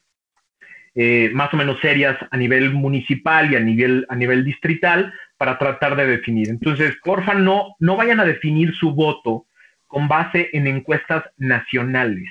eh, 0.94 1.30
más 1.32 1.52
o 1.54 1.56
menos 1.56 1.80
serias 1.80 2.16
a 2.30 2.36
nivel 2.36 2.70
municipal 2.72 3.52
y 3.52 3.56
a 3.56 3.60
nivel, 3.60 4.06
a 4.08 4.16
nivel 4.16 4.44
distrital 4.44 5.12
para 5.36 5.58
tratar 5.58 5.96
de 5.96 6.06
definir. 6.06 6.48
Entonces, 6.48 6.96
porfa, 7.02 7.34
no, 7.34 7.76
no 7.78 7.96
vayan 7.96 8.20
a 8.20 8.24
definir 8.24 8.74
su 8.74 8.92
voto 8.94 9.46
con 9.86 10.08
base 10.08 10.50
en 10.52 10.66
encuestas 10.66 11.24
nacionales, 11.36 12.28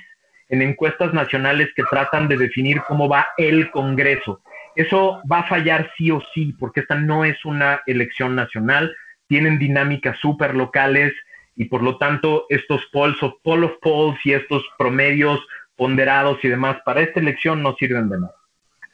en 0.48 0.62
encuestas 0.62 1.12
nacionales 1.12 1.70
que 1.74 1.82
tratan 1.90 2.28
de 2.28 2.36
definir 2.36 2.80
cómo 2.86 3.08
va 3.08 3.26
el 3.36 3.70
Congreso. 3.70 4.42
Eso 4.76 5.20
va 5.30 5.40
a 5.40 5.48
fallar 5.48 5.90
sí 5.96 6.10
o 6.10 6.22
sí, 6.34 6.54
porque 6.58 6.80
esta 6.80 6.94
no 6.94 7.24
es 7.24 7.42
una 7.44 7.80
elección 7.86 8.36
nacional, 8.36 8.94
tienen 9.28 9.58
dinámicas 9.58 10.18
súper 10.18 10.54
locales, 10.54 11.12
y 11.58 11.64
por 11.64 11.82
lo 11.82 11.98
tanto 11.98 12.46
estos 12.48 12.86
polls 12.92 13.20
o 13.22 13.38
poll 13.42 13.64
of 13.64 13.72
polls 13.82 14.18
y 14.24 14.32
estos 14.32 14.64
promedios 14.78 15.40
ponderados 15.76 16.38
y 16.42 16.48
demás 16.48 16.78
para 16.84 17.00
esta 17.00 17.20
elección 17.20 17.62
no 17.62 17.74
sirven 17.74 18.08
de 18.08 18.20
nada. 18.20 18.34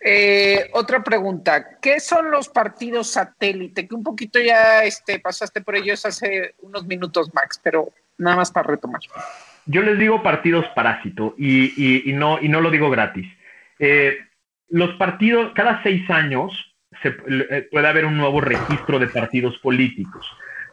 Eh, 0.06 0.70
otra 0.72 1.02
pregunta, 1.02 1.78
¿qué 1.80 2.00
son 2.00 2.30
los 2.30 2.48
partidos 2.48 3.10
satélite? 3.10 3.86
Que 3.86 3.94
un 3.94 4.02
poquito 4.02 4.38
ya 4.38 4.82
este, 4.84 5.18
pasaste 5.18 5.60
por 5.60 5.76
ellos 5.76 6.04
hace 6.04 6.54
unos 6.60 6.86
minutos, 6.86 7.30
Max, 7.32 7.60
pero 7.62 7.90
nada 8.18 8.36
más 8.36 8.50
para 8.50 8.68
retomar. 8.68 9.00
Yo 9.66 9.82
les 9.82 9.98
digo 9.98 10.22
partidos 10.22 10.66
parásito 10.74 11.34
y, 11.38 12.02
no, 12.14 12.38
y 12.40 12.48
no 12.48 12.60
lo 12.60 12.70
digo 12.70 12.90
gratis. 12.90 13.26
Eh, 13.78 14.18
los 14.68 14.94
partidos, 14.96 15.52
cada 15.54 15.82
seis 15.82 16.08
años 16.10 16.73
se, 17.02 17.16
eh, 17.50 17.68
puede 17.70 17.88
haber 17.88 18.04
un 18.06 18.16
nuevo 18.16 18.40
registro 18.40 18.98
de 18.98 19.08
partidos 19.08 19.58
políticos 19.58 20.26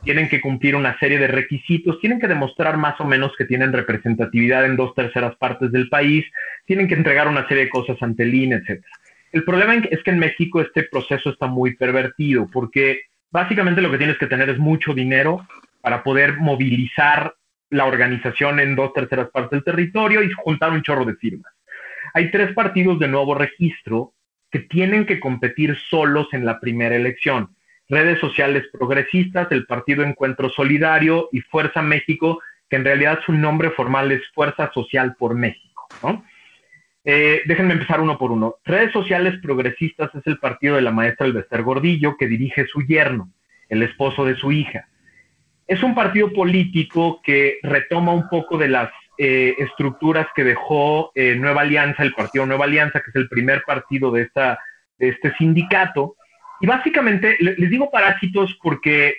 tienen 0.03 0.29
que 0.29 0.41
cumplir 0.41 0.75
una 0.75 0.97
serie 0.99 1.19
de 1.19 1.27
requisitos, 1.27 1.99
tienen 1.99 2.19
que 2.19 2.27
demostrar 2.27 2.77
más 2.77 2.99
o 2.99 3.05
menos 3.05 3.33
que 3.37 3.45
tienen 3.45 3.71
representatividad 3.71 4.65
en 4.65 4.75
dos 4.75 4.93
terceras 4.95 5.35
partes 5.35 5.71
del 5.71 5.89
país, 5.89 6.25
tienen 6.65 6.87
que 6.87 6.95
entregar 6.95 7.27
una 7.27 7.47
serie 7.47 7.65
de 7.65 7.69
cosas 7.69 8.01
ante 8.01 8.23
el 8.23 8.33
INE, 8.33 8.55
etc. 8.55 8.83
El 9.31 9.43
problema 9.43 9.75
es 9.75 10.03
que 10.03 10.11
en 10.11 10.19
México 10.19 10.61
este 10.61 10.83
proceso 10.83 11.29
está 11.29 11.47
muy 11.47 11.75
pervertido 11.75 12.49
porque 12.51 13.01
básicamente 13.29 13.81
lo 13.81 13.91
que 13.91 13.97
tienes 13.97 14.17
que 14.17 14.27
tener 14.27 14.49
es 14.49 14.57
mucho 14.57 14.93
dinero 14.93 15.47
para 15.81 16.03
poder 16.03 16.37
movilizar 16.37 17.35
la 17.69 17.85
organización 17.85 18.59
en 18.59 18.75
dos 18.75 18.93
terceras 18.93 19.29
partes 19.29 19.51
del 19.51 19.63
territorio 19.63 20.21
y 20.21 20.31
juntar 20.31 20.71
un 20.71 20.81
chorro 20.81 21.05
de 21.05 21.15
firmas. 21.15 21.51
Hay 22.13 22.29
tres 22.29 22.53
partidos 22.53 22.99
de 22.99 23.07
nuevo 23.07 23.35
registro 23.35 24.13
que 24.51 24.59
tienen 24.59 25.05
que 25.05 25.19
competir 25.19 25.77
solos 25.89 26.27
en 26.33 26.45
la 26.45 26.59
primera 26.59 26.95
elección 26.95 27.55
redes 27.91 28.19
sociales 28.19 28.63
progresistas, 28.71 29.51
el 29.51 29.65
Partido 29.65 30.03
Encuentro 30.03 30.49
Solidario 30.49 31.27
y 31.33 31.41
Fuerza 31.41 31.81
México, 31.81 32.41
que 32.69 32.77
en 32.77 32.85
realidad 32.85 33.19
su 33.25 33.33
nombre 33.33 33.69
formal 33.71 34.13
es 34.13 34.21
Fuerza 34.33 34.71
Social 34.73 35.15
por 35.19 35.35
México. 35.35 35.87
Eh, 37.03 37.41
déjenme 37.45 37.73
empezar 37.73 37.99
uno 37.99 38.17
por 38.17 38.31
uno. 38.31 38.55
Redes 38.63 38.93
sociales 38.93 39.37
progresistas 39.41 40.09
es 40.15 40.25
el 40.25 40.39
partido 40.39 40.77
de 40.77 40.83
la 40.83 40.91
maestra 40.91 41.27
Elvester 41.27 41.63
Gordillo, 41.63 42.15
que 42.15 42.27
dirige 42.27 42.65
su 42.65 42.81
yerno, 42.81 43.29
el 43.67 43.83
esposo 43.83 44.23
de 44.25 44.37
su 44.37 44.53
hija. 44.53 44.87
Es 45.67 45.83
un 45.83 45.93
partido 45.93 46.31
político 46.31 47.21
que 47.21 47.59
retoma 47.61 48.13
un 48.13 48.29
poco 48.29 48.57
de 48.57 48.69
las 48.69 48.89
eh, 49.23 49.55
estructuras 49.59 50.25
que 50.35 50.43
dejó 50.43 51.11
eh, 51.13 51.35
Nueva 51.35 51.61
Alianza, 51.61 52.01
el 52.01 52.15
partido 52.15 52.47
Nueva 52.47 52.65
Alianza, 52.65 53.01
que 53.01 53.11
es 53.11 53.15
el 53.15 53.29
primer 53.29 53.61
partido 53.61 54.09
de, 54.09 54.23
esta, 54.23 54.57
este 54.97 55.31
sindicato, 55.37 56.15
y 56.59 56.65
básicamente 56.65 57.37
les 57.39 57.69
digo 57.69 57.91
parásitos 57.91 58.57
porque 58.63 59.17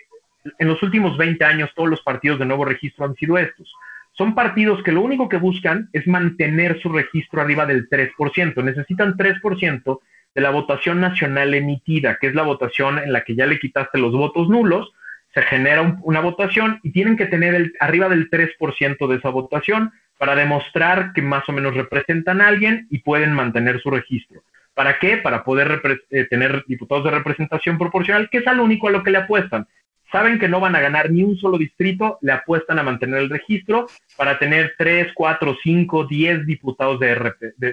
en 0.58 0.66
los 0.66 0.82
últimos 0.82 1.16
20 1.16 1.44
años 1.44 1.70
todos 1.76 1.88
los 1.88 2.02
partidos 2.02 2.40
de 2.40 2.46
nuevo 2.46 2.64
registro 2.64 3.04
han 3.04 3.14
sido 3.14 3.38
estos. 3.38 3.72
Son 4.10 4.34
partidos 4.34 4.82
que 4.82 4.90
lo 4.90 5.02
único 5.02 5.28
que 5.28 5.36
buscan 5.36 5.88
es 5.92 6.04
mantener 6.08 6.80
su 6.80 6.88
registro 6.88 7.40
arriba 7.40 7.64
del 7.64 7.88
3%. 7.88 8.64
Necesitan 8.64 9.16
3% 9.16 10.00
de 10.34 10.40
la 10.40 10.50
votación 10.50 11.00
nacional 11.00 11.54
emitida, 11.54 12.18
que 12.20 12.26
es 12.26 12.34
la 12.34 12.42
votación 12.42 12.98
en 12.98 13.12
la 13.12 13.22
que 13.22 13.36
ya 13.36 13.46
le 13.46 13.60
quitaste 13.60 13.98
los 13.98 14.12
votos 14.12 14.48
nulos, 14.48 14.92
se 15.34 15.42
genera 15.42 15.98
una 16.02 16.20
votación 16.20 16.80
y 16.82 16.92
tienen 16.92 17.16
que 17.16 17.26
tener 17.26 17.54
el, 17.54 17.72
arriba 17.80 18.08
del 18.08 18.30
3% 18.30 19.08
de 19.08 19.16
esa 19.16 19.30
votación 19.30 19.92
para 20.18 20.34
demostrar 20.34 21.12
que 21.14 21.22
más 21.22 21.48
o 21.48 21.52
menos 21.52 21.74
representan 21.74 22.40
a 22.40 22.48
alguien 22.48 22.86
y 22.90 22.98
pueden 22.98 23.32
mantener 23.32 23.80
su 23.80 23.90
registro. 23.90 24.42
¿Para 24.74 24.98
qué? 24.98 25.18
Para 25.18 25.44
poder 25.44 25.82
eh, 26.10 26.24
tener 26.24 26.64
diputados 26.66 27.04
de 27.04 27.10
representación 27.10 27.78
proporcional, 27.78 28.28
que 28.30 28.38
es 28.38 28.46
al 28.46 28.60
único 28.60 28.88
a 28.88 28.90
lo 28.90 29.02
que 29.02 29.10
le 29.10 29.18
apuestan. 29.18 29.66
Saben 30.10 30.38
que 30.38 30.48
no 30.48 30.60
van 30.60 30.76
a 30.76 30.80
ganar 30.80 31.10
ni 31.10 31.22
un 31.22 31.36
solo 31.36 31.56
distrito, 31.56 32.18
le 32.20 32.32
apuestan 32.32 32.78
a 32.78 32.82
mantener 32.82 33.20
el 33.20 33.30
registro 33.30 33.86
para 34.16 34.38
tener 34.38 34.74
3, 34.76 35.12
4, 35.14 35.56
5, 35.62 36.04
10 36.04 36.46
diputados 36.46 37.00
de, 37.00 37.14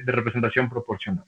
representación 0.06 0.70
proporcional. 0.70 1.26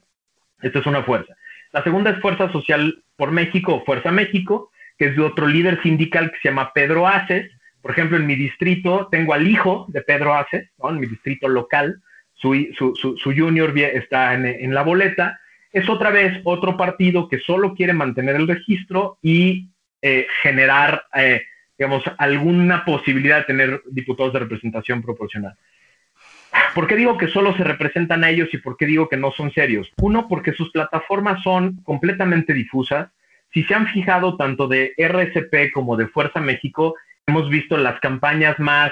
Esta 0.61 0.79
es 0.79 0.85
una 0.85 1.03
fuerza. 1.03 1.35
La 1.73 1.83
segunda 1.83 2.11
es 2.11 2.21
Fuerza 2.21 2.51
Social 2.51 3.03
por 3.17 3.31
México, 3.31 3.83
Fuerza 3.85 4.11
México, 4.11 4.71
que 4.97 5.07
es 5.07 5.15
de 5.15 5.21
otro 5.21 5.47
líder 5.47 5.81
sindical 5.81 6.31
que 6.31 6.37
se 6.41 6.49
llama 6.49 6.71
Pedro 6.73 7.07
Aces. 7.07 7.49
Por 7.81 7.91
ejemplo, 7.91 8.17
en 8.17 8.27
mi 8.27 8.35
distrito 8.35 9.07
tengo 9.11 9.33
al 9.33 9.47
hijo 9.47 9.85
de 9.89 10.01
Pedro 10.01 10.33
Aces, 10.33 10.69
en 10.83 10.99
mi 10.99 11.07
distrito 11.07 11.47
local, 11.47 12.01
su, 12.41 13.15
junior 13.23 13.77
está 13.77 14.33
en, 14.33 14.73
la 14.73 14.81
boleta, 14.83 15.39
es 15.71 15.87
otra 15.89 16.09
vez 16.09 16.41
otro 16.43 16.75
partido 16.75 17.29
que 17.29 17.39
solo 17.39 17.75
quiere 17.75 17.93
mantener 17.93 18.35
el 18.35 18.47
registro 18.47 19.17
y 19.21 19.69
eh, 20.01 20.27
generar, 20.41 21.03
eh, 21.15 21.43
digamos, 21.77 22.03
alguna 22.17 22.83
posibilidad 22.83 23.37
de 23.39 23.45
tener 23.45 23.81
diputados 23.89 24.33
de 24.33 24.39
representación 24.39 25.01
proporcional. 25.01 25.55
¿Por 26.75 26.87
qué 26.87 26.95
digo 26.95 27.17
que 27.17 27.27
solo 27.27 27.55
se 27.55 27.63
representan 27.63 28.23
a 28.23 28.29
ellos 28.29 28.49
y 28.53 28.57
por 28.57 28.75
qué 28.75 28.85
digo 28.85 29.07
que 29.07 29.17
no 29.17 29.31
son 29.31 29.51
serios? 29.51 29.89
Uno, 29.97 30.27
porque 30.27 30.53
sus 30.53 30.71
plataformas 30.71 31.41
son 31.43 31.77
completamente 31.83 32.53
difusas. 32.53 33.09
Si 33.53 33.63
se 33.63 33.73
han 33.73 33.87
fijado 33.87 34.37
tanto 34.37 34.67
de 34.67 34.93
RSP 34.97 35.71
como 35.73 35.97
de 35.97 36.07
Fuerza 36.07 36.39
México, 36.39 36.95
hemos 37.27 37.49
visto 37.49 37.77
las 37.77 37.99
campañas 37.99 38.57
más 38.59 38.91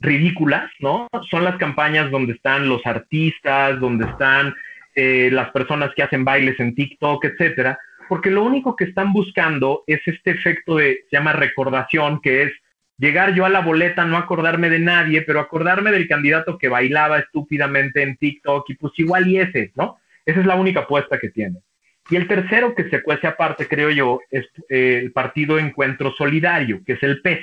ridículas, 0.00 0.70
¿no? 0.80 1.08
Son 1.30 1.44
las 1.44 1.56
campañas 1.56 2.10
donde 2.10 2.34
están 2.34 2.68
los 2.68 2.84
artistas, 2.86 3.80
donde 3.80 4.06
están 4.06 4.54
eh, 4.94 5.28
las 5.32 5.50
personas 5.50 5.92
que 5.94 6.02
hacen 6.02 6.24
bailes 6.24 6.58
en 6.60 6.74
TikTok, 6.74 7.24
etcétera, 7.24 7.78
porque 8.08 8.30
lo 8.30 8.42
único 8.42 8.76
que 8.76 8.84
están 8.84 9.12
buscando 9.12 9.82
es 9.86 10.00
este 10.06 10.30
efecto 10.30 10.76
de, 10.76 11.04
se 11.10 11.16
llama 11.16 11.32
recordación, 11.32 12.20
que 12.20 12.44
es 12.44 12.52
llegar 12.96 13.34
yo 13.34 13.44
a 13.44 13.48
la 13.48 13.60
boleta, 13.60 14.04
no 14.04 14.16
acordarme 14.16 14.70
de 14.70 14.78
nadie, 14.78 15.22
pero 15.22 15.40
acordarme 15.40 15.90
del 15.90 16.08
candidato 16.08 16.58
que 16.58 16.68
bailaba 16.68 17.18
estúpidamente 17.18 18.02
en 18.02 18.16
TikTok 18.16 18.70
y 18.70 18.74
pues 18.74 18.92
igual 18.96 19.28
y 19.28 19.38
ese, 19.38 19.72
¿no? 19.74 19.98
Esa 20.24 20.40
es 20.40 20.46
la 20.46 20.56
única 20.56 20.80
apuesta 20.80 21.18
que 21.18 21.30
tiene. 21.30 21.58
Y 22.10 22.16
el 22.16 22.26
tercero 22.26 22.74
que 22.74 22.88
se 22.88 23.02
cuece 23.02 23.26
aparte, 23.26 23.68
creo 23.68 23.90
yo, 23.90 24.20
es 24.30 24.46
eh, 24.68 25.00
el 25.02 25.12
Partido 25.12 25.58
Encuentro 25.58 26.12
Solidario, 26.12 26.80
que 26.84 26.94
es 26.94 27.02
el 27.02 27.20
PES, 27.20 27.40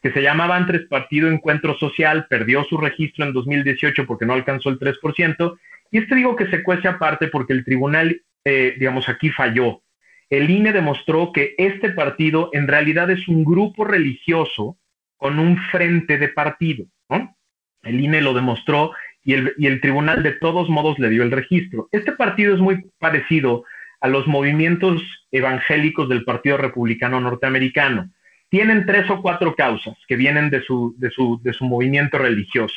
que 0.00 0.12
se 0.12 0.22
llamaba 0.22 0.56
antes 0.56 0.86
Partido 0.86 1.28
Encuentro 1.28 1.76
Social, 1.76 2.26
perdió 2.28 2.64
su 2.64 2.76
registro 2.76 3.24
en 3.24 3.32
2018 3.32 4.06
porque 4.06 4.26
no 4.26 4.34
alcanzó 4.34 4.70
el 4.70 4.78
3%, 4.78 5.58
y 5.90 5.98
este 5.98 6.14
digo 6.14 6.36
que 6.36 6.46
se 6.46 6.62
cuece 6.62 6.86
aparte 6.86 7.28
porque 7.28 7.52
el 7.52 7.64
tribunal, 7.64 8.22
eh, 8.44 8.76
digamos, 8.78 9.08
aquí 9.08 9.30
falló. 9.30 9.82
El 10.30 10.50
INE 10.50 10.72
demostró 10.72 11.32
que 11.32 11.54
este 11.58 11.90
partido 11.90 12.50
en 12.52 12.68
realidad 12.68 13.10
es 13.10 13.26
un 13.28 13.44
grupo 13.44 13.84
religioso 13.84 14.76
con 15.16 15.38
un 15.38 15.56
frente 15.56 16.18
de 16.18 16.28
partido. 16.28 16.84
¿no? 17.08 17.34
El 17.82 18.00
INE 18.00 18.20
lo 18.20 18.34
demostró 18.34 18.92
y 19.24 19.32
el, 19.34 19.54
y 19.56 19.66
el 19.66 19.80
tribunal 19.80 20.22
de 20.22 20.32
todos 20.32 20.68
modos 20.68 20.98
le 20.98 21.08
dio 21.08 21.22
el 21.22 21.30
registro. 21.30 21.88
Este 21.92 22.12
partido 22.12 22.54
es 22.54 22.60
muy 22.60 22.84
parecido 22.98 23.64
a 24.00 24.08
los 24.08 24.26
movimientos 24.26 25.02
evangélicos 25.30 26.08
del 26.08 26.24
Partido 26.24 26.56
Republicano 26.56 27.20
Norteamericano. 27.20 28.10
Tienen 28.48 28.86
tres 28.86 29.10
o 29.10 29.20
cuatro 29.20 29.54
causas 29.54 29.96
que 30.06 30.16
vienen 30.16 30.50
de 30.50 30.62
su, 30.62 30.94
de 30.98 31.10
su, 31.10 31.40
de 31.42 31.52
su 31.52 31.64
movimiento 31.64 32.18
religioso. 32.18 32.74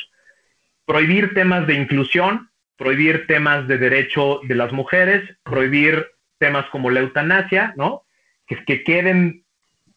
Prohibir 0.84 1.32
temas 1.32 1.66
de 1.66 1.74
inclusión, 1.74 2.50
prohibir 2.76 3.26
temas 3.26 3.66
de 3.68 3.78
derecho 3.78 4.40
de 4.42 4.54
las 4.54 4.72
mujeres, 4.72 5.22
prohibir 5.44 6.06
temas 6.38 6.66
como 6.70 6.90
la 6.90 7.00
eutanasia, 7.00 7.72
¿no? 7.76 8.02
Que, 8.46 8.64
que 8.64 8.82
queden 8.82 9.44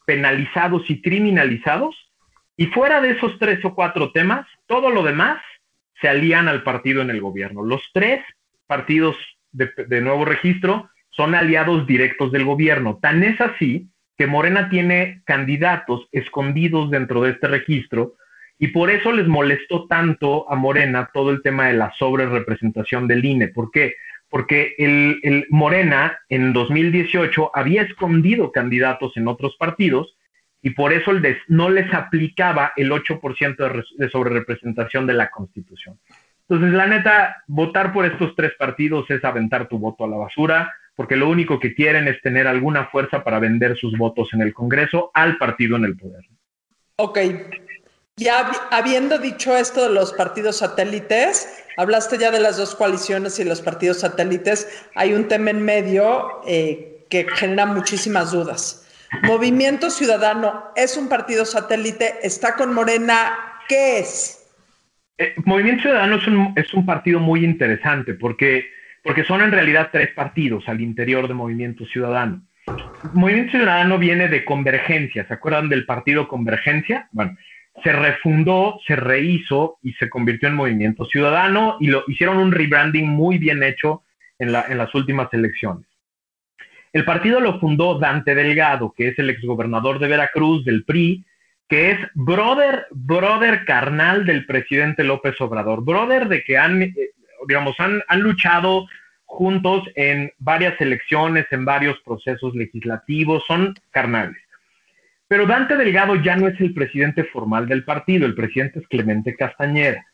penalizados 0.05 0.89
y 0.89 1.01
criminalizados. 1.01 1.95
Y 2.55 2.67
fuera 2.67 3.01
de 3.01 3.11
esos 3.11 3.37
tres 3.39 3.65
o 3.65 3.73
cuatro 3.73 4.11
temas, 4.11 4.47
todo 4.67 4.91
lo 4.91 5.03
demás 5.03 5.41
se 5.99 6.07
alían 6.07 6.47
al 6.47 6.63
partido 6.63 7.01
en 7.01 7.09
el 7.09 7.19
gobierno. 7.19 7.63
Los 7.63 7.81
tres 7.93 8.23
partidos 8.67 9.17
de, 9.51 9.71
de 9.87 10.01
nuevo 10.01 10.23
registro 10.23 10.89
son 11.15 11.35
aliados 11.35 11.87
directos 11.87 12.31
del 12.31 12.45
gobierno. 12.45 12.99
Tan 13.01 13.23
es 13.23 13.39
así 13.39 13.87
que 14.17 14.27
Morena 14.27 14.69
tiene 14.69 15.21
candidatos 15.25 16.07
escondidos 16.11 16.91
dentro 16.91 17.21
de 17.21 17.31
este 17.31 17.47
registro 17.47 18.15
y 18.57 18.67
por 18.69 18.89
eso 18.89 19.11
les 19.11 19.27
molestó 19.27 19.85
tanto 19.87 20.49
a 20.49 20.55
Morena 20.55 21.09
todo 21.13 21.31
el 21.31 21.41
tema 21.41 21.67
de 21.67 21.73
la 21.73 21.93
sobrerepresentación 21.97 23.07
del 23.07 23.25
INE. 23.25 23.49
¿Por 23.49 23.71
qué? 23.71 23.95
Porque 24.29 24.75
el, 24.77 25.45
Morena 25.49 26.17
en 26.29 26.53
2018 26.53 27.51
había 27.53 27.83
escondido 27.83 28.51
candidatos 28.51 29.15
en 29.17 29.27
otros 29.27 29.55
partidos 29.57 30.15
y 30.61 30.71
por 30.71 30.93
eso 30.93 31.11
no 31.47 31.69
les 31.69 31.93
aplicaba 31.93 32.73
el 32.75 32.91
8% 32.91 33.55
de, 33.55 33.83
de 33.97 34.09
sobrerepresentación 34.09 35.05
de 35.05 35.13
la 35.13 35.29
Constitución. 35.29 35.99
Entonces, 36.47 36.73
la 36.73 36.87
neta, 36.87 37.43
votar 37.47 37.91
por 37.91 38.05
estos 38.05 38.35
tres 38.35 38.53
partidos 38.57 39.09
es 39.11 39.23
aventar 39.23 39.67
tu 39.67 39.77
voto 39.79 40.05
a 40.05 40.07
la 40.07 40.17
basura 40.17 40.71
porque 40.95 41.15
lo 41.15 41.29
único 41.29 41.59
que 41.59 41.73
quieren 41.73 42.07
es 42.07 42.21
tener 42.21 42.47
alguna 42.47 42.85
fuerza 42.87 43.23
para 43.23 43.39
vender 43.39 43.77
sus 43.77 43.97
votos 43.97 44.29
en 44.33 44.41
el 44.41 44.53
Congreso 44.53 45.11
al 45.13 45.37
partido 45.37 45.75
en 45.75 45.85
el 45.85 45.97
poder. 45.97 46.23
Ok. 46.97 47.19
Ya 48.17 48.49
habiendo 48.71 49.17
dicho 49.19 49.57
esto 49.57 49.89
de 49.89 49.93
los 49.93 50.13
partidos 50.13 50.59
satélites, 50.59 51.65
hablaste 51.75 52.17
ya 52.17 52.31
de 52.31 52.39
las 52.39 52.55
dos 52.55 52.73
coaliciones 52.73 53.37
y 53.39 53.43
los 53.43 53.61
partidos 53.61 53.99
satélites. 53.99 54.87
Hay 54.95 55.13
un 55.13 55.27
tema 55.27 55.49
en 55.49 55.63
medio 55.63 56.41
eh, 56.47 57.05
que 57.09 57.27
genera 57.35 57.65
muchísimas 57.65 58.31
dudas. 58.31 58.87
Movimiento 59.23 59.89
Ciudadano 59.89 60.71
es 60.75 60.95
un 60.95 61.09
partido 61.09 61.45
satélite, 61.45 62.15
está 62.23 62.55
con 62.55 62.73
Morena, 62.73 63.59
¿qué 63.67 63.99
es? 63.99 64.47
Eh, 65.17 65.33
Movimiento 65.45 65.83
Ciudadano 65.83 66.15
es 66.15 66.27
un, 66.27 66.53
es 66.55 66.73
un 66.73 66.85
partido 66.85 67.19
muy 67.19 67.43
interesante 67.43 68.13
porque 68.13 68.65
porque 69.05 69.23
son 69.23 69.41
en 69.43 69.51
realidad 69.51 69.89
tres 69.91 70.09
partidos 70.13 70.67
al 70.67 70.81
interior 70.81 71.27
de 71.27 71.35
Movimiento 71.35 71.85
Ciudadano. 71.85 72.41
Movimiento 73.13 73.51
Ciudadano 73.51 73.99
viene 73.99 74.27
de 74.27 74.43
Convergencia, 74.43 75.27
¿se 75.27 75.33
acuerdan 75.35 75.69
del 75.69 75.85
partido 75.85 76.27
Convergencia? 76.27 77.07
Bueno, 77.11 77.37
se 77.83 77.91
refundó, 77.91 78.79
se 78.87 78.95
rehizo 78.95 79.77
y 79.83 79.93
se 79.93 80.09
convirtió 80.09 80.49
en 80.49 80.55
Movimiento 80.55 81.05
Ciudadano 81.05 81.77
y 81.79 81.87
lo 81.87 82.03
hicieron 82.07 82.37
un 82.37 82.51
rebranding 82.51 83.07
muy 83.07 83.37
bien 83.37 83.61
hecho 83.61 84.01
en, 84.39 84.51
la, 84.51 84.65
en 84.67 84.79
las 84.79 84.93
últimas 84.95 85.31
elecciones. 85.33 85.85
El 86.91 87.05
partido 87.05 87.39
lo 87.39 87.59
fundó 87.59 87.99
Dante 87.99 88.33
Delgado, 88.33 88.91
que 88.97 89.09
es 89.09 89.19
el 89.19 89.29
exgobernador 89.29 89.99
de 89.99 90.07
Veracruz 90.07 90.65
del 90.65 90.83
PRI, 90.83 91.23
que 91.69 91.91
es 91.91 91.99
brother, 92.15 92.87
brother 92.89 93.65
carnal 93.65 94.25
del 94.25 94.47
presidente 94.47 95.03
López 95.03 95.39
Obrador, 95.41 95.83
brother 95.83 96.27
de 96.27 96.43
que 96.43 96.57
han, 96.57 96.81
eh, 96.81 96.95
digamos, 97.47 97.75
han, 97.79 98.01
han 98.07 98.21
luchado 98.21 98.87
juntos 99.25 99.83
en 99.95 100.31
varias 100.37 100.79
elecciones, 100.79 101.45
en 101.51 101.65
varios 101.65 101.99
procesos 102.01 102.55
legislativos, 102.55 103.43
son 103.47 103.75
carnales. 103.91 104.37
Pero 105.27 105.47
Dante 105.47 105.75
Delgado 105.75 106.15
ya 106.15 106.35
no 106.35 106.47
es 106.47 106.59
el 106.61 106.73
presidente 106.73 107.23
formal 107.23 107.67
del 107.67 107.83
partido, 107.83 108.25
el 108.25 108.35
presidente 108.35 108.79
es 108.79 108.87
Clemente 108.87 109.35
Castañeda. 109.35 110.05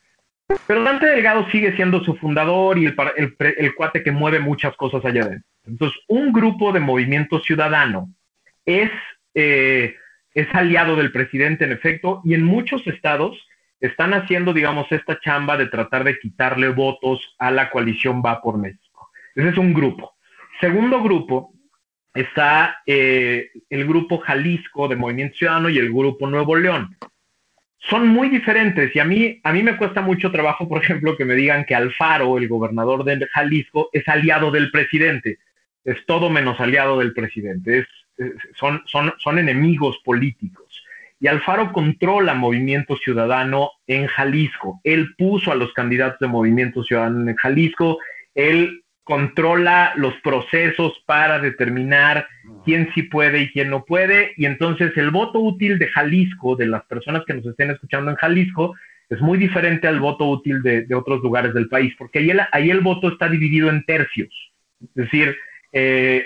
Pero 0.66 0.82
Dante 0.82 1.06
Delgado 1.06 1.48
sigue 1.50 1.74
siendo 1.76 2.02
su 2.02 2.14
fundador 2.16 2.78
y 2.78 2.86
el, 2.86 2.96
el, 3.38 3.74
cuate 3.74 4.02
que 4.02 4.10
mueve 4.10 4.40
muchas 4.40 4.74
cosas 4.76 5.04
allá 5.04 5.22
adentro. 5.22 5.48
Entonces, 5.66 5.98
un 6.08 6.32
grupo 6.32 6.72
de 6.72 6.80
movimiento 6.80 7.40
ciudadano 7.40 8.08
es, 8.64 8.90
eh, 9.34 9.94
es 10.34 10.54
aliado 10.54 10.96
del 10.96 11.12
presidente, 11.12 11.64
en 11.64 11.72
efecto, 11.72 12.20
y 12.24 12.34
en 12.34 12.44
muchos 12.44 12.86
estados 12.86 13.46
están 13.82 14.14
haciendo, 14.14 14.52
digamos, 14.52 14.86
esta 14.90 15.18
chamba 15.18 15.56
de 15.56 15.66
tratar 15.66 16.04
de 16.04 16.18
quitarle 16.20 16.68
votos 16.68 17.34
a 17.38 17.50
la 17.50 17.68
coalición 17.68 18.22
Va 18.24 18.40
por 18.40 18.56
México. 18.56 19.10
Ese 19.34 19.48
es 19.48 19.58
un 19.58 19.74
grupo. 19.74 20.14
Segundo 20.60 21.02
grupo 21.02 21.52
está 22.14 22.76
eh, 22.86 23.50
el 23.68 23.84
grupo 23.84 24.18
Jalisco 24.18 24.86
de 24.86 24.94
Movimiento 24.94 25.36
Ciudadano 25.36 25.68
y 25.68 25.78
el 25.78 25.92
grupo 25.92 26.28
Nuevo 26.28 26.54
León. 26.54 26.96
Son 27.78 28.06
muy 28.06 28.28
diferentes 28.28 28.94
y 28.94 29.00
a 29.00 29.04
mí, 29.04 29.40
a 29.42 29.52
mí 29.52 29.64
me 29.64 29.76
cuesta 29.76 30.00
mucho 30.00 30.30
trabajo, 30.30 30.68
por 30.68 30.80
ejemplo, 30.80 31.16
que 31.16 31.24
me 31.24 31.34
digan 31.34 31.64
que 31.64 31.74
Alfaro, 31.74 32.38
el 32.38 32.46
gobernador 32.46 33.02
de 33.02 33.26
Jalisco, 33.32 33.90
es 33.92 34.06
aliado 34.06 34.52
del 34.52 34.70
presidente. 34.70 35.38
Es 35.84 36.06
todo 36.06 36.30
menos 36.30 36.60
aliado 36.60 37.00
del 37.00 37.12
presidente. 37.12 37.80
Es, 37.80 37.86
es, 38.16 38.32
son, 38.54 38.80
son, 38.86 39.12
son 39.18 39.40
enemigos 39.40 39.98
políticos 40.04 40.71
y 41.22 41.28
Alfaro 41.28 41.72
controla 41.72 42.34
Movimiento 42.34 42.96
Ciudadano 42.96 43.70
en 43.86 44.08
Jalisco. 44.08 44.80
Él 44.82 45.14
puso 45.16 45.52
a 45.52 45.54
los 45.54 45.72
candidatos 45.72 46.18
de 46.18 46.26
Movimiento 46.26 46.82
Ciudadano 46.82 47.30
en 47.30 47.36
Jalisco, 47.36 47.98
él 48.34 48.82
controla 49.04 49.92
los 49.94 50.14
procesos 50.24 51.00
para 51.06 51.38
determinar 51.38 52.26
quién 52.64 52.90
sí 52.92 53.04
puede 53.04 53.42
y 53.42 53.52
quién 53.52 53.70
no 53.70 53.84
puede, 53.84 54.32
y 54.36 54.46
entonces 54.46 54.96
el 54.96 55.12
voto 55.12 55.38
útil 55.38 55.78
de 55.78 55.86
Jalisco, 55.86 56.56
de 56.56 56.66
las 56.66 56.84
personas 56.86 57.22
que 57.24 57.34
nos 57.34 57.46
estén 57.46 57.70
escuchando 57.70 58.10
en 58.10 58.16
Jalisco, 58.16 58.74
es 59.08 59.20
muy 59.20 59.38
diferente 59.38 59.86
al 59.86 60.00
voto 60.00 60.28
útil 60.28 60.60
de, 60.60 60.92
otros 60.92 61.22
lugares 61.22 61.54
del 61.54 61.68
país, 61.68 61.94
porque 61.96 62.18
ahí 62.18 62.30
el, 62.30 62.40
ahí 62.50 62.68
el 62.68 62.80
voto 62.80 63.08
está 63.08 63.28
dividido 63.28 63.70
en 63.70 63.84
tercios. 63.84 64.52
Es 64.80 65.04
decir, 65.04 65.36
eh, 65.72 66.24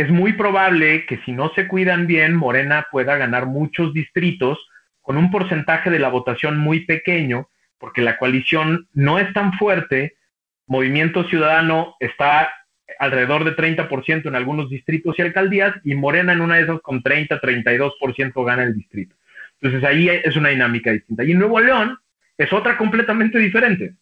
es 0.00 0.08
muy 0.08 0.32
probable 0.32 1.04
que 1.04 1.18
si 1.26 1.32
no 1.32 1.52
se 1.54 1.68
cuidan 1.68 2.06
bien, 2.06 2.34
Morena 2.34 2.86
pueda 2.90 3.16
ganar 3.16 3.44
muchos 3.44 3.92
distritos 3.92 4.58
con 5.02 5.18
un 5.18 5.30
porcentaje 5.30 5.90
de 5.90 5.98
la 5.98 6.08
votación 6.08 6.56
muy 6.56 6.86
pequeño, 6.86 7.50
porque 7.76 8.00
la 8.00 8.16
coalición 8.16 8.88
no 8.94 9.18
es 9.18 9.30
tan 9.34 9.52
fuerte, 9.58 10.16
Movimiento 10.66 11.24
Ciudadano 11.24 11.96
está 12.00 12.50
alrededor 12.98 13.44
de 13.44 13.54
30% 13.54 14.26
en 14.26 14.34
algunos 14.34 14.70
distritos 14.70 15.18
y 15.18 15.22
alcaldías, 15.22 15.74
y 15.84 15.94
Morena 15.94 16.32
en 16.32 16.40
una 16.40 16.56
de 16.56 16.62
esas 16.62 16.80
con 16.80 17.02
30, 17.02 17.38
32% 17.38 18.44
gana 18.44 18.62
el 18.62 18.74
distrito. 18.74 19.16
Entonces 19.60 19.86
ahí 19.86 20.08
es 20.08 20.34
una 20.34 20.48
dinámica 20.48 20.92
distinta. 20.92 21.24
Y 21.24 21.32
en 21.32 21.40
Nuevo 21.40 21.60
León 21.60 21.98
es 22.38 22.50
otra 22.54 22.78
completamente 22.78 23.38
diferente. 23.38 23.96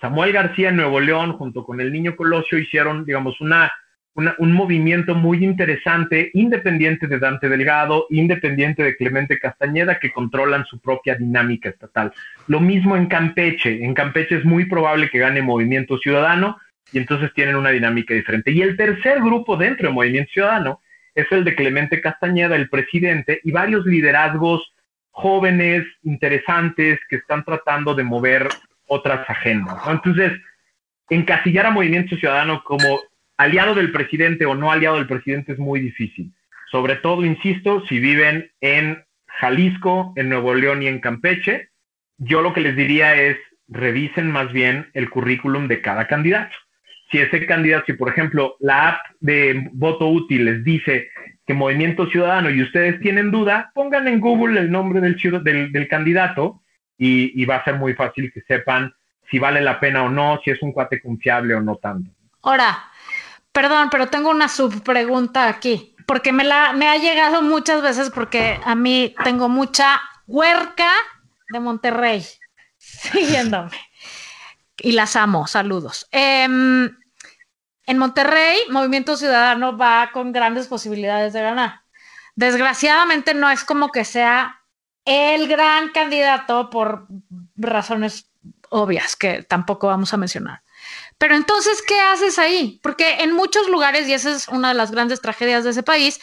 Samuel 0.00 0.32
García 0.32 0.70
en 0.70 0.76
Nuevo 0.76 1.00
León, 1.00 1.32
junto 1.34 1.64
con 1.64 1.82
el 1.82 1.92
niño 1.92 2.16
Colosio, 2.16 2.58
hicieron, 2.58 3.04
digamos, 3.04 3.40
una 3.42 3.70
un 4.14 4.52
movimiento 4.52 5.14
muy 5.14 5.42
interesante, 5.42 6.30
independiente 6.34 7.06
de 7.06 7.18
Dante 7.18 7.48
Delgado, 7.48 8.06
independiente 8.10 8.82
de 8.82 8.96
Clemente 8.96 9.38
Castañeda, 9.38 9.98
que 9.98 10.12
controlan 10.12 10.66
su 10.66 10.78
propia 10.80 11.14
dinámica 11.14 11.70
estatal. 11.70 12.12
Lo 12.46 12.60
mismo 12.60 12.96
en 12.96 13.06
Campeche. 13.06 13.82
En 13.82 13.94
Campeche 13.94 14.36
es 14.36 14.44
muy 14.44 14.66
probable 14.66 15.08
que 15.08 15.18
gane 15.18 15.40
Movimiento 15.40 15.96
Ciudadano 15.98 16.58
y 16.92 16.98
entonces 16.98 17.32
tienen 17.32 17.56
una 17.56 17.70
dinámica 17.70 18.12
diferente. 18.12 18.50
Y 18.50 18.60
el 18.60 18.76
tercer 18.76 19.20
grupo 19.20 19.56
dentro 19.56 19.88
de 19.88 19.94
Movimiento 19.94 20.30
Ciudadano 20.32 20.80
es 21.14 21.26
el 21.30 21.44
de 21.44 21.54
Clemente 21.54 22.00
Castañeda, 22.00 22.56
el 22.56 22.68
presidente, 22.68 23.40
y 23.44 23.50
varios 23.50 23.86
liderazgos 23.86 24.72
jóvenes, 25.10 25.86
interesantes, 26.02 26.98
que 27.08 27.16
están 27.16 27.44
tratando 27.44 27.94
de 27.94 28.04
mover 28.04 28.48
otras 28.86 29.28
agendas. 29.28 29.76
Entonces, 29.86 30.32
encasillar 31.08 31.66
a 31.66 31.70
Movimiento 31.70 32.16
Ciudadano 32.16 32.62
como 32.64 33.00
aliado 33.36 33.74
del 33.74 33.92
presidente 33.92 34.46
o 34.46 34.54
no 34.54 34.70
aliado 34.70 34.96
del 34.96 35.06
presidente 35.06 35.52
es 35.52 35.58
muy 35.58 35.80
difícil. 35.80 36.32
Sobre 36.70 36.96
todo, 36.96 37.24
insisto, 37.24 37.84
si 37.86 37.98
viven 37.98 38.50
en 38.60 39.04
Jalisco, 39.26 40.12
en 40.16 40.28
Nuevo 40.28 40.54
León 40.54 40.82
y 40.82 40.86
en 40.86 41.00
Campeche, 41.00 41.68
yo 42.18 42.42
lo 42.42 42.52
que 42.52 42.60
les 42.60 42.76
diría 42.76 43.14
es 43.14 43.36
revisen 43.68 44.30
más 44.30 44.52
bien 44.52 44.90
el 44.94 45.10
currículum 45.10 45.68
de 45.68 45.80
cada 45.80 46.06
candidato. 46.06 46.54
Si 47.10 47.18
ese 47.18 47.44
candidato, 47.46 47.84
si 47.86 47.92
por 47.94 48.08
ejemplo 48.08 48.56
la 48.60 48.88
app 48.88 49.00
de 49.20 49.68
voto 49.72 50.08
útil 50.08 50.44
les 50.44 50.64
dice 50.64 51.08
que 51.46 51.54
Movimiento 51.54 52.06
Ciudadano 52.06 52.50
y 52.50 52.62
ustedes 52.62 53.00
tienen 53.00 53.30
duda, 53.30 53.70
pongan 53.74 54.08
en 54.08 54.20
Google 54.20 54.60
el 54.60 54.70
nombre 54.70 55.00
del, 55.00 55.72
del, 55.72 55.88
candidato 55.88 56.62
y, 56.96 57.40
y 57.40 57.44
va 57.44 57.56
a 57.56 57.64
ser 57.64 57.74
muy 57.74 57.94
fácil 57.94 58.32
que 58.32 58.40
sepan 58.42 58.94
si 59.30 59.38
vale 59.38 59.60
la 59.60 59.80
pena 59.80 60.04
o 60.04 60.08
no, 60.08 60.40
si 60.44 60.50
es 60.50 60.62
un 60.62 60.72
cuate 60.72 61.00
confiable 61.00 61.54
o 61.54 61.60
no 61.60 61.76
tanto. 61.76 62.10
Ahora, 62.42 62.84
Perdón, 63.52 63.88
pero 63.90 64.08
tengo 64.08 64.30
una 64.30 64.48
subpregunta 64.48 65.46
aquí, 65.46 65.94
porque 66.06 66.32
me, 66.32 66.44
la, 66.44 66.72
me 66.72 66.88
ha 66.88 66.96
llegado 66.96 67.42
muchas 67.42 67.82
veces 67.82 68.10
porque 68.10 68.58
a 68.64 68.74
mí 68.74 69.14
tengo 69.24 69.48
mucha 69.48 70.00
huerca 70.26 70.90
de 71.50 71.60
Monterrey 71.60 72.26
siguiéndome. 72.78 73.78
Y 74.78 74.92
las 74.92 75.16
amo, 75.16 75.46
saludos. 75.46 76.08
Em, 76.10 76.90
en 77.86 77.98
Monterrey, 77.98 78.58
Movimiento 78.70 79.16
Ciudadano 79.16 79.76
va 79.76 80.10
con 80.12 80.32
grandes 80.32 80.66
posibilidades 80.66 81.32
de 81.32 81.42
ganar. 81.42 81.82
Desgraciadamente 82.34 83.34
no 83.34 83.50
es 83.50 83.64
como 83.64 83.90
que 83.90 84.04
sea 84.04 84.62
el 85.04 85.46
gran 85.46 85.90
candidato 85.90 86.70
por 86.70 87.06
razones 87.56 88.30
obvias 88.70 89.16
que 89.16 89.42
tampoco 89.42 89.88
vamos 89.88 90.14
a 90.14 90.16
mencionar. 90.16 90.61
Pero 91.22 91.36
entonces, 91.36 91.84
¿qué 91.86 92.00
haces 92.00 92.36
ahí? 92.40 92.80
Porque 92.82 93.18
en 93.20 93.30
muchos 93.30 93.68
lugares, 93.70 94.08
y 94.08 94.12
esa 94.12 94.34
es 94.34 94.48
una 94.48 94.70
de 94.70 94.74
las 94.74 94.90
grandes 94.90 95.20
tragedias 95.20 95.62
de 95.62 95.70
ese 95.70 95.84
país, 95.84 96.20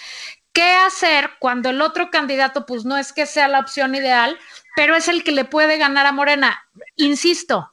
¿qué 0.51 0.71
hacer 0.85 1.29
cuando 1.39 1.69
el 1.69 1.79
otro 1.79 2.09
candidato, 2.09 2.65
pues 2.65 2.83
no 2.83 2.97
es 2.97 3.13
que 3.13 3.25
sea 3.25 3.47
la 3.47 3.61
opción 3.61 3.95
ideal, 3.95 4.37
pero 4.75 4.97
es 4.97 5.07
el 5.07 5.23
que 5.23 5.31
le 5.31 5.45
puede 5.45 5.77
ganar 5.77 6.05
a 6.05 6.11
Morena? 6.11 6.59
Insisto, 6.97 7.71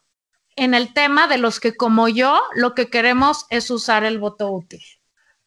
en 0.55 0.72
el 0.72 0.95
tema 0.95 1.27
de 1.27 1.39
los 1.39 1.59
que 1.59 1.74
como 1.74 2.09
yo, 2.09 2.41
lo 2.55 2.77
que 2.77 2.91
queremos 2.91 3.49
es 3.51 3.72
usar 3.72 4.05
el 4.05 4.20
voto 4.20 4.49
útil. 4.53 4.83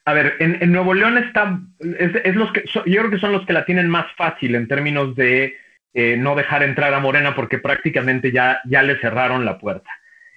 A 0.03 0.11
ver, 0.11 0.35
en, 0.41 0.69
Nuevo 0.73 0.93
León 0.93 1.17
está, 1.17 1.61
es, 1.79 2.35
los 2.35 2.51
que, 2.51 2.65
yo 2.73 2.81
creo 2.83 3.09
que 3.09 3.19
son 3.19 3.31
los 3.31 3.45
que 3.45 3.53
la 3.53 3.63
tienen 3.63 3.89
más 3.89 4.05
fácil 4.17 4.55
en 4.55 4.67
términos 4.67 5.15
de 5.15 5.55
eh, 5.93 6.17
no 6.17 6.35
dejar 6.35 6.61
entrar 6.61 6.93
a 6.93 6.99
Morena 6.99 7.35
porque 7.35 7.57
prácticamente 7.57 8.33
ya, 8.33 8.59
ya 8.65 8.83
le 8.83 8.99
cerraron 8.99 9.45
la 9.45 9.57
puerta. 9.57 9.89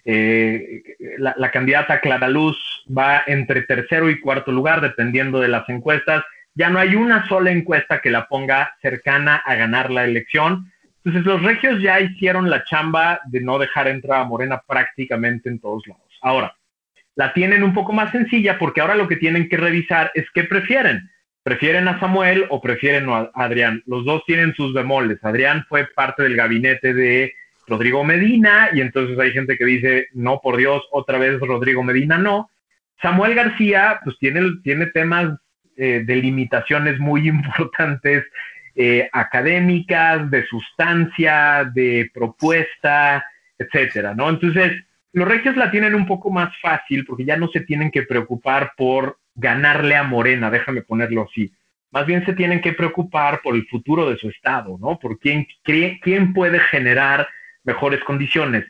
Eh, 0.04 0.82
la, 1.18 1.50
candidata 1.50 2.00
Clara 2.00 2.28
Luz 2.28 2.56
va 2.86 3.22
entre 3.26 3.62
tercero 3.62 4.10
y 4.10 4.20
cuarto 4.20 4.50
lugar, 4.50 4.80
dependiendo 4.80 5.40
de 5.40 5.48
las 5.48 5.68
encuestas. 5.68 6.24
Ya 6.54 6.68
no 6.68 6.78
hay 6.78 6.96
una 6.96 7.26
sola 7.28 7.50
encuesta 7.50 8.00
que 8.00 8.10
la 8.10 8.26
ponga 8.26 8.74
cercana 8.82 9.36
a 9.36 9.54
ganar 9.54 9.90
la 9.90 10.04
elección. 10.04 10.70
Entonces 11.04 11.24
los 11.24 11.42
regios 11.42 11.80
ya 11.80 12.00
hicieron 12.00 12.50
la 12.50 12.64
chamba 12.64 13.20
de 13.26 13.40
no 13.40 13.58
dejar 13.58 13.88
entrar 13.88 14.20
a 14.20 14.24
Morena 14.24 14.62
prácticamente 14.66 15.48
en 15.48 15.60
todos 15.60 15.86
lados. 15.86 16.18
Ahora, 16.20 16.54
la 17.14 17.32
tienen 17.32 17.62
un 17.62 17.74
poco 17.74 17.92
más 17.92 18.10
sencilla 18.12 18.58
porque 18.58 18.80
ahora 18.80 18.94
lo 18.94 19.08
que 19.08 19.16
tienen 19.16 19.48
que 19.48 19.56
revisar 19.56 20.10
es 20.14 20.26
qué 20.32 20.44
prefieren. 20.44 21.10
¿Prefieren 21.42 21.88
a 21.88 21.98
Samuel 21.98 22.46
o 22.50 22.60
prefieren 22.60 23.08
a 23.08 23.30
Adrián? 23.34 23.82
Los 23.86 24.04
dos 24.04 24.22
tienen 24.26 24.54
sus 24.54 24.72
bemoles. 24.72 25.18
Adrián 25.22 25.64
fue 25.68 25.86
parte 25.86 26.22
del 26.22 26.36
gabinete 26.36 26.94
de 26.94 27.34
Rodrigo 27.72 28.04
Medina, 28.04 28.68
y 28.74 28.82
entonces 28.82 29.18
hay 29.18 29.32
gente 29.32 29.56
que 29.56 29.64
dice, 29.64 30.08
no, 30.12 30.40
por 30.42 30.58
Dios, 30.58 30.82
otra 30.90 31.16
vez 31.16 31.40
Rodrigo 31.40 31.82
Medina, 31.82 32.18
no. 32.18 32.50
Samuel 33.00 33.34
García, 33.34 33.98
pues 34.04 34.18
tiene, 34.18 34.42
tiene 34.62 34.86
temas 34.88 35.38
eh, 35.78 36.02
de 36.04 36.16
limitaciones 36.16 36.98
muy 36.98 37.28
importantes, 37.36 38.26
eh, 38.74 39.08
académicas, 39.10 40.30
de 40.30 40.46
sustancia, 40.46 41.70
de 41.74 42.10
propuesta, 42.12 43.24
etcétera, 43.56 44.14
¿no? 44.14 44.28
Entonces, 44.28 44.72
los 45.14 45.26
regios 45.26 45.56
la 45.56 45.70
tienen 45.70 45.94
un 45.94 46.06
poco 46.06 46.30
más 46.30 46.54
fácil 46.60 47.06
porque 47.06 47.24
ya 47.24 47.38
no 47.38 47.48
se 47.48 47.60
tienen 47.60 47.90
que 47.90 48.02
preocupar 48.02 48.72
por 48.76 49.18
ganarle 49.34 49.96
a 49.96 50.02
Morena, 50.02 50.50
déjame 50.50 50.82
ponerlo 50.82 51.26
así. 51.30 51.50
Más 51.90 52.04
bien 52.06 52.24
se 52.26 52.34
tienen 52.34 52.60
que 52.60 52.74
preocupar 52.74 53.40
por 53.42 53.54
el 53.54 53.66
futuro 53.66 54.10
de 54.10 54.18
su 54.18 54.28
estado, 54.28 54.76
¿no? 54.78 54.98
Por 54.98 55.18
quién, 55.18 55.46
quién 55.62 56.34
puede 56.34 56.58
generar 56.60 57.28
mejores 57.64 58.02
condiciones. 58.04 58.64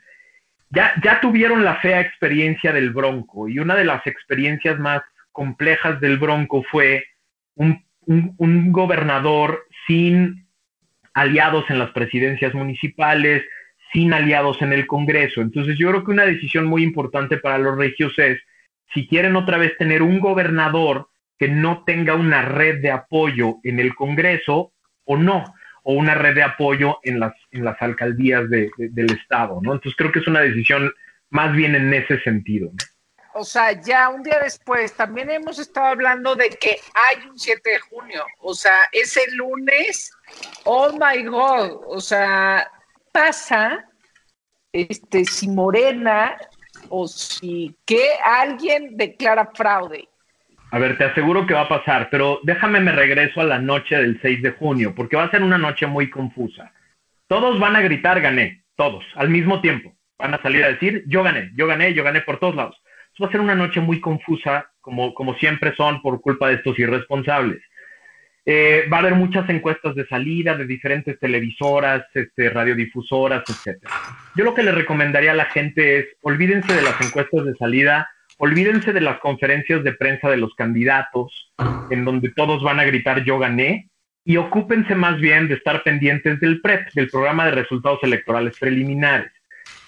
Ya, 0.70 0.94
ya 1.02 1.20
tuvieron 1.20 1.64
la 1.64 1.76
fea 1.76 2.00
experiencia 2.00 2.72
del 2.72 2.90
Bronco 2.90 3.48
y 3.48 3.58
una 3.58 3.74
de 3.74 3.84
las 3.84 4.06
experiencias 4.06 4.78
más 4.78 5.02
complejas 5.30 6.00
del 6.00 6.18
Bronco 6.18 6.62
fue 6.70 7.04
un, 7.54 7.84
un, 8.06 8.72
gobernador 8.72 9.66
sin 9.86 10.46
aliados 11.14 11.68
en 11.68 11.78
las 11.78 11.90
presidencias 11.90 12.54
municipales, 12.54 13.44
sin 13.92 14.14
aliados 14.14 14.62
en 14.62 14.72
el 14.72 14.86
Congreso. 14.86 15.42
Entonces 15.42 15.76
yo 15.78 15.90
creo 15.90 16.04
que 16.04 16.10
una 16.10 16.24
decisión 16.24 16.64
muy 16.64 16.82
importante 16.82 17.36
para 17.36 17.58
los 17.58 17.76
regios 17.76 18.18
es, 18.18 18.40
si 18.94 19.06
quieren 19.06 19.36
otra 19.36 19.58
vez 19.58 19.76
tener 19.76 20.02
un 20.02 20.20
gobernador 20.20 21.08
que 21.38 21.48
no 21.48 21.84
tenga 21.84 22.14
una 22.14 22.42
red 22.42 22.80
de 22.80 22.90
apoyo 22.90 23.56
en 23.62 23.80
el 23.80 23.94
Congreso 23.94 24.72
o 25.04 25.16
no 25.16 25.44
o 25.82 25.94
una 25.94 26.14
red 26.14 26.34
de 26.34 26.42
apoyo 26.42 26.98
en 27.02 27.20
las, 27.20 27.34
en 27.50 27.64
las 27.64 27.80
alcaldías 27.80 28.48
de, 28.48 28.70
del 28.76 29.12
Estado, 29.12 29.60
¿no? 29.62 29.74
Entonces 29.74 29.96
creo 29.96 30.12
que 30.12 30.20
es 30.20 30.26
una 30.26 30.40
decisión 30.40 30.92
más 31.30 31.54
bien 31.54 31.74
en 31.74 31.92
ese 31.92 32.20
sentido. 32.20 32.70
O 33.34 33.44
sea, 33.44 33.72
ya 33.80 34.10
un 34.10 34.22
día 34.22 34.38
después, 34.40 34.94
también 34.94 35.30
hemos 35.30 35.58
estado 35.58 35.86
hablando 35.86 36.34
de 36.34 36.50
que 36.50 36.76
hay 36.94 37.26
un 37.26 37.38
7 37.38 37.70
de 37.70 37.78
junio, 37.78 38.24
o 38.40 38.54
sea, 38.54 38.88
ese 38.92 39.22
lunes, 39.32 40.12
oh 40.64 40.92
my 40.92 41.24
God, 41.24 41.80
o 41.86 42.00
sea, 42.00 42.70
pasa, 43.10 43.88
este, 44.70 45.24
si 45.24 45.48
Morena 45.48 46.36
o 46.90 47.08
si 47.08 47.74
que 47.86 48.10
alguien 48.22 48.96
declara 48.98 49.50
fraude 49.54 50.11
a 50.72 50.78
ver, 50.78 50.96
te 50.96 51.04
aseguro 51.04 51.46
que 51.46 51.52
va 51.52 51.60
a 51.62 51.68
pasar, 51.68 52.08
pero 52.10 52.40
déjame 52.44 52.80
me 52.80 52.92
regreso 52.92 53.42
a 53.42 53.44
la 53.44 53.58
noche 53.58 53.94
del 53.94 54.18
6 54.22 54.40
de 54.40 54.52
junio, 54.52 54.94
porque 54.94 55.16
va 55.16 55.24
a 55.24 55.30
ser 55.30 55.42
una 55.42 55.58
noche 55.58 55.86
muy 55.86 56.08
confusa. 56.08 56.72
Todos 57.26 57.60
van 57.60 57.76
a 57.76 57.82
gritar 57.82 58.22
gané, 58.22 58.64
todos, 58.74 59.04
al 59.16 59.28
mismo 59.28 59.60
tiempo. 59.60 59.94
Van 60.18 60.32
a 60.32 60.40
salir 60.40 60.64
a 60.64 60.68
decir 60.68 61.04
yo 61.06 61.22
gané, 61.22 61.50
yo 61.56 61.66
gané, 61.66 61.92
yo 61.92 62.02
gané 62.02 62.22
por 62.22 62.38
todos 62.38 62.54
lados. 62.54 62.82
va 63.22 63.26
a 63.26 63.30
ser 63.30 63.42
una 63.42 63.54
noche 63.54 63.80
muy 63.80 64.00
confusa, 64.00 64.70
como, 64.80 65.12
como 65.12 65.34
siempre 65.34 65.74
son 65.76 66.00
por 66.00 66.22
culpa 66.22 66.48
de 66.48 66.54
estos 66.54 66.78
irresponsables. 66.78 67.60
Eh, 68.46 68.88
va 68.90 68.96
a 68.96 69.00
haber 69.00 69.14
muchas 69.14 69.46
encuestas 69.50 69.94
de 69.94 70.06
salida 70.06 70.56
de 70.56 70.64
diferentes 70.64 71.18
televisoras, 71.20 72.06
este, 72.14 72.48
radiodifusoras, 72.48 73.44
etc. 73.46 73.78
Yo 74.34 74.44
lo 74.44 74.54
que 74.54 74.62
le 74.62 74.72
recomendaría 74.72 75.32
a 75.32 75.34
la 75.34 75.44
gente 75.44 75.98
es, 75.98 76.06
olvídense 76.22 76.72
de 76.72 76.82
las 76.82 76.98
encuestas 76.98 77.44
de 77.44 77.54
salida, 77.56 78.08
olvídense 78.42 78.92
de 78.92 79.00
las 79.00 79.20
conferencias 79.20 79.84
de 79.84 79.92
prensa 79.92 80.28
de 80.28 80.36
los 80.36 80.52
candidatos, 80.56 81.52
en 81.90 82.04
donde 82.04 82.30
todos 82.30 82.60
van 82.60 82.80
a 82.80 82.84
gritar 82.84 83.22
yo 83.22 83.38
gané, 83.38 83.88
y 84.24 84.36
ocúpense 84.36 84.96
más 84.96 85.20
bien 85.20 85.46
de 85.46 85.54
estar 85.54 85.84
pendientes 85.84 86.40
del 86.40 86.60
PREP, 86.60 86.92
del 86.92 87.08
programa 87.08 87.44
de 87.44 87.52
resultados 87.52 88.00
electorales 88.02 88.58
preliminares. 88.58 89.30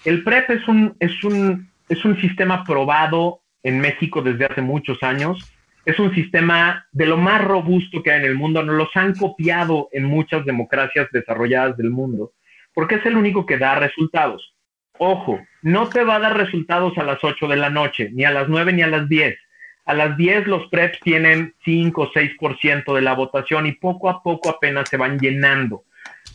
El 0.05 0.23
PREP 0.23 0.51
es 0.51 0.67
un, 0.69 0.95
es 1.01 1.21
un, 1.25 1.69
es 1.89 2.05
un 2.05 2.15
sistema 2.21 2.63
probado 2.63 3.41
en 3.61 3.81
México 3.81 4.21
desde 4.21 4.45
hace 4.45 4.61
muchos 4.61 5.03
años. 5.03 5.37
Es 5.83 5.99
un 5.99 6.15
sistema 6.15 6.87
de 6.93 7.07
lo 7.07 7.17
más 7.17 7.43
robusto 7.43 8.01
que 8.01 8.11
hay 8.13 8.19
en 8.21 8.25
el 8.25 8.35
mundo. 8.35 8.63
Nos 8.63 8.75
los 8.75 8.95
han 8.95 9.15
copiado 9.15 9.89
en 9.91 10.05
muchas 10.05 10.45
democracias 10.45 11.09
desarrolladas 11.11 11.75
del 11.75 11.89
mundo, 11.89 12.31
porque 12.73 12.95
es 12.95 13.05
el 13.05 13.17
único 13.17 13.45
que 13.45 13.57
da 13.57 13.75
resultados. 13.75 14.54
Ojo, 14.97 15.39
no 15.61 15.89
te 15.89 16.03
va 16.03 16.15
a 16.15 16.19
dar 16.19 16.37
resultados 16.37 16.97
a 16.97 17.03
las 17.03 17.23
8 17.23 17.47
de 17.47 17.55
la 17.55 17.69
noche, 17.69 18.09
ni 18.13 18.23
a 18.23 18.31
las 18.31 18.47
9 18.47 18.73
ni 18.73 18.81
a 18.81 18.87
las 18.87 19.09
10. 19.09 19.37
A 19.85 19.93
las 19.93 20.17
10 20.17 20.47
los 20.47 20.67
preps 20.67 20.99
tienen 21.01 21.53
5 21.63 22.01
o 22.01 22.11
6% 22.11 22.93
de 22.95 23.01
la 23.01 23.13
votación 23.13 23.67
y 23.67 23.73
poco 23.73 24.09
a 24.09 24.23
poco 24.23 24.49
apenas 24.49 24.89
se 24.89 24.97
van 24.97 25.19
llenando. 25.19 25.83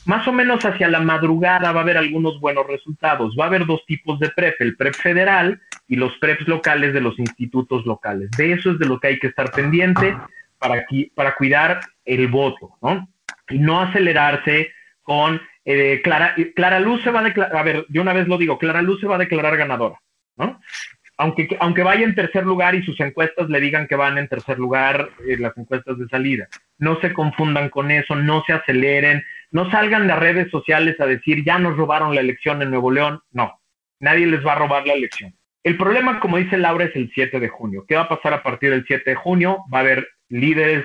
Más 0.06 0.26
o 0.28 0.32
menos 0.32 0.64
hacia 0.64 0.88
la 0.88 1.00
madrugada 1.00 1.72
va 1.72 1.80
a 1.80 1.82
haber 1.82 1.98
algunos 1.98 2.40
buenos 2.40 2.66
resultados. 2.66 3.36
Va 3.38 3.44
a 3.44 3.48
haber 3.48 3.66
dos 3.66 3.84
tipos 3.86 4.18
de 4.18 4.30
prep, 4.30 4.60
el 4.60 4.76
prep 4.76 4.94
federal 4.94 5.60
y 5.88 5.96
los 5.96 6.16
preps 6.18 6.46
locales 6.48 6.94
de 6.94 7.00
los 7.00 7.18
institutos 7.18 7.84
locales. 7.84 8.30
De 8.32 8.52
eso 8.52 8.70
es 8.70 8.78
de 8.78 8.86
lo 8.86 8.98
que 8.98 9.08
hay 9.08 9.18
que 9.18 9.26
estar 9.26 9.50
pendiente 9.50 10.16
para, 10.58 10.86
para 11.14 11.34
cuidar 11.34 11.80
el 12.04 12.28
voto, 12.28 12.76
¿no? 12.80 13.08
Y 13.48 13.58
no 13.58 13.80
acelerarse 13.80 14.70
con 15.02 15.40
eh, 15.70 16.02
Clara, 16.02 16.34
Clara 16.54 16.80
Luz 16.80 17.02
se 17.02 17.10
va 17.10 17.20
a 17.20 17.24
declarar, 17.24 17.56
a 17.56 17.62
ver, 17.62 17.86
de 17.88 18.00
una 18.00 18.12
vez 18.12 18.26
lo 18.26 18.38
digo, 18.38 18.58
Clara 18.58 18.82
Luz 18.82 19.00
se 19.00 19.06
va 19.06 19.16
a 19.16 19.18
declarar 19.20 19.56
ganadora, 19.56 20.00
¿no? 20.36 20.60
Aunque, 21.16 21.56
aunque 21.60 21.82
vaya 21.82 22.04
en 22.04 22.14
tercer 22.14 22.44
lugar 22.44 22.74
y 22.74 22.82
sus 22.82 22.98
encuestas 22.98 23.48
le 23.50 23.60
digan 23.60 23.86
que 23.86 23.94
van 23.94 24.16
en 24.16 24.26
tercer 24.26 24.58
lugar 24.58 25.10
eh, 25.28 25.36
las 25.38 25.56
encuestas 25.56 25.98
de 25.98 26.08
salida. 26.08 26.48
No 26.78 26.98
se 27.00 27.12
confundan 27.12 27.68
con 27.68 27.90
eso, 27.90 28.16
no 28.16 28.42
se 28.46 28.54
aceleren, 28.54 29.22
no 29.50 29.70
salgan 29.70 30.08
de 30.08 30.16
redes 30.16 30.50
sociales 30.50 30.98
a 30.98 31.06
decir 31.06 31.44
ya 31.44 31.58
nos 31.58 31.76
robaron 31.76 32.14
la 32.14 32.22
elección 32.22 32.62
en 32.62 32.70
Nuevo 32.70 32.90
León. 32.90 33.20
No, 33.32 33.60
nadie 33.98 34.26
les 34.26 34.44
va 34.44 34.54
a 34.54 34.58
robar 34.60 34.86
la 34.86 34.94
elección. 34.94 35.34
El 35.62 35.76
problema, 35.76 36.20
como 36.20 36.38
dice 36.38 36.56
Laura, 36.56 36.86
es 36.86 36.96
el 36.96 37.10
7 37.14 37.38
de 37.38 37.48
junio. 37.48 37.84
¿Qué 37.86 37.96
va 37.96 38.02
a 38.02 38.08
pasar 38.08 38.32
a 38.32 38.42
partir 38.42 38.70
del 38.70 38.86
7 38.86 39.10
de 39.10 39.16
junio? 39.16 39.58
Va 39.72 39.78
a 39.78 39.82
haber 39.82 40.08
líderes 40.30 40.84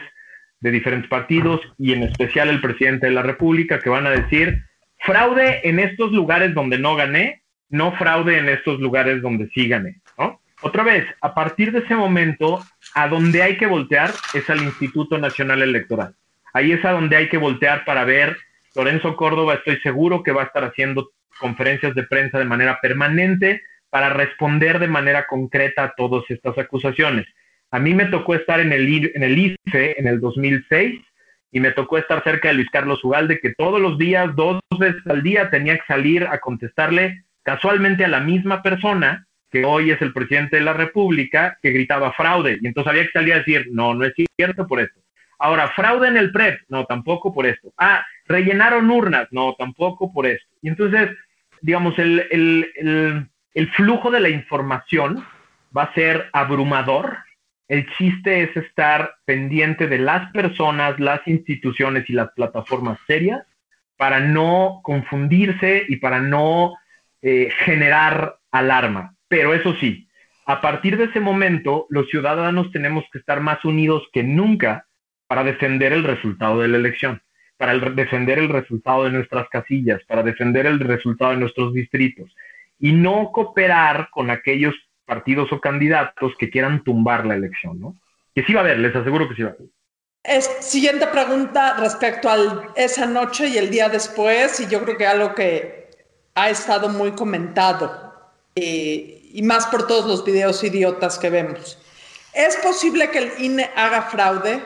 de 0.59 0.71
diferentes 0.71 1.09
partidos 1.09 1.61
y 1.77 1.93
en 1.93 2.03
especial 2.03 2.49
el 2.49 2.59
presidente 2.59 3.05
de 3.05 3.13
la 3.13 3.21
República 3.21 3.79
que 3.79 3.89
van 3.89 4.07
a 4.07 4.09
decir 4.09 4.63
fraude 5.05 5.61
en 5.63 5.79
estos 5.79 6.11
lugares 6.11 6.53
donde 6.53 6.77
no 6.77 6.95
gané, 6.95 7.43
no 7.69 7.95
fraude 7.97 8.37
en 8.37 8.49
estos 8.49 8.79
lugares 8.79 9.21
donde 9.21 9.49
sí 9.53 9.67
gané. 9.67 10.01
¿no? 10.17 10.41
Otra 10.61 10.83
vez, 10.83 11.05
a 11.21 11.33
partir 11.33 11.71
de 11.71 11.79
ese 11.79 11.95
momento, 11.95 12.63
a 12.93 13.07
donde 13.07 13.43
hay 13.43 13.57
que 13.57 13.67
voltear 13.67 14.11
es 14.33 14.49
al 14.49 14.61
Instituto 14.61 15.17
Nacional 15.17 15.61
Electoral. 15.61 16.15
Ahí 16.53 16.71
es 16.71 16.83
a 16.85 16.91
donde 16.91 17.15
hay 17.17 17.29
que 17.29 17.37
voltear 17.37 17.85
para 17.85 18.05
ver. 18.05 18.37
Lorenzo 18.75 19.15
Córdoba, 19.15 19.55
estoy 19.55 19.77
seguro 19.81 20.23
que 20.23 20.31
va 20.31 20.43
a 20.43 20.45
estar 20.45 20.63
haciendo 20.63 21.11
conferencias 21.39 21.93
de 21.95 22.03
prensa 22.03 22.39
de 22.39 22.45
manera 22.45 22.79
permanente 22.81 23.61
para 23.89 24.09
responder 24.09 24.79
de 24.79 24.87
manera 24.87 25.25
concreta 25.27 25.83
a 25.83 25.93
todas 25.95 26.23
estas 26.29 26.57
acusaciones. 26.57 27.25
A 27.71 27.79
mí 27.79 27.93
me 27.93 28.05
tocó 28.05 28.35
estar 28.35 28.59
en 28.59 28.71
el, 28.71 29.11
en 29.13 29.23
el 29.23 29.37
IFE 29.37 29.99
en 29.99 30.07
el 30.07 30.19
2006 30.19 31.01
y 31.55 31.61
me 31.61 31.71
tocó 31.71 31.97
estar 31.97 32.21
cerca 32.21 32.49
de 32.49 32.55
Luis 32.55 32.69
Carlos 32.69 33.01
Ugalde, 33.01 33.39
que 33.39 33.53
todos 33.53 33.79
los 33.79 33.97
días, 33.97 34.35
dos 34.35 34.59
veces 34.77 35.01
al 35.07 35.23
día, 35.23 35.49
tenía 35.49 35.77
que 35.77 35.85
salir 35.87 36.27
a 36.27 36.39
contestarle 36.39 37.23
casualmente 37.43 38.03
a 38.03 38.09
la 38.09 38.19
misma 38.19 38.61
persona 38.61 39.25
que 39.49 39.63
hoy 39.63 39.89
es 39.89 40.01
el 40.01 40.11
presidente 40.11 40.57
de 40.57 40.63
la 40.63 40.73
República, 40.73 41.57
que 41.61 41.71
gritaba 41.71 42.11
fraude. 42.11 42.59
Y 42.61 42.67
entonces 42.67 42.91
había 42.91 43.05
que 43.05 43.13
salir 43.13 43.33
a 43.35 43.37
decir, 43.37 43.69
no, 43.71 43.93
no 43.93 44.03
es 44.03 44.11
cierto 44.35 44.67
por 44.67 44.81
esto. 44.81 44.99
Ahora, 45.39 45.69
fraude 45.69 46.09
en 46.09 46.17
el 46.17 46.33
PREP, 46.33 46.59
no, 46.67 46.83
tampoco 46.83 47.33
por 47.33 47.45
esto. 47.45 47.71
Ah, 47.77 48.05
rellenaron 48.25 48.91
urnas, 48.91 49.29
no, 49.31 49.55
tampoco 49.57 50.11
por 50.11 50.25
esto. 50.25 50.49
Y 50.61 50.67
entonces, 50.67 51.09
digamos, 51.61 51.97
el, 51.99 52.27
el, 52.31 53.29
el 53.53 53.71
flujo 53.71 54.11
de 54.11 54.19
la 54.19 54.27
información 54.27 55.25
va 55.75 55.83
a 55.83 55.93
ser 55.93 56.29
abrumador. 56.33 57.19
El 57.67 57.87
chiste 57.97 58.43
es 58.43 58.55
estar 58.57 59.15
pendiente 59.25 59.87
de 59.87 59.97
las 59.97 60.31
personas, 60.31 60.99
las 60.99 61.27
instituciones 61.27 62.09
y 62.09 62.13
las 62.13 62.31
plataformas 62.31 62.99
serias 63.07 63.41
para 63.97 64.19
no 64.19 64.81
confundirse 64.83 65.85
y 65.87 65.95
para 65.97 66.19
no 66.19 66.75
eh, 67.21 67.49
generar 67.59 68.37
alarma. 68.51 69.15
Pero 69.27 69.53
eso 69.53 69.73
sí, 69.75 70.07
a 70.45 70.61
partir 70.61 70.97
de 70.97 71.05
ese 71.05 71.19
momento, 71.19 71.87
los 71.89 72.07
ciudadanos 72.09 72.71
tenemos 72.71 73.03
que 73.11 73.17
estar 73.17 73.41
más 73.41 73.65
unidos 73.65 74.03
que 74.13 74.21
nunca 74.21 74.85
para 75.27 75.43
defender 75.43 75.91
el 75.91 76.03
resultado 76.03 76.61
de 76.61 76.67
la 76.67 76.77
elección, 76.77 77.21
para 77.57 77.73
defender 77.79 78.37
el 78.37 78.49
resultado 78.49 79.05
de 79.05 79.11
nuestras 79.11 79.49
casillas, 79.49 80.03
para 80.03 80.21
defender 80.21 80.67
el 80.67 80.79
resultado 80.79 81.31
de 81.31 81.37
nuestros 81.37 81.73
distritos 81.73 82.35
y 82.79 82.91
no 82.91 83.31
cooperar 83.31 84.09
con 84.11 84.29
aquellos 84.29 84.75
partidos 85.05 85.51
o 85.51 85.61
candidatos 85.61 86.33
que 86.37 86.49
quieran 86.49 86.83
tumbar 86.83 87.25
la 87.25 87.35
elección, 87.35 87.79
¿no? 87.79 87.95
Que 88.33 88.43
sí 88.43 88.53
va 88.53 88.61
a 88.61 88.63
haber, 88.63 88.79
les 88.79 88.95
aseguro 88.95 89.29
que 89.29 89.35
sí 89.35 89.43
va 89.43 89.49
a 89.49 89.53
haber. 89.53 89.67
Es, 90.23 90.45
siguiente 90.61 91.07
pregunta 91.07 91.77
respecto 91.79 92.29
a 92.29 92.73
esa 92.75 93.05
noche 93.05 93.47
y 93.47 93.57
el 93.57 93.69
día 93.69 93.89
después, 93.89 94.59
y 94.59 94.67
yo 94.67 94.83
creo 94.83 94.97
que 94.97 95.05
algo 95.05 95.35
que 95.35 95.89
ha 96.33 96.49
estado 96.49 96.89
muy 96.89 97.11
comentado, 97.11 98.31
eh, 98.55 99.21
y 99.31 99.41
más 99.43 99.67
por 99.67 99.85
todos 99.87 100.05
los 100.05 100.25
videos 100.25 100.63
idiotas 100.63 101.19
que 101.19 101.29
vemos. 101.29 101.79
¿Es 102.33 102.57
posible 102.57 103.09
que 103.11 103.19
el 103.19 103.31
INE 103.39 103.69
haga 103.75 104.03
fraude? 104.03 104.61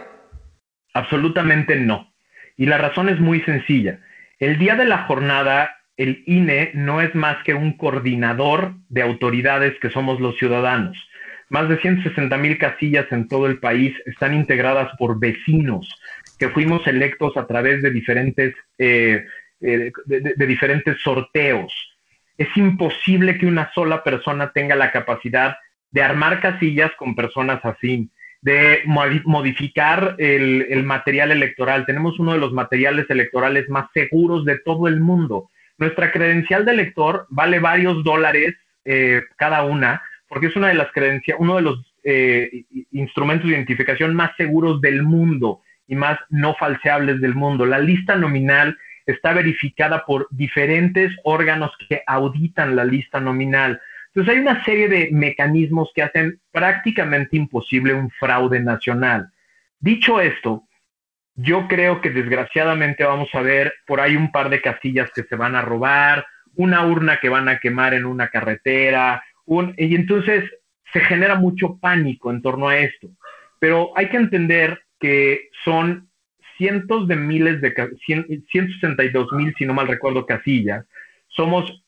Absolutamente 0.94 1.76
no. 1.76 2.12
Y 2.58 2.66
la 2.66 2.78
razón 2.78 3.10
es 3.10 3.20
muy 3.20 3.42
sencilla. 3.42 4.00
El 4.40 4.58
día 4.58 4.76
de 4.76 4.86
la 4.86 5.06
jornada 5.06 5.79
el 6.00 6.24
INE 6.28 6.72
no 6.76 7.02
es 7.02 7.14
más 7.14 7.44
que 7.44 7.54
un 7.54 7.74
coordinador 7.74 8.74
de 8.88 9.02
autoridades 9.02 9.78
que 9.82 9.90
somos 9.90 10.22
los 10.22 10.38
ciudadanos. 10.38 10.98
Más 11.50 11.68
de 11.68 11.78
160 11.78 12.38
mil 12.38 12.58
casillas 12.58 13.06
en 13.12 13.28
todo 13.28 13.48
el 13.48 13.60
país 13.60 13.94
están 14.06 14.34
integradas 14.34 14.90
por 14.98 15.20
vecinos 15.20 15.94
que 16.38 16.48
fuimos 16.50 16.88
electos 16.88 17.36
a 17.36 17.46
través 17.46 17.82
de 17.82 17.92
diferentes, 17.92 18.56
eh, 18.78 19.26
eh, 19.60 19.92
de, 20.06 20.48
diferentes 20.48 21.02
sorteos. 21.02 21.74
Es 22.38 22.48
imposible 22.56 23.38
que 23.38 23.46
una 23.46 23.70
sola 23.74 24.02
persona 24.02 24.54
tenga 24.54 24.78
la 24.78 24.94
capacidad 24.94 25.58
de 25.92 26.02
armar 26.02 26.40
casillas 26.40 26.92
con 26.98 27.14
personas 27.14 27.60
así, 27.66 28.10
de 28.42 28.84
modificar 28.86 30.16
el, 30.18 30.66
el 30.70 30.84
material 30.84 31.32
electoral. 31.32 31.86
Tenemos 31.86 32.18
uno 32.20 32.32
de 32.32 32.40
los 32.40 32.54
materiales 32.54 33.10
electorales 33.10 33.68
más 33.68 33.90
seguros 33.94 34.46
de 34.46 34.60
todo 34.60 34.88
el 34.88 35.02
mundo 35.02 35.50
nuestra 35.80 36.12
credencial 36.12 36.66
de 36.66 36.74
lector 36.74 37.26
vale 37.30 37.60
varios 37.60 38.04
dólares 38.04 38.56
eh, 38.86 39.24
cada 39.38 39.64
una, 39.64 40.02
porque 40.28 40.48
es 40.48 40.56
una 40.56 40.68
de 40.68 40.76
las 40.76 40.92
credencias, 40.92 41.38
uno 41.40 41.56
de 41.56 41.62
los 41.62 41.94
eh, 42.04 42.66
instrumentos 42.92 43.48
de 43.48 43.56
identificación 43.56 44.14
más 44.14 44.32
seguros 44.38 44.82
del 44.82 45.04
mundo 45.04 45.62
y 45.88 45.96
más 45.96 46.20
no 46.30 46.54
falseables 46.56 47.20
del 47.22 47.34
mundo. 47.34 47.66
La 47.66 47.80
lista 47.80 48.16
nominal 48.16 48.78
está 49.06 49.34
verificada 49.34 50.06
por 50.06 50.28
diferentes 50.30 51.12
órganos 51.24 51.72
que 51.88 52.04
auditan 52.06 52.76
la 52.76 52.86
lista 52.86 53.20
nominal. 53.20 53.82
Entonces 54.08 54.34
hay 54.34 54.40
una 54.40 54.64
serie 54.64 54.88
de 54.88 55.10
mecanismos 55.12 55.92
que 55.96 56.04
hacen 56.04 56.40
prácticamente 56.52 57.38
imposible 57.38 57.94
un 57.94 58.10
fraude 58.12 58.60
nacional. 58.60 59.32
Dicho 59.80 60.20
esto, 60.20 60.64
yo 61.42 61.68
creo 61.68 62.02
que 62.02 62.10
desgraciadamente 62.10 63.04
vamos 63.04 63.30
a 63.34 63.42
ver 63.42 63.74
por 63.88 64.02
ahí 64.02 64.16
un 64.16 64.32
par 64.32 64.50
de 64.50 64.62
casillas 64.62 65.10
que 65.16 65.24
se 65.24 65.36
van 65.36 65.56
a 65.56 65.62
robar, 65.62 66.26
una 66.56 66.86
urna 66.86 67.20
que 67.22 67.30
van 67.30 67.48
a 67.48 67.60
quemar 67.60 67.94
en 67.94 68.06
una 68.06 68.28
carretera, 68.28 69.24
y 69.78 69.96
entonces 69.96 70.44
se 70.92 71.00
genera 71.00 71.36
mucho 71.36 71.78
pánico 71.80 72.30
en 72.30 72.42
torno 72.42 72.68
a 72.68 72.78
esto. 72.78 73.08
Pero 73.60 73.92
hay 73.96 74.10
que 74.10 74.18
entender 74.18 74.82
que 75.00 75.50
son 75.64 76.10
cientos 76.58 77.08
de 77.08 77.16
miles 77.16 77.62
de, 77.62 77.74
162 78.06 79.32
mil, 79.32 79.54
si 79.58 79.66
no 79.66 79.74
mal 79.74 79.88
recuerdo, 79.88 80.26
casillas. 80.26 80.86
Somos 81.30 81.84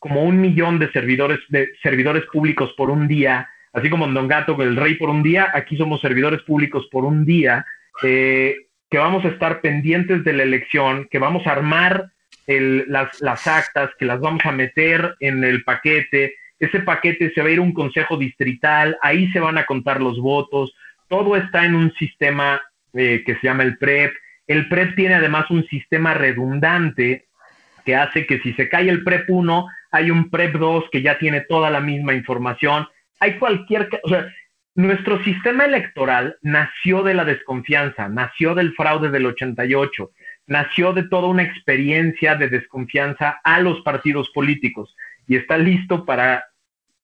como 0.00 0.24
un 0.24 0.40
millón 0.40 0.78
de 0.80 0.90
servidores, 0.90 1.38
de 1.48 1.68
servidores 1.82 2.24
públicos 2.32 2.72
por 2.76 2.90
un 2.90 3.06
día, 3.06 3.48
así 3.72 3.88
como 3.88 4.06
en 4.06 4.14
Don 4.14 4.26
Gato, 4.26 4.60
el 4.62 4.74
rey 4.74 4.94
por 4.96 5.10
un 5.10 5.22
día, 5.22 5.48
aquí 5.54 5.76
somos 5.76 6.00
servidores 6.00 6.42
públicos 6.42 6.88
por 6.90 7.04
un 7.04 7.24
día. 7.24 7.64
Eh, 8.02 8.56
que 8.90 8.98
vamos 8.98 9.24
a 9.24 9.28
estar 9.28 9.60
pendientes 9.60 10.24
de 10.24 10.32
la 10.32 10.42
elección, 10.42 11.06
que 11.10 11.18
vamos 11.18 11.46
a 11.46 11.52
armar 11.52 12.10
las, 12.46 13.20
las 13.20 13.46
actas, 13.46 13.90
que 13.98 14.04
las 14.04 14.20
vamos 14.20 14.44
a 14.44 14.52
meter 14.52 15.14
en 15.20 15.44
el 15.44 15.62
paquete. 15.62 16.34
Ese 16.58 16.80
paquete 16.80 17.30
se 17.32 17.40
va 17.40 17.48
a 17.48 17.52
ir 17.52 17.58
a 17.58 17.62
un 17.62 17.72
consejo 17.72 18.16
distrital, 18.16 18.98
ahí 19.02 19.30
se 19.30 19.40
van 19.40 19.58
a 19.58 19.66
contar 19.66 20.00
los 20.00 20.18
votos. 20.18 20.74
Todo 21.08 21.36
está 21.36 21.64
en 21.64 21.76
un 21.76 21.92
sistema 21.94 22.60
eh, 22.92 23.22
que 23.24 23.36
se 23.36 23.46
llama 23.46 23.62
el 23.62 23.78
PREP. 23.78 24.12
El 24.46 24.68
PREP 24.68 24.96
tiene 24.96 25.14
además 25.14 25.48
un 25.50 25.64
sistema 25.68 26.12
redundante 26.14 27.26
que 27.84 27.94
hace 27.94 28.26
que 28.26 28.40
si 28.40 28.52
se 28.54 28.68
cae 28.68 28.88
el 28.88 29.04
PREP 29.04 29.30
1, 29.30 29.66
hay 29.92 30.10
un 30.10 30.28
PREP 30.28 30.56
2 30.56 30.84
que 30.90 31.02
ya 31.02 31.18
tiene 31.18 31.42
toda 31.42 31.70
la 31.70 31.80
misma 31.80 32.14
información. 32.14 32.88
Hay 33.20 33.38
cualquier, 33.38 33.88
o 34.02 34.08
sea, 34.08 34.26
nuestro 34.74 35.22
sistema 35.24 35.64
electoral 35.64 36.36
nació 36.42 37.02
de 37.02 37.14
la 37.14 37.24
desconfianza, 37.24 38.08
nació 38.08 38.54
del 38.54 38.72
fraude 38.74 39.10
del 39.10 39.26
88, 39.26 40.10
nació 40.46 40.92
de 40.92 41.04
toda 41.04 41.28
una 41.28 41.42
experiencia 41.42 42.34
de 42.34 42.48
desconfianza 42.48 43.40
a 43.42 43.60
los 43.60 43.80
partidos 43.82 44.30
políticos 44.30 44.94
y 45.26 45.36
está 45.36 45.56
listo 45.58 46.04
para, 46.04 46.44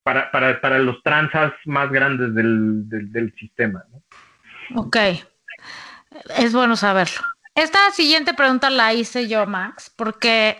para, 0.03 0.79
los 0.79 1.03
tranzas 1.03 1.53
más 1.65 1.91
grandes 1.91 2.35
del, 2.35 3.35
sistema. 3.39 3.85
Ok, 4.75 4.97
es 6.39 6.53
bueno 6.53 6.77
saberlo. 6.77 7.21
Esta 7.55 7.91
siguiente 7.91 8.35
pregunta 8.35 8.69
la 8.69 8.93
hice 8.93 9.29
yo, 9.29 9.47
Max, 9.47 9.93
porque 9.97 10.59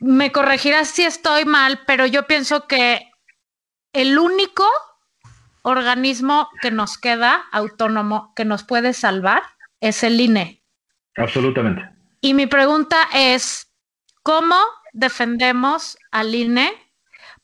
me 0.00 0.32
corregirás 0.32 0.88
si 0.88 1.02
estoy 1.04 1.44
mal, 1.44 1.80
pero 1.86 2.06
yo 2.06 2.26
pienso 2.26 2.66
que 2.66 3.10
el 3.92 4.18
único 4.18 4.64
organismo 5.64 6.48
que 6.62 6.70
nos 6.70 6.96
queda 6.98 7.44
autónomo 7.50 8.32
que 8.36 8.44
nos 8.44 8.62
puede 8.62 8.92
salvar 8.92 9.42
es 9.80 10.04
el 10.04 10.20
INE. 10.20 10.62
Absolutamente. 11.16 11.90
Y 12.20 12.34
mi 12.34 12.46
pregunta 12.46 13.08
es, 13.12 13.72
¿cómo 14.22 14.56
defendemos 14.92 15.98
al 16.12 16.34
INE 16.34 16.72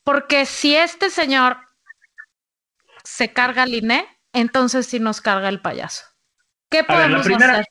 porque 0.03 0.45
si 0.45 0.75
este 0.75 1.09
señor 1.09 1.57
se 3.03 3.33
carga 3.33 3.63
al 3.63 3.73
INE, 3.73 4.07
entonces 4.33 4.87
sí 4.87 4.99
nos 4.99 5.21
carga 5.21 5.49
el 5.49 5.61
payaso. 5.61 6.05
¿Qué 6.69 6.83
podemos 6.83 7.27
hacer? 7.27 7.65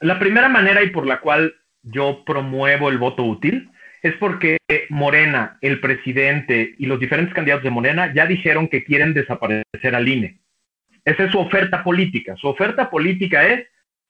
La 0.00 0.18
primera 0.18 0.48
manera 0.48 0.82
y 0.82 0.90
por 0.90 1.06
la 1.06 1.20
cual 1.20 1.54
yo 1.82 2.24
promuevo 2.24 2.88
el 2.88 2.98
voto 2.98 3.22
útil 3.24 3.70
es 4.04 4.14
porque 4.16 4.58
Morena, 4.90 5.56
el 5.62 5.80
presidente 5.80 6.74
y 6.78 6.84
los 6.84 7.00
diferentes 7.00 7.34
candidatos 7.34 7.64
de 7.64 7.70
Morena 7.70 8.12
ya 8.12 8.26
dijeron 8.26 8.68
que 8.68 8.84
quieren 8.84 9.14
desaparecer 9.14 9.94
al 9.94 10.06
INE. 10.06 10.40
Esa 11.06 11.24
es 11.24 11.32
su 11.32 11.38
oferta 11.38 11.82
política. 11.82 12.36
Su 12.36 12.48
oferta 12.48 12.90
política 12.90 13.46
es, 13.46 13.66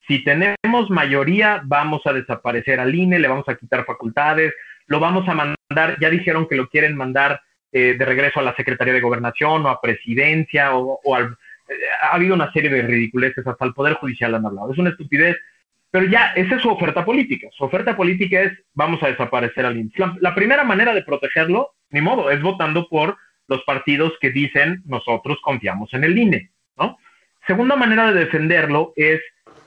si 0.09 0.25
tenemos 0.25 0.91
mayoría, 0.91 1.63
vamos 1.65 2.03
a 2.07 2.13
desaparecer 2.13 2.81
al 2.81 2.93
INE, 2.93 3.21
le 3.21 3.29
vamos 3.29 3.49
a 3.49 3.55
quitar 3.55 3.85
facultades, 3.85 4.53
lo 4.89 4.99
vamos 4.99 5.29
a 5.29 5.35
mandar, 5.35 5.97
ya 6.01 6.11
dijeron 6.11 6.49
que 6.49 6.57
lo 6.57 6.69
quieren 6.69 6.97
mandar 6.97 7.41
eh, 7.71 7.95
de 7.97 8.05
regreso 8.05 8.41
a 8.41 8.45
la 8.45 8.57
Secretaría 8.57 8.95
de 8.95 9.01
Gobernación 9.01 9.65
o 9.65 9.69
a 9.69 9.81
Presidencia 9.81 10.75
o, 10.75 11.15
al... 11.15 11.37
Eh, 11.69 11.75
ha 12.03 12.17
habido 12.17 12.35
una 12.35 12.53
serie 12.53 12.69
de 12.69 12.83
ridiculeces, 12.83 13.47
hasta 13.47 13.65
el 13.65 13.75
Poder 13.75 13.95
Judicial 13.95 14.35
han 14.35 14.45
hablado. 14.45 14.73
Es 14.73 14.79
una 14.79 14.91
estupidez 14.91 15.37
pero 15.95 16.07
ya, 16.07 16.33
esa 16.35 16.57
es 16.57 16.63
su 16.63 16.71
oferta 16.71 17.05
política. 17.05 17.47
Su 17.53 17.63
oferta 17.63 17.97
política 17.97 18.41
es, 18.41 18.53
vamos 18.73 19.01
a 19.05 19.07
desaparecer 19.07 19.65
al 19.65 19.77
INE. 19.77 19.93
La, 20.19 20.35
primera 20.35 20.65
manera 20.65 20.93
de 20.93 21.05
protegerlo, 21.05 21.71
ni 21.91 22.01
modo, 22.01 22.33
es 22.33 22.43
votando 22.43 22.89
por 22.89 23.17
los 23.47 23.63
partidos 23.63 24.13
que 24.21 24.31
dicen, 24.31 24.83
nosotros 24.87 25.39
confiamos 25.41 25.95
en 25.95 26.03
el 26.03 26.19
INE, 26.19 26.51
¿no? 26.77 26.99
Segunda 27.47 27.77
manera 27.77 28.13
de 28.13 28.25
defenderlo 28.25 28.93
es 28.97 29.21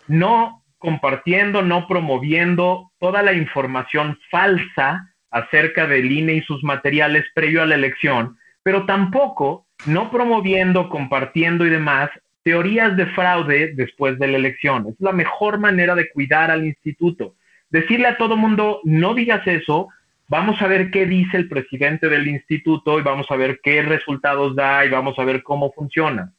no 0.09 0.65
compartiendo, 0.79 1.61
no 1.61 1.87
promoviendo 1.87 2.91
toda 2.99 3.23
la 3.23 3.31
información 3.31 4.19
falsa 4.29 5.13
acerca 5.31 5.87
del 5.87 6.11
INE 6.11 6.33
y 6.33 6.41
sus 6.41 6.61
materiales 6.61 7.23
previo 7.35 7.61
a 7.61 7.65
la 7.65 7.75
elección, 7.75 8.37
pero 8.63 8.85
tampoco 8.85 9.65
no 9.85 10.11
promoviendo, 10.11 10.89
compartiendo 10.89 11.65
y 11.65 11.69
demás 11.69 12.09
teorías 12.47 12.95
de 12.95 13.07
fraude 13.07 13.73
después 13.75 14.17
de 14.19 14.25
la 14.25 14.37
elección. 14.37 14.87
Es 14.87 14.95
la 14.99 15.11
mejor 15.11 15.59
manera 15.59 15.95
de 15.95 16.09
cuidar 16.09 16.49
al 16.49 16.65
instituto. 16.65 17.35
Decirle 17.69 18.07
a 18.07 18.15
todo 18.15 18.37
mundo, 18.37 18.79
no 18.85 19.13
digas 19.13 19.45
eso, 19.47 19.89
vamos 20.29 20.61
a 20.61 20.67
ver 20.67 20.89
qué 20.89 21.05
dice 21.05 21.35
el 21.35 21.49
presidente 21.49 22.07
del 22.07 22.25
instituto 22.25 22.99
y 22.99 23.03
vamos 23.03 23.29
a 23.29 23.35
ver 23.35 23.59
qué 23.61 23.81
resultados 23.81 24.55
da 24.55 24.85
y 24.85 24.89
vamos 24.89 25.19
a 25.19 25.25
ver 25.25 25.43
cómo 25.43 25.73
funciona. 25.73 26.31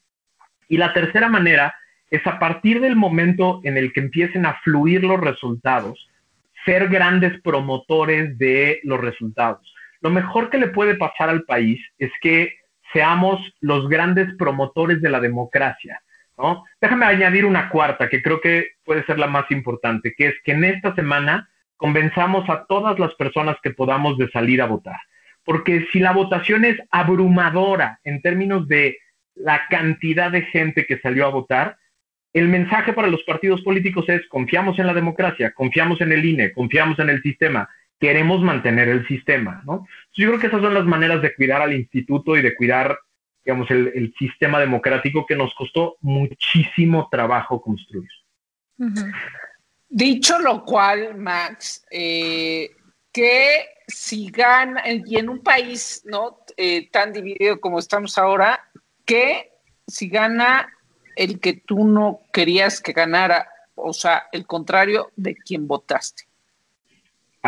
Y 0.67 0.79
la 0.79 0.95
tercera 0.95 1.29
manera 1.29 1.75
es 2.11 2.27
a 2.27 2.39
partir 2.39 2.81
del 2.81 2.97
momento 2.97 3.61
en 3.65 3.77
el 3.77 3.93
que 3.93 4.01
empiecen 4.01 4.47
a 4.47 4.59
fluir 4.65 5.05
los 5.05 5.21
resultados, 5.21 6.09
ser 6.65 6.89
grandes 6.89 7.39
promotores 7.43 8.39
de 8.39 8.81
los 8.83 8.99
resultados. 8.99 9.75
Lo 10.01 10.09
mejor 10.09 10.49
que 10.49 10.57
le 10.57 10.69
puede 10.69 10.95
pasar 10.95 11.29
al 11.29 11.43
país 11.43 11.79
es 11.99 12.11
que 12.23 12.55
seamos 12.93 13.41
los 13.61 13.89
grandes 13.89 14.35
promotores 14.37 15.01
de 15.01 15.11
la 15.11 15.21
democracia. 15.21 16.03
¿no? 16.37 16.65
Déjame 16.81 17.07
añadir 17.07 17.45
una 17.45 17.69
cuarta 17.69 18.09
que 18.09 18.23
creo 18.23 18.41
que 18.41 18.73
puede 18.85 19.05
ser 19.05 19.19
la 19.19 19.27
más 19.27 19.51
importante, 19.51 20.15
que 20.17 20.29
es 20.29 20.35
que 20.45 20.53
en 20.53 20.65
esta 20.65 20.95
semana 20.95 21.49
convenzamos 21.77 22.49
a 22.49 22.65
todas 22.67 22.99
las 22.99 23.15
personas 23.15 23.57
que 23.63 23.71
podamos 23.71 24.19
de 24.19 24.29
salir 24.31 24.63
a 24.63 24.67
votar. 24.67 25.01
Porque 25.45 25.87
si 25.93 26.01
la 26.01 26.13
votación 26.13 26.65
es 26.65 26.77
abrumadora 26.91 28.01
en 28.05 28.21
términos 28.21 28.69
de 28.69 28.99
la 29.35 29.67
cantidad 29.69 30.31
de 30.31 30.43
gente 30.43 30.85
que 30.85 30.99
salió 30.99 31.27
a 31.27 31.31
votar, 31.31 31.79
el 32.35 32.49
mensaje 32.49 32.93
para 32.93 33.09
los 33.09 33.23
partidos 33.23 33.63
políticos 33.63 34.05
es 34.09 34.27
confiamos 34.29 34.79
en 34.79 34.87
la 34.87 34.95
democracia, 34.95 35.53
confiamos 35.53 36.01
en 36.01 36.13
el 36.13 36.25
INE, 36.25 36.53
confiamos 36.53 36.99
en 36.99 37.09
el 37.09 37.23
sistema, 37.23 37.69
queremos 37.99 38.43
mantener 38.43 38.89
el 38.89 39.07
sistema, 39.07 39.63
¿no? 39.65 39.87
Yo 40.19 40.27
creo 40.27 40.41
que 40.41 40.49
esas 40.49 40.61
son 40.61 40.75
las 40.75 40.85
maneras 40.85 41.23
de 41.23 41.33
cuidar 41.33 41.63
al 41.63 41.73
instituto 41.73 42.37
y 42.37 42.43
de 42.43 42.57
cuidar, 42.57 42.99
digamos, 43.45 43.71
el, 43.71 44.13
sistema 44.19 44.59
democrático 44.59 45.25
que 45.25 45.37
nos 45.37 45.55
costó 45.55 45.97
muchísimo 46.01 47.09
trabajo 47.09 47.61
construir. 47.61 48.09
Dicho 49.89 50.41
lo 50.41 50.65
cual, 50.65 51.17
Max, 51.17 51.87
eh, 51.93 52.73
que 53.13 53.65
si 53.87 54.29
gana, 54.29 54.83
y 54.85 55.19
en 55.19 55.29
un 55.29 55.41
país 55.41 56.03
no 56.05 56.41
eh, 56.57 56.91
tan 56.91 57.13
dividido 57.13 57.61
como 57.61 57.79
estamos 57.79 58.19
ahora, 58.19 58.61
que 59.05 59.53
si 59.87 60.09
gana 60.09 60.69
el 61.15 61.39
que 61.39 61.53
tú 61.53 61.87
no 61.87 62.23
querías 62.33 62.81
que 62.81 62.93
ganara, 62.93 63.49
o 63.77 63.93
sea, 63.93 64.25
el 64.33 64.47
contrario 64.47 65.13
de 65.15 65.37
quien 65.37 65.69
votaste 65.69 66.28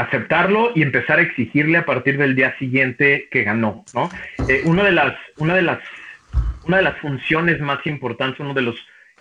aceptarlo 0.01 0.73
y 0.75 0.83
empezar 0.83 1.19
a 1.19 1.23
exigirle 1.23 1.79
a 1.79 1.85
partir 1.85 2.17
del 2.17 2.35
día 2.35 2.57
siguiente 2.59 3.29
que 3.31 3.43
ganó, 3.43 3.85
¿no? 3.95 4.09
Eh, 4.49 4.63
una 4.65 4.85
de 4.85 4.93
las, 4.93 5.15
una 5.37 5.55
de 5.55 5.63
las, 5.63 5.79
una 6.67 6.79
de 6.79 6.83
las 6.83 6.99
funciones 6.99 7.61
más 7.61 7.85
importantes, 7.87 8.41
uno 8.41 8.55
de 8.55 8.63
los 8.63 8.77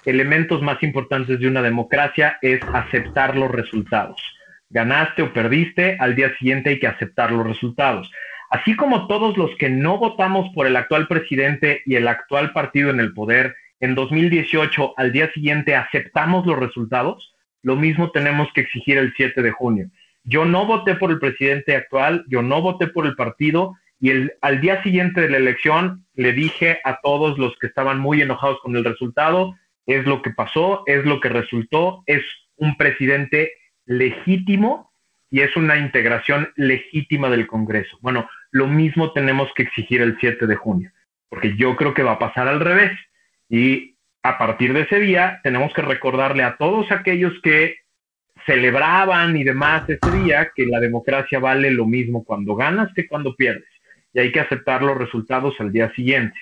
elementos 0.06 0.62
más 0.62 0.82
importantes 0.82 1.40
de 1.40 1.48
una 1.48 1.62
democracia 1.62 2.38
es 2.42 2.62
aceptar 2.74 3.36
los 3.36 3.52
resultados. 3.52 4.22
Ganaste 4.70 5.22
o 5.22 5.34
perdiste, 5.34 5.98
al 6.00 6.16
día 6.16 6.36
siguiente 6.38 6.70
hay 6.70 6.80
que 6.80 6.88
aceptar 6.88 7.32
los 7.32 7.46
resultados. 7.46 8.10
Así 8.50 8.76
como 8.76 9.08
todos 9.08 9.38
los 9.38 9.52
que 9.58 9.70
no 9.70 9.98
votamos 9.98 10.50
por 10.56 10.66
el 10.66 10.76
actual 10.76 11.08
presidente 11.08 11.82
y 11.86 11.96
el 11.96 12.08
actual 12.08 12.54
partido 12.54 12.90
en 12.90 13.00
el 13.00 13.14
poder 13.14 13.56
en 13.82 13.96
2018, 13.96 14.94
al 14.98 15.12
día 15.12 15.32
siguiente 15.34 15.76
aceptamos 15.76 16.46
los 16.46 16.58
resultados, 16.58 17.36
lo 17.64 17.76
mismo 17.76 18.12
tenemos 18.12 18.48
que 18.54 18.62
exigir 18.62 18.98
el 18.98 19.14
7 19.18 19.42
de 19.42 19.52
junio 19.52 19.90
yo 20.30 20.46
no 20.46 20.66
voté 20.66 20.96
por 20.96 21.12
el 21.12 21.20
presidente 21.20 21.76
actual, 21.76 22.24
yo 22.28 22.42
no 22.42 22.62
voté 22.62 22.88
por 22.88 23.06
el 23.06 23.16
partido 23.16 23.76
y 24.00 24.12
el, 24.12 24.34
al 24.42 24.62
día 24.62 24.82
siguiente 24.84 25.22
de 25.22 25.30
la 25.30 25.38
elección 25.38 26.06
le 26.14 26.34
dije 26.34 26.80
a 26.86 27.00
todos 27.02 27.38
los 27.38 27.58
que 27.58 27.68
estaban 27.68 28.00
muy 28.00 28.22
enojados 28.22 28.60
con 28.62 28.76
el 28.76 28.86
resultado, 28.86 29.56
es 29.86 30.06
lo 30.06 30.22
que 30.22 30.30
pasó, 30.30 30.84
es 30.86 31.04
lo 31.04 31.20
que 31.20 31.30
resultó, 31.30 32.04
es 32.06 32.24
un 32.56 32.78
presidente 32.78 33.54
legítimo 33.86 34.94
y 35.32 35.42
es 35.42 35.56
una 35.56 35.78
integración 35.78 36.50
legítima 36.56 37.30
del 37.30 37.48
Congreso. 37.48 37.98
Bueno, 38.02 38.30
lo 38.52 38.68
mismo 38.68 39.12
tenemos 39.12 39.52
que 39.56 39.64
exigir 39.64 40.02
el 40.02 40.18
7 40.20 40.46
de 40.46 40.56
junio, 40.56 40.92
porque 41.28 41.56
yo 41.58 41.76
creo 41.76 41.94
que 41.94 42.04
va 42.04 42.14
a 42.14 42.20
pasar 42.20 42.48
al 42.48 42.60
revés. 42.60 42.92
Y 43.50 43.96
a 44.24 44.38
partir 44.38 44.74
de 44.74 44.82
ese 44.82 45.00
día 45.00 45.40
tenemos 45.44 45.74
que 45.74 45.82
recordarle 45.82 46.44
a 46.44 46.58
todos 46.58 46.92
aquellos 46.92 47.34
que 47.42 47.79
celebraban 48.50 49.38
y 49.38 49.44
demás 49.44 49.88
ese 49.88 50.12
día 50.24 50.52
que 50.56 50.66
la 50.66 50.80
democracia 50.80 51.38
vale 51.38 51.70
lo 51.70 51.86
mismo 51.86 52.24
cuando 52.24 52.56
ganas 52.56 52.92
que 52.96 53.08
cuando 53.08 53.36
pierdes. 53.36 53.70
Y 54.12 54.20
hay 54.20 54.32
que 54.32 54.40
aceptar 54.40 54.82
los 54.82 54.98
resultados 54.98 55.54
al 55.60 55.72
día 55.72 55.94
siguiente. 55.94 56.36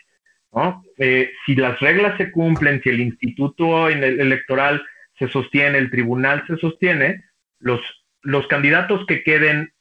Eh, 0.98 1.32
si 1.46 1.56
las 1.56 1.78
reglas 1.82 2.18
se 2.18 2.32
cumplen, 2.32 2.82
si 2.82 2.90
el 2.90 3.02
instituto 3.02 3.90
electoral 3.90 4.82
se 5.20 5.28
sostiene, 5.28 5.78
el 5.78 5.92
tribunal 5.92 6.46
se 6.48 6.58
sostiene, 6.58 7.26
los, 7.60 7.82
los 8.22 8.48
candidatos 8.48 9.06
que 9.06 9.22
queden 9.24 9.74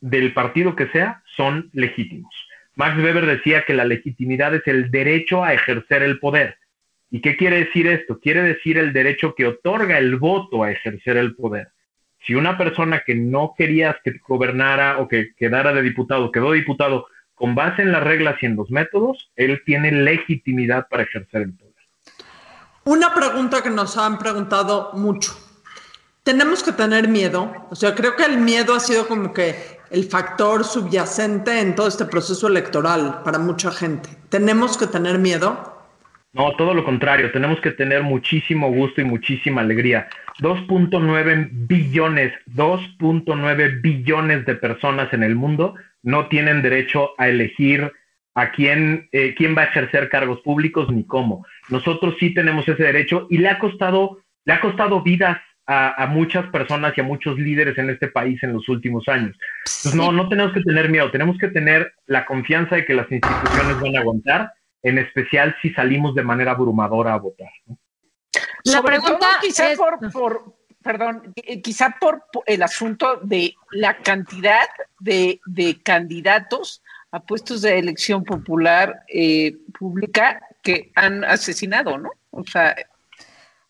del 0.00 0.32
partido 0.32 0.76
que 0.76 0.86
sea 0.88 1.22
son 1.36 1.68
legítimos. 1.72 2.32
Max 2.76 2.96
Weber 2.96 3.26
decía 3.26 3.64
que 3.66 3.74
la 3.74 3.84
legitimidad 3.84 4.54
es 4.54 4.66
el 4.66 4.90
derecho 4.90 5.42
a 5.44 5.52
ejercer 5.52 6.02
el 6.02 6.20
poder. 6.20 6.56
¿Y 7.12 7.20
qué 7.20 7.36
quiere 7.36 7.66
decir 7.66 7.86
esto? 7.86 8.18
Quiere 8.18 8.42
decir 8.42 8.78
el 8.78 8.94
derecho 8.94 9.34
que 9.34 9.46
otorga 9.46 9.98
el 9.98 10.16
voto 10.16 10.64
a 10.64 10.72
ejercer 10.72 11.18
el 11.18 11.36
poder. 11.36 11.68
Si 12.26 12.34
una 12.34 12.56
persona 12.56 13.02
que 13.04 13.14
no 13.14 13.52
querías 13.56 13.96
que 14.02 14.18
gobernara 14.26 14.98
o 14.98 15.08
que 15.08 15.34
quedara 15.36 15.74
de 15.74 15.82
diputado 15.82 16.32
quedó 16.32 16.52
diputado 16.52 17.06
con 17.34 17.54
base 17.54 17.82
en 17.82 17.92
las 17.92 18.02
reglas 18.02 18.36
y 18.40 18.46
en 18.46 18.56
los 18.56 18.70
métodos, 18.70 19.30
él 19.36 19.60
tiene 19.66 19.92
legitimidad 19.92 20.88
para 20.88 21.02
ejercer 21.02 21.42
el 21.42 21.52
poder. 21.52 21.74
Una 22.84 23.12
pregunta 23.12 23.62
que 23.62 23.68
nos 23.68 23.98
han 23.98 24.18
preguntado 24.18 24.92
mucho. 24.94 25.32
¿Tenemos 26.22 26.62
que 26.62 26.72
tener 26.72 27.08
miedo? 27.08 27.52
O 27.68 27.74
sea, 27.74 27.94
creo 27.94 28.16
que 28.16 28.24
el 28.24 28.38
miedo 28.38 28.74
ha 28.74 28.80
sido 28.80 29.06
como 29.06 29.34
que 29.34 29.54
el 29.90 30.04
factor 30.04 30.64
subyacente 30.64 31.60
en 31.60 31.74
todo 31.74 31.88
este 31.88 32.06
proceso 32.06 32.46
electoral 32.46 33.20
para 33.22 33.38
mucha 33.38 33.70
gente. 33.70 34.08
¿Tenemos 34.30 34.78
que 34.78 34.86
tener 34.86 35.18
miedo? 35.18 35.71
No, 36.34 36.56
todo 36.56 36.72
lo 36.72 36.82
contrario, 36.82 37.30
tenemos 37.30 37.60
que 37.60 37.72
tener 37.72 38.02
muchísimo 38.02 38.70
gusto 38.72 39.02
y 39.02 39.04
muchísima 39.04 39.60
alegría. 39.60 40.08
2.9 40.38 41.50
billones, 41.52 42.32
2.9 42.54 43.82
billones 43.82 44.46
de 44.46 44.54
personas 44.54 45.12
en 45.12 45.24
el 45.24 45.34
mundo 45.34 45.74
no 46.02 46.28
tienen 46.28 46.62
derecho 46.62 47.10
a 47.18 47.28
elegir 47.28 47.92
a 48.34 48.50
quién, 48.50 49.10
eh, 49.12 49.34
quién 49.36 49.54
va 49.54 49.62
a 49.62 49.66
ejercer 49.66 50.08
cargos 50.08 50.40
públicos 50.40 50.90
ni 50.90 51.04
cómo. 51.04 51.44
Nosotros 51.68 52.14
sí 52.18 52.32
tenemos 52.32 52.66
ese 52.66 52.82
derecho 52.82 53.26
y 53.28 53.36
le 53.36 53.50
ha 53.50 53.58
costado, 53.58 54.22
le 54.46 54.54
ha 54.54 54.60
costado 54.60 55.02
vidas 55.02 55.38
a, 55.66 56.06
muchas 56.06 56.46
personas 56.46 56.92
y 56.96 57.00
a 57.00 57.04
muchos 57.04 57.38
líderes 57.38 57.78
en 57.78 57.88
este 57.88 58.08
país 58.08 58.42
en 58.42 58.52
los 58.52 58.68
últimos 58.68 59.08
años. 59.08 59.36
Entonces, 59.60 59.94
no, 59.94 60.12
no 60.12 60.28
tenemos 60.28 60.52
que 60.52 60.60
tener 60.60 60.90
miedo, 60.90 61.10
tenemos 61.10 61.38
que 61.38 61.48
tener 61.48 61.94
la 62.06 62.26
confianza 62.26 62.76
de 62.76 62.84
que 62.84 62.94
las 62.94 63.10
instituciones 63.10 63.80
van 63.80 63.96
a 63.96 64.00
aguantar 64.00 64.52
en 64.82 64.98
especial 64.98 65.56
si 65.62 65.72
salimos 65.72 66.14
de 66.14 66.22
manera 66.22 66.52
abrumadora 66.52 67.14
a 67.14 67.18
votar. 67.18 67.50
La 68.64 68.82
pregunta 68.82 69.26
quizá 69.40 69.70
por, 70.12 70.54
perdón, 70.82 71.32
eh, 71.36 71.60
quizá 71.60 71.96
por 72.00 72.24
el 72.46 72.62
asunto 72.62 73.20
de 73.22 73.54
la 73.70 73.96
cantidad 73.98 74.66
de, 75.00 75.40
candidatos 75.82 76.82
a 77.10 77.20
puestos 77.20 77.62
de 77.62 77.78
elección 77.78 78.24
popular 78.24 79.02
eh, 79.08 79.56
pública 79.78 80.40
que 80.62 80.90
han 80.94 81.24
asesinado, 81.24 81.98
¿no? 81.98 82.10
O 82.30 82.44
sea... 82.44 82.74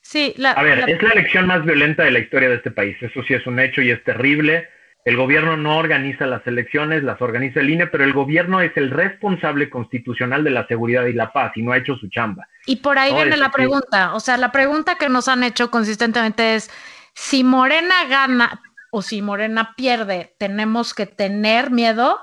Sí, 0.04 0.34
la, 0.36 0.50
a 0.50 0.62
ver, 0.64 0.90
es 0.90 1.00
la 1.00 1.10
elección 1.10 1.46
más 1.46 1.64
violenta 1.64 2.02
de 2.02 2.10
la 2.10 2.18
historia 2.18 2.48
de 2.48 2.56
este 2.56 2.72
país. 2.72 2.96
Eso 3.00 3.22
sí 3.22 3.34
es 3.34 3.46
un 3.46 3.60
hecho 3.60 3.80
y 3.80 3.92
es 3.92 4.02
terrible. 4.02 4.68
El 5.04 5.16
gobierno 5.16 5.56
no 5.56 5.78
organiza 5.78 6.26
las 6.26 6.46
elecciones, 6.46 7.02
las 7.02 7.20
organiza 7.20 7.60
el 7.60 7.70
INE, 7.70 7.88
pero 7.88 8.04
el 8.04 8.12
gobierno 8.12 8.60
es 8.60 8.70
el 8.76 8.90
responsable 8.90 9.68
constitucional 9.68 10.44
de 10.44 10.50
la 10.50 10.66
seguridad 10.68 11.06
y 11.06 11.12
la 11.12 11.32
paz 11.32 11.52
y 11.56 11.62
no 11.62 11.72
ha 11.72 11.78
hecho 11.78 11.96
su 11.96 12.08
chamba. 12.08 12.46
Y 12.66 12.76
por 12.76 12.98
ahí 12.98 13.12
viene 13.12 13.36
la 13.36 13.50
pregunta, 13.50 14.14
o 14.14 14.20
sea, 14.20 14.36
la 14.36 14.52
pregunta 14.52 14.94
que 14.94 15.08
nos 15.08 15.26
han 15.26 15.42
hecho 15.42 15.70
consistentemente 15.70 16.54
es, 16.54 16.70
si 17.14 17.42
Morena 17.42 18.04
gana 18.08 18.62
o 18.90 19.02
si 19.02 19.22
Morena 19.22 19.74
pierde, 19.76 20.34
¿tenemos 20.38 20.94
que 20.94 21.06
tener 21.06 21.70
miedo? 21.70 22.18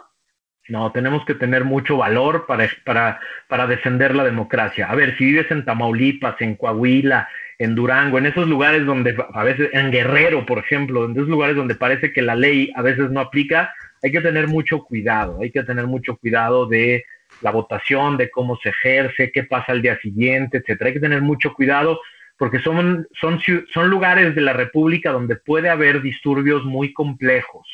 No, 0.70 0.92
tenemos 0.92 1.26
que 1.26 1.36
tener 1.36 1.66
mucho 1.66 1.98
valor 1.98 2.46
para, 2.48 2.70
para, 2.86 3.20
para 3.48 3.68
defender 3.68 4.16
la 4.16 4.24
democracia. 4.24 4.88
A 4.90 4.96
ver, 4.96 5.18
si 5.18 5.26
vives 5.26 5.50
en 5.50 5.66
Tamaulipas, 5.66 6.36
en 6.42 6.56
Coahuila, 6.56 7.28
en 7.58 7.76
Durango, 7.76 8.18
en 8.18 8.28
esos 8.28 8.48
lugares 8.48 8.86
donde 8.86 9.16
a 9.34 9.44
veces, 9.44 9.70
en 9.74 9.92
Guerrero, 9.92 10.46
por 10.46 10.60
ejemplo, 10.60 11.06
en 11.06 11.12
esos 11.12 11.28
lugares 11.28 11.56
donde 11.56 11.76
parece 11.76 12.14
que 12.14 12.22
la 12.22 12.36
ley 12.36 12.72
a 12.76 12.82
veces 12.82 13.10
no 13.10 13.20
aplica, 13.20 13.74
hay 14.02 14.12
que 14.12 14.22
tener 14.22 14.48
mucho 14.48 14.84
cuidado, 14.84 15.40
hay 15.42 15.52
que 15.52 15.64
tener 15.64 15.88
mucho 15.88 16.16
cuidado 16.16 16.68
de 16.68 17.04
la 17.42 17.52
votación, 17.52 18.16
de 18.18 18.30
cómo 18.30 18.58
se 18.62 18.70
ejerce, 18.70 19.32
qué 19.32 19.44
pasa 19.44 19.72
al 19.72 19.82
día 19.82 20.00
siguiente, 20.00 20.60
etcétera. 20.60 20.88
Hay 20.88 20.94
que 20.94 21.00
tener 21.00 21.22
mucho 21.22 21.54
cuidado 21.54 22.00
porque 22.38 22.60
son, 22.60 23.08
son, 23.20 23.42
son 23.74 23.90
lugares 23.90 24.34
de 24.36 24.42
la 24.42 24.54
República 24.54 25.12
donde 25.12 25.36
puede 25.36 25.70
haber 25.70 26.02
disturbios 26.02 26.64
muy 26.64 26.94
complejos 26.94 27.68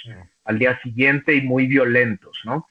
al 0.43 0.57
día 0.57 0.79
siguiente 0.81 1.35
y 1.35 1.41
muy 1.41 1.67
violentos, 1.67 2.39
¿no? 2.43 2.67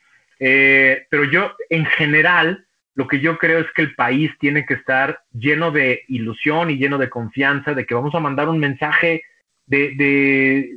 Eh, 0.46 1.06
pero 1.08 1.24
yo, 1.24 1.52
en 1.70 1.86
general, 1.86 2.66
lo 2.94 3.08
que 3.08 3.18
yo 3.18 3.38
creo 3.38 3.60
es 3.60 3.66
que 3.74 3.80
el 3.80 3.94
país 3.94 4.30
tiene 4.38 4.66
que 4.66 4.74
estar 4.74 5.20
lleno 5.32 5.70
de 5.70 6.02
ilusión 6.08 6.68
y 6.70 6.76
lleno 6.76 6.98
de 6.98 7.08
confianza 7.08 7.72
de 7.72 7.86
que 7.86 7.94
vamos 7.94 8.14
a 8.14 8.20
mandar 8.20 8.50
un 8.50 8.58
mensaje 8.58 9.22
de, 9.64 10.76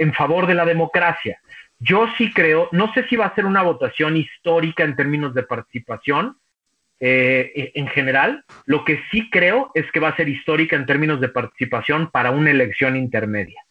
en 0.00 0.12
favor 0.12 0.48
de 0.48 0.54
la 0.54 0.64
democracia. 0.64 1.38
Yo 1.78 2.08
sí 2.18 2.32
creo, 2.32 2.68
no 2.72 2.92
sé 2.94 3.06
si 3.06 3.14
va 3.14 3.26
a 3.26 3.34
ser 3.36 3.46
una 3.46 3.62
votación 3.62 4.16
histórica 4.16 4.82
en 4.82 4.96
términos 4.96 5.34
de 5.34 5.44
participación 5.44 6.36
eh, 6.98 7.70
en 7.76 7.86
general, 7.86 8.44
lo 8.64 8.84
que 8.84 9.02
sí 9.12 9.30
creo 9.30 9.70
es 9.74 9.88
que 9.92 10.00
va 10.00 10.08
a 10.08 10.16
ser 10.16 10.28
histórica 10.28 10.74
en 10.74 10.86
términos 10.86 11.20
de 11.20 11.28
participación 11.28 12.10
para 12.10 12.32
una 12.32 12.50
elección 12.50 12.96
intermedia. 12.96 13.65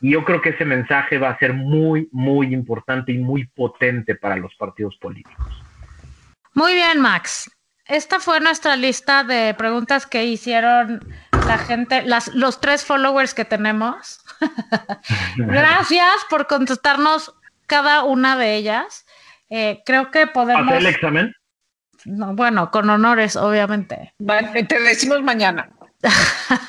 Y 0.00 0.12
yo 0.12 0.24
creo 0.24 0.40
que 0.40 0.50
ese 0.50 0.64
mensaje 0.64 1.18
va 1.18 1.30
a 1.30 1.38
ser 1.38 1.54
muy, 1.54 2.08
muy 2.12 2.52
importante 2.54 3.12
y 3.12 3.18
muy 3.18 3.46
potente 3.46 4.14
para 4.14 4.36
los 4.36 4.54
partidos 4.54 4.96
políticos. 4.96 5.64
Muy 6.54 6.74
bien, 6.74 7.00
Max. 7.00 7.50
Esta 7.86 8.20
fue 8.20 8.40
nuestra 8.40 8.76
lista 8.76 9.24
de 9.24 9.54
preguntas 9.54 10.06
que 10.06 10.24
hicieron 10.24 11.02
la 11.46 11.58
gente, 11.58 12.02
las, 12.02 12.28
los 12.34 12.60
tres 12.60 12.84
followers 12.84 13.32
que 13.32 13.44
tenemos. 13.44 14.20
Gracias 15.36 16.14
por 16.28 16.46
contestarnos 16.46 17.34
cada 17.66 18.04
una 18.04 18.36
de 18.36 18.56
ellas. 18.56 19.06
Eh, 19.48 19.82
creo 19.86 20.10
que 20.10 20.26
podemos. 20.26 20.66
¿Hacer 20.66 20.80
el 20.80 20.86
examen? 20.86 21.34
No, 22.04 22.34
bueno, 22.34 22.70
con 22.70 22.88
honores, 22.90 23.36
obviamente. 23.36 24.12
te 24.68 24.80
decimos 24.80 25.22
mañana. 25.22 25.70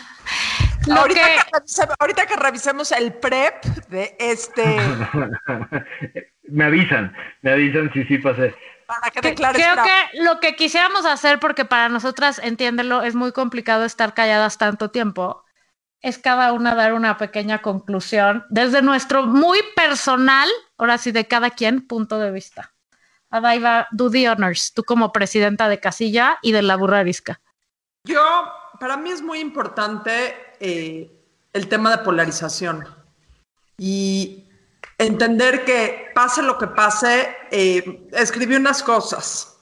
ahorita, 0.97 1.21
que... 1.21 1.93
ahorita, 1.99 2.25
que 2.25 2.35
revisemos 2.35 2.91
el 2.91 3.13
prep 3.13 3.63
de 3.89 4.15
este. 4.19 4.63
me 6.43 6.65
avisan, 6.65 7.15
me 7.41 7.51
avisan 7.51 7.91
si 7.93 8.03
sí 8.05 8.17
pasé. 8.17 8.55
Creo 9.21 9.53
que 9.53 10.23
lo 10.23 10.39
que 10.39 10.55
quisiéramos 10.55 11.05
hacer, 11.05 11.39
porque 11.39 11.63
para 11.63 11.89
nosotras, 11.89 12.39
entiéndelo, 12.43 13.03
es 13.03 13.13
muy 13.13 13.31
complicado 13.31 13.85
estar 13.85 14.13
calladas 14.15 14.57
tanto 14.57 14.89
tiempo, 14.89 15.45
es 16.01 16.17
cada 16.17 16.53
una 16.53 16.75
dar 16.75 16.93
una 16.93 17.17
pequeña 17.17 17.61
conclusión 17.61 18.45
desde 18.49 18.81
nuestro 18.81 19.23
muy 19.27 19.59
personal, 19.75 20.49
ahora 20.77 20.97
sí, 20.97 21.11
de 21.11 21.27
cada 21.27 21.51
quien, 21.51 21.85
punto 21.85 22.17
de 22.19 22.31
vista. 22.31 22.73
Adaiva, 23.29 23.87
do 23.91 24.09
the 24.09 24.27
honors, 24.27 24.73
tú 24.73 24.83
como 24.83 25.11
presidenta 25.11 25.69
de 25.69 25.79
Casilla 25.79 26.39
y 26.41 26.51
de 26.51 26.63
la 26.63 26.75
Burrarisca. 26.75 27.41
Yo, 28.05 28.51
para 28.79 28.97
mí 28.97 29.11
es 29.11 29.21
muy 29.21 29.39
importante 29.39 30.35
eh, 30.59 31.11
el 31.53 31.67
tema 31.67 31.91
de 31.91 32.03
polarización. 32.03 32.85
Y 33.77 34.45
entender 34.97 35.65
que 35.65 36.11
pase 36.13 36.41
lo 36.41 36.57
que 36.57 36.67
pase, 36.67 37.35
eh, 37.51 38.07
escribí 38.13 38.55
unas 38.55 38.83
cosas. 38.83 39.57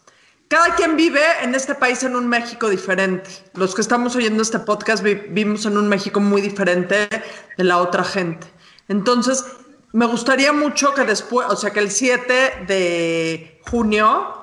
Cada 0.47 0.75
quien 0.75 0.95
vive 0.95 1.21
en 1.41 1.55
este 1.55 1.75
país 1.75 2.03
en 2.03 2.15
un 2.15 2.27
México 2.27 2.69
diferente. 2.69 3.29
Los 3.53 3.75
que 3.75 3.81
estamos 3.81 4.15
oyendo 4.15 4.41
este 4.41 4.59
podcast 4.59 5.03
vivimos 5.03 5.65
en 5.65 5.77
un 5.77 5.89
México 5.89 6.19
muy 6.19 6.41
diferente 6.41 7.09
de 7.57 7.63
la 7.63 7.79
otra 7.79 8.03
gente. 8.03 8.47
Entonces, 8.87 9.45
me 9.91 10.05
gustaría 10.05 10.53
mucho 10.53 10.93
que 10.93 11.03
después, 11.03 11.47
o 11.49 11.55
sea, 11.57 11.71
que 11.71 11.79
el 11.79 11.91
7 11.91 12.65
de 12.65 13.61
junio 13.69 14.33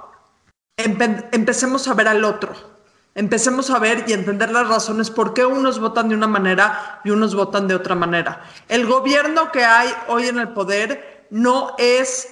empecemos 0.76 1.88
a 1.88 1.94
ver 1.94 2.08
al 2.08 2.24
otro 2.24 2.73
empecemos 3.14 3.70
a 3.70 3.78
ver 3.78 4.04
y 4.06 4.12
entender 4.12 4.50
las 4.50 4.68
razones 4.68 5.10
por 5.10 5.34
qué 5.34 5.46
unos 5.46 5.78
votan 5.78 6.08
de 6.08 6.14
una 6.14 6.26
manera 6.26 7.00
y 7.04 7.10
unos 7.10 7.34
votan 7.34 7.68
de 7.68 7.74
otra 7.74 7.94
manera. 7.94 8.42
El 8.68 8.86
gobierno 8.86 9.52
que 9.52 9.64
hay 9.64 9.92
hoy 10.08 10.26
en 10.26 10.38
el 10.38 10.48
poder 10.48 11.26
no 11.30 11.74
es 11.78 12.28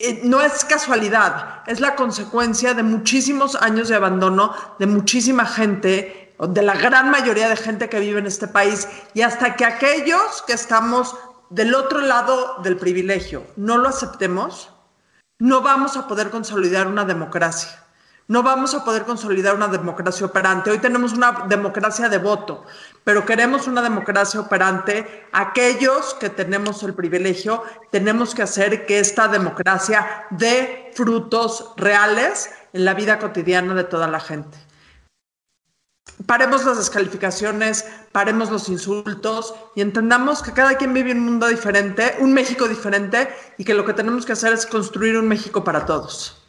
eh, 0.00 0.20
no 0.22 0.40
es 0.40 0.64
casualidad, 0.64 1.64
es 1.66 1.80
la 1.80 1.96
consecuencia 1.96 2.72
de 2.72 2.84
muchísimos 2.84 3.56
años 3.56 3.88
de 3.88 3.96
abandono 3.96 4.54
de 4.78 4.86
muchísima 4.86 5.44
gente, 5.44 6.36
de 6.38 6.62
la 6.62 6.74
gran 6.74 7.10
mayoría 7.10 7.48
de 7.48 7.56
gente 7.56 7.88
que 7.88 7.98
vive 7.98 8.20
en 8.20 8.26
este 8.26 8.46
país, 8.46 8.86
y 9.12 9.22
hasta 9.22 9.56
que 9.56 9.64
aquellos 9.64 10.44
que 10.46 10.52
estamos 10.52 11.16
del 11.50 11.74
otro 11.74 12.00
lado 12.00 12.58
del 12.62 12.76
privilegio 12.76 13.44
no 13.56 13.76
lo 13.76 13.88
aceptemos, 13.88 14.70
no 15.40 15.62
vamos 15.62 15.96
a 15.96 16.06
poder 16.06 16.30
consolidar 16.30 16.86
una 16.86 17.04
democracia 17.04 17.87
no 18.28 18.42
vamos 18.42 18.74
a 18.74 18.84
poder 18.84 19.04
consolidar 19.04 19.54
una 19.54 19.68
democracia 19.68 20.26
operante. 20.26 20.70
Hoy 20.70 20.78
tenemos 20.78 21.14
una 21.14 21.46
democracia 21.48 22.10
de 22.10 22.18
voto, 22.18 22.64
pero 23.02 23.24
queremos 23.24 23.66
una 23.66 23.80
democracia 23.80 24.38
operante. 24.38 25.26
Aquellos 25.32 26.14
que 26.14 26.28
tenemos 26.28 26.82
el 26.82 26.92
privilegio, 26.92 27.62
tenemos 27.90 28.34
que 28.34 28.42
hacer 28.42 28.84
que 28.84 29.00
esta 29.00 29.28
democracia 29.28 30.26
dé 30.30 30.92
frutos 30.94 31.72
reales 31.76 32.50
en 32.74 32.84
la 32.84 32.92
vida 32.92 33.18
cotidiana 33.18 33.72
de 33.72 33.84
toda 33.84 34.06
la 34.06 34.20
gente. 34.20 34.58
Paremos 36.26 36.66
las 36.66 36.76
descalificaciones, 36.76 37.86
paremos 38.12 38.50
los 38.50 38.68
insultos 38.68 39.54
y 39.74 39.80
entendamos 39.80 40.42
que 40.42 40.52
cada 40.52 40.76
quien 40.76 40.92
vive 40.92 41.12
un 41.12 41.20
mundo 41.20 41.46
diferente, 41.46 42.16
un 42.18 42.34
México 42.34 42.68
diferente 42.68 43.28
y 43.56 43.64
que 43.64 43.72
lo 43.72 43.86
que 43.86 43.94
tenemos 43.94 44.26
que 44.26 44.32
hacer 44.32 44.52
es 44.52 44.66
construir 44.66 45.16
un 45.16 45.28
México 45.28 45.64
para 45.64 45.86
todos. 45.86 46.44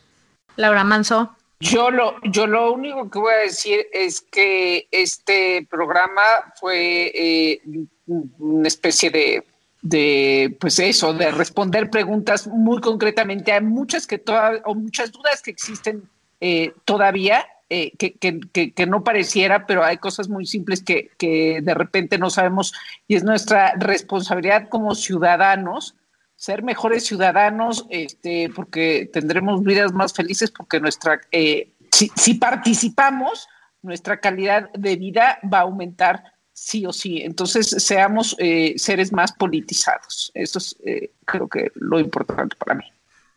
Laura 0.57 0.83
Manso. 0.83 1.38
Yo 1.59 1.91
lo, 1.91 2.15
yo 2.23 2.47
lo 2.47 2.71
único 2.71 3.09
que 3.09 3.19
voy 3.19 3.33
a 3.33 3.43
decir 3.43 3.85
es 3.91 4.21
que 4.21 4.87
este 4.91 5.67
programa 5.69 6.21
fue 6.55 7.11
eh, 7.13 7.61
una 8.07 8.67
especie 8.67 9.09
de, 9.09 9.43
de, 9.81 10.55
pues 10.59 10.79
eso, 10.79 11.13
de 11.13 11.31
responder 11.31 11.89
preguntas 11.89 12.47
muy 12.47 12.79
concretamente 12.79 13.51
a 13.51 13.59
muchas 13.59 14.07
que 14.07 14.23
o 14.65 14.73
muchas 14.73 15.11
dudas 15.11 15.41
que 15.41 15.51
existen 15.51 16.09
eh, 16.39 16.73
todavía, 16.85 17.45
eh, 17.69 17.91
que, 17.97 18.13
que, 18.13 18.71
que, 18.71 18.85
no 18.85 19.03
pareciera, 19.03 19.67
pero 19.67 19.83
hay 19.83 19.97
cosas 19.97 20.29
muy 20.29 20.45
simples 20.45 20.81
que, 20.81 21.11
que 21.17 21.59
de 21.61 21.73
repente 21.73 22.17
no 22.17 22.29
sabemos 22.29 22.73
y 23.05 23.15
es 23.15 23.23
nuestra 23.25 23.73
responsabilidad 23.77 24.69
como 24.69 24.95
ciudadanos 24.95 25.93
ser 26.39 26.63
mejores 26.63 27.05
ciudadanos, 27.05 27.85
este, 27.89 28.49
porque 28.55 29.09
tendremos 29.11 29.61
vidas 29.61 29.91
más 29.91 30.13
felices, 30.13 30.49
porque 30.49 30.79
nuestra, 30.79 31.19
eh, 31.33 31.73
si, 31.91 32.33
participamos, 32.35 33.45
nuestra 33.81 34.21
calidad 34.21 34.71
de 34.71 34.95
vida 34.95 35.39
va 35.53 35.59
a 35.59 35.63
aumentar 35.63 36.23
sí 36.53 36.85
o 36.85 36.93
sí. 36.93 37.21
Entonces, 37.23 37.67
seamos 37.67 38.37
eh, 38.39 38.73
seres 38.77 39.11
más 39.11 39.33
politizados. 39.33 40.31
Eso 40.33 40.59
es, 40.59 40.77
eh, 40.85 41.11
creo 41.25 41.49
que, 41.49 41.73
lo 41.75 41.99
importante 41.99 42.55
para 42.55 42.75
mí. 42.75 42.85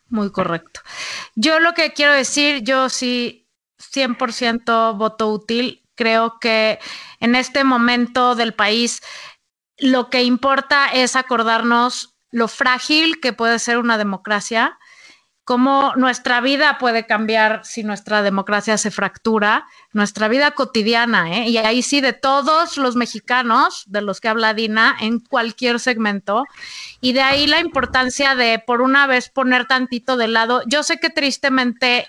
Muy 0.09 0.31
correcto. 0.31 0.81
Yo 1.35 1.59
lo 1.59 1.75
que 1.75 1.93
quiero 1.93 2.13
decir, 2.13 2.63
yo 2.63 2.89
sí 2.89 3.49
100% 3.93 4.97
voto 4.97 5.29
útil. 5.33 5.83
Creo 5.97 6.39
que 6.39 6.79
en 7.19 7.35
este 7.35 7.65
momento 7.65 8.37
del 8.37 8.55
país 8.55 9.03
lo 9.77 10.09
que 10.09 10.23
importa 10.23 10.87
es 10.87 11.17
acordarnos 11.17 12.12
lo 12.33 12.49
frágil 12.49 13.21
que 13.21 13.33
puede 13.33 13.61
ser 13.61 13.79
una 13.79 13.97
democracia 13.97 14.79
cómo 15.45 15.93
nuestra 15.97 16.41
vida 16.41 16.79
puede 16.79 17.07
cambiar 17.07 17.63
si 17.65 17.83
nuestra 17.83 18.23
democracia 18.23 18.79
se 18.79 18.91
fractura, 18.91 19.67
nuestra 19.93 20.29
vida 20.29 20.53
cotidiana, 20.53 21.37
¿eh? 21.37 21.49
y 21.49 21.57
ahí 21.59 21.83
sí 21.83 22.01
de 22.01 22.13
todos 22.13 22.77
los 22.77 22.95
mexicanos 22.97 23.85
de 23.87 24.03
los 24.03 24.21
que 24.21 24.29
habla 24.29 24.55
Dina 24.55 24.97
en 25.01 25.19
cualquier 25.19 25.81
segmento, 25.81 26.45
y 27.01 27.13
de 27.13 27.23
ahí 27.23 27.47
la 27.47 27.61
importancia 27.61 28.35
de 28.35 28.63
por 28.65 28.83
una 28.83 29.07
vez 29.07 29.31
poner 29.31 29.67
tantito 29.67 30.17
de 30.17 30.29
lado, 30.29 30.63
yo 30.67 30.83
sé 30.83 30.99
que 30.99 31.11
tristemente 31.11 32.07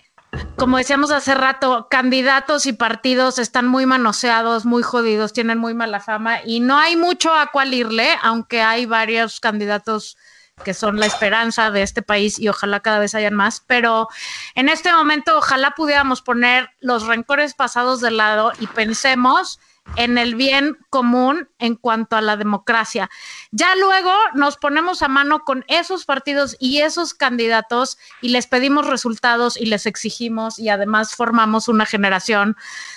como 0.55 0.77
decíamos 0.77 1.11
hace 1.11 1.35
rato, 1.35 1.87
candidatos 1.89 2.65
y 2.65 2.73
partidos 2.73 3.39
están 3.39 3.67
muy 3.67 3.85
manoseados, 3.85 4.65
muy 4.65 4.83
jodidos, 4.83 5.33
tienen 5.33 5.57
muy 5.57 5.73
mala 5.73 5.99
fama 5.99 6.39
y 6.43 6.59
no 6.59 6.77
hay 6.77 6.95
mucho 6.95 7.33
a 7.33 7.47
cuál 7.47 7.73
irle, 7.73 8.09
aunque 8.21 8.61
hay 8.61 8.85
varios 8.85 9.39
candidatos 9.39 10.17
que 10.63 10.73
son 10.73 10.99
la 10.99 11.07
esperanza 11.07 11.71
de 11.71 11.81
este 11.81 12.01
país 12.01 12.39
y 12.39 12.47
ojalá 12.47 12.79
cada 12.79 12.99
vez 12.99 13.15
hayan 13.15 13.33
más, 13.33 13.63
pero 13.67 14.07
en 14.55 14.69
este 14.69 14.91
momento 14.91 15.37
ojalá 15.37 15.71
pudiéramos 15.71 16.21
poner 16.21 16.69
los 16.79 17.07
rencores 17.07 17.53
pasados 17.53 18.01
de 18.01 18.11
lado 18.11 18.51
y 18.59 18.67
pensemos 18.67 19.59
en 19.95 20.17
el 20.17 20.35
bien 20.35 20.77
común 20.89 21.49
en 21.59 21.75
cuanto 21.75 22.15
a 22.15 22.21
la 22.21 22.37
democracia. 22.37 23.09
Ya 23.51 23.75
luego 23.75 24.11
nos 24.33 24.57
ponemos 24.57 25.01
a 25.01 25.07
mano 25.07 25.39
con 25.39 25.65
esos 25.67 26.05
partidos 26.05 26.55
y 26.59 26.81
esos 26.81 27.13
candidatos 27.13 27.97
y 28.21 28.29
les 28.29 28.47
pedimos 28.47 28.87
resultados 28.87 29.57
y 29.57 29.65
les 29.65 29.85
exigimos 29.85 30.59
y 30.59 30.69
además 30.69 31.15
formamos 31.15 31.67
una 31.67 31.85
generación 31.85 32.55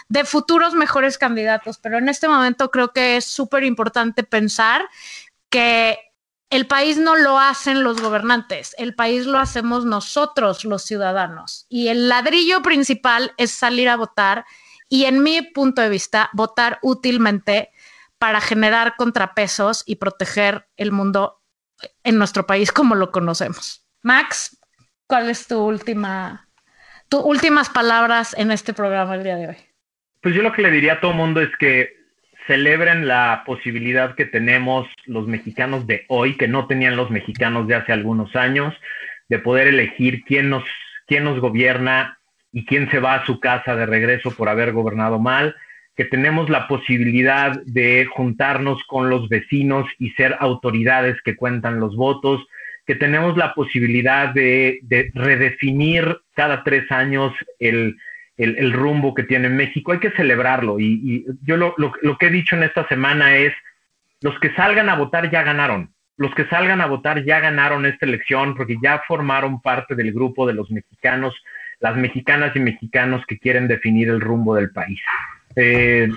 de 0.09 0.25
futuros 0.25 0.75
mejores 0.75 1.19
candidatos. 1.19 1.79
Pero 1.79 1.99
en 1.99 2.09
este 2.09 2.29
momento 2.29 2.71
creo 2.71 2.93
que 2.93 3.17
es 3.17 3.25
súper 3.25 3.65
importante 3.65 4.23
pensar 4.23 4.89
que 5.51 5.99
el 6.49 6.67
país 6.67 6.97
no 6.97 7.17
lo 7.17 7.41
hacen 7.41 7.83
los 7.83 8.01
gobernantes, 8.01 8.75
el 8.79 8.95
país 8.95 9.27
lo 9.27 9.39
hacemos 9.39 9.85
nosotros, 9.85 10.65
los 10.65 10.85
ciudadanos. 10.85 11.67
Y 11.69 11.89
el 11.89 12.09
ladrillo 12.09 12.63
principal 12.63 13.35
es 13.37 13.51
salir 13.51 13.89
a 13.89 13.97
votar 13.97 14.47
y, 14.89 15.05
en 15.05 15.23
mi 15.23 15.43
punto 15.43 15.83
de 15.83 15.89
vista, 15.89 16.31
votar 16.33 16.79
útilmente 16.83 17.71
para 18.19 18.41
generar 18.41 18.95
contrapesos 18.97 19.83
y 19.87 19.97
proteger 19.97 20.67
el 20.77 20.93
mundo 20.93 21.43
en 22.05 22.19
nuestro 22.19 22.47
país 22.47 22.73
como 22.73 22.95
lo 22.95 23.11
conocemos. 23.11 23.87
Max, 24.03 24.59
¿cuál 25.07 25.29
es 25.29 25.47
tu 25.47 25.59
última, 25.59 26.49
tus 27.09 27.23
últimas 27.25 27.69
palabras 27.69 28.35
en 28.39 28.51
este 28.51 28.73
programa 28.73 29.15
el 29.15 29.25
día 29.25 29.37
de 29.37 29.49
hoy? 29.49 29.57
Pues 30.23 30.35
yo 30.35 30.43
lo 30.43 30.53
que 30.53 30.63
le 30.63 30.71
diría 30.71 30.95
a 30.95 31.01
todo 31.01 31.11
el 31.11 31.17
mundo 31.17 31.41
es 31.41 31.51
que 31.59 31.95
celebren 32.47 33.09
la 33.09 33.43
posibilidad 33.45 34.15
que 34.15 34.25
tenemos 34.25 34.89
los 35.05 35.27
mexicanos 35.27 35.87
de 35.87 36.05
hoy, 36.09 36.37
que 36.37 36.49
no 36.49 36.67
tenían 36.67 36.97
los 36.97 37.11
mexicanos 37.11 37.67
de 37.67 37.75
hace 37.75 37.93
algunos 37.93 38.35
años, 38.37 38.75
de 39.29 39.39
poder 39.39 39.67
elegir 39.69 40.23
quién 40.25 40.49
nos, 40.49 40.65
quién 41.07 41.25
nos 41.25 41.41
gobierna 41.41 42.16
y 42.57 42.65
quién 42.65 42.91
se 42.91 43.01
va 43.01 43.17
a 43.17 43.27
su 43.27 43.39
casa 43.39 43.77
de 43.77 43.85
regreso 43.85 44.31
por 44.31 44.49
haber 44.49 44.73
gobernado 44.73 45.19
mal, 45.19 45.55
que 45.95 46.07
tenemos 46.07 46.49
la 46.49 46.67
posibilidad 46.69 47.53
de 47.67 48.07
juntarnos 48.07 48.83
con 48.85 49.11
los 49.11 49.29
vecinos 49.29 49.87
y 49.99 50.13
ser 50.13 50.35
autoridades 50.41 51.21
que 51.21 51.37
cuentan 51.37 51.81
los 51.81 51.95
votos, 51.97 52.47
que 52.87 52.95
tenemos 52.95 53.37
la 53.37 53.53
posibilidad 53.53 54.31
de, 54.33 54.79
de 54.85 55.11
redefinir 55.13 56.17
cada 56.33 56.65
tres 56.65 56.91
años 56.91 57.35
el, 57.59 57.99
rumbo 58.73 59.13
que 59.13 59.25
tiene 59.25 59.51
México. 59.51 59.93
Hay 59.93 59.99
que 59.99 60.13
celebrarlo. 60.13 60.81
Y, 60.81 61.27
yo 61.43 61.59
lo, 61.59 61.75
que 62.19 62.27
he 62.27 62.31
dicho 62.31 62.57
en 62.57 62.63
esta 62.63 62.89
semana 62.89 63.37
es, 63.37 63.53
los 64.23 64.39
que 64.41 64.55
salgan 64.55 64.89
a 64.89 64.97
votar 64.97 65.31
ya 65.31 65.43
ganaron. 65.43 65.91
Los 66.17 66.35
que 66.35 66.47
salgan 66.47 66.81
a 66.81 66.87
votar 66.87 67.23
ya 67.23 67.39
ganaron 67.39 67.85
esta 67.85 68.07
elección 68.07 68.55
porque 68.55 68.79
ya 68.83 69.03
formaron 69.07 69.61
parte 69.61 69.95
del 69.95 70.15
grupo 70.15 70.47
de 70.47 70.55
los 70.55 70.71
mexicanos, 70.71 71.35
las 71.81 71.97
mexicanas 71.97 72.55
y 72.57 72.61
mexicanos 72.61 73.25
que 73.27 73.39
quieren 73.39 73.69
definir 73.69 74.09
el 74.09 74.21
rumbo 74.21 74.55
del 74.55 74.71
país. 74.71 75.01
Eh, 75.57 76.09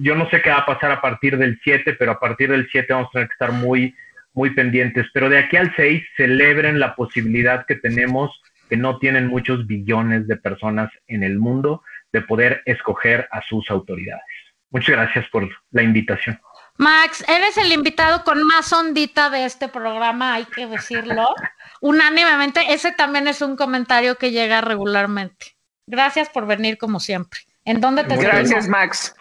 yo 0.00 0.16
no 0.16 0.28
sé 0.30 0.42
qué 0.42 0.50
va 0.50 0.58
a 0.58 0.66
pasar 0.66 0.90
a 0.90 1.00
partir 1.00 1.38
del 1.38 1.60
7, 1.62 1.94
pero 1.94 2.12
a 2.12 2.20
partir 2.20 2.50
del 2.50 2.68
7 2.70 2.92
vamos 2.92 3.08
a 3.08 3.12
tener 3.12 3.28
que 3.28 3.34
estar 3.34 3.52
muy, 3.52 3.94
muy 4.34 4.50
pendientes. 4.50 5.06
Pero 5.14 5.28
de 5.28 5.38
aquí 5.38 5.56
al 5.56 5.74
6, 5.76 6.02
celebren 6.16 6.80
la 6.80 6.94
posibilidad 6.96 7.66
que 7.66 7.76
tenemos 7.76 8.40
que 8.68 8.76
no 8.76 8.98
tienen 8.98 9.26
muchos 9.26 9.66
billones 9.66 10.28
de 10.28 10.36
personas 10.36 10.90
en 11.08 11.24
el 11.24 11.38
mundo 11.38 11.82
de 12.12 12.22
poder 12.22 12.62
escoger 12.66 13.28
a 13.32 13.42
sus 13.42 13.68
autoridades. 13.70 14.22
Muchas 14.70 14.96
gracias 14.96 15.26
por 15.28 15.48
la 15.72 15.82
invitación. 15.82 16.38
Max, 16.80 17.22
eres 17.28 17.58
el 17.58 17.72
invitado 17.72 18.24
con 18.24 18.42
más 18.42 18.72
ondita 18.72 19.28
de 19.28 19.44
este 19.44 19.68
programa, 19.68 20.32
hay 20.32 20.46
que 20.46 20.66
decirlo. 20.66 21.28
Unánimemente, 21.82 22.72
ese 22.72 22.90
también 22.90 23.28
es 23.28 23.42
un 23.42 23.54
comentario 23.54 24.16
que 24.16 24.30
llega 24.30 24.62
regularmente. 24.62 25.58
Gracias 25.86 26.30
por 26.30 26.46
venir 26.46 26.78
como 26.78 26.98
siempre. 26.98 27.40
¿En 27.66 27.82
dónde 27.82 28.04
te 28.04 28.16
Gracias, 28.16 28.66
Max. 28.66 29.14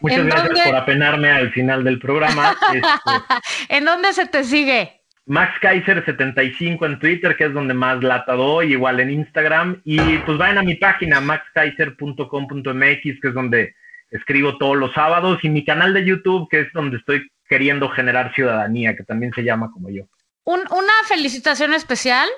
Muchas 0.00 0.26
gracias 0.26 0.66
por 0.66 0.74
apenarme 0.74 1.30
al 1.30 1.52
final 1.52 1.84
del 1.84 2.00
programa. 2.00 2.56
Este, 2.74 3.76
¿En 3.76 3.84
dónde 3.84 4.12
se 4.12 4.26
te 4.26 4.42
sigue? 4.42 5.00
Max 5.26 5.52
Kaiser 5.60 6.04
75 6.04 6.84
en 6.84 6.98
Twitter, 6.98 7.36
que 7.36 7.44
es 7.44 7.54
donde 7.54 7.74
más 7.74 8.02
lata 8.02 8.32
doy, 8.32 8.72
igual 8.72 8.98
en 8.98 9.12
Instagram. 9.12 9.80
Y 9.84 10.18
pues 10.18 10.36
vayan 10.36 10.58
a 10.58 10.62
mi 10.62 10.74
página, 10.74 11.20
maxkaiser.com.mx, 11.20 13.20
que 13.20 13.28
es 13.28 13.34
donde 13.34 13.76
escribo 14.14 14.56
todos 14.58 14.76
los 14.76 14.92
sábados, 14.94 15.40
y 15.42 15.48
mi 15.48 15.64
canal 15.64 15.92
de 15.92 16.04
YouTube, 16.04 16.48
que 16.48 16.60
es 16.60 16.72
donde 16.72 16.98
estoy 16.98 17.28
queriendo 17.48 17.88
generar 17.90 18.32
ciudadanía, 18.34 18.96
que 18.96 19.02
también 19.02 19.32
se 19.34 19.42
llama 19.42 19.70
como 19.72 19.90
yo. 19.90 20.04
una 20.44 20.92
felicitación 21.06 21.74
especial, 21.74 22.28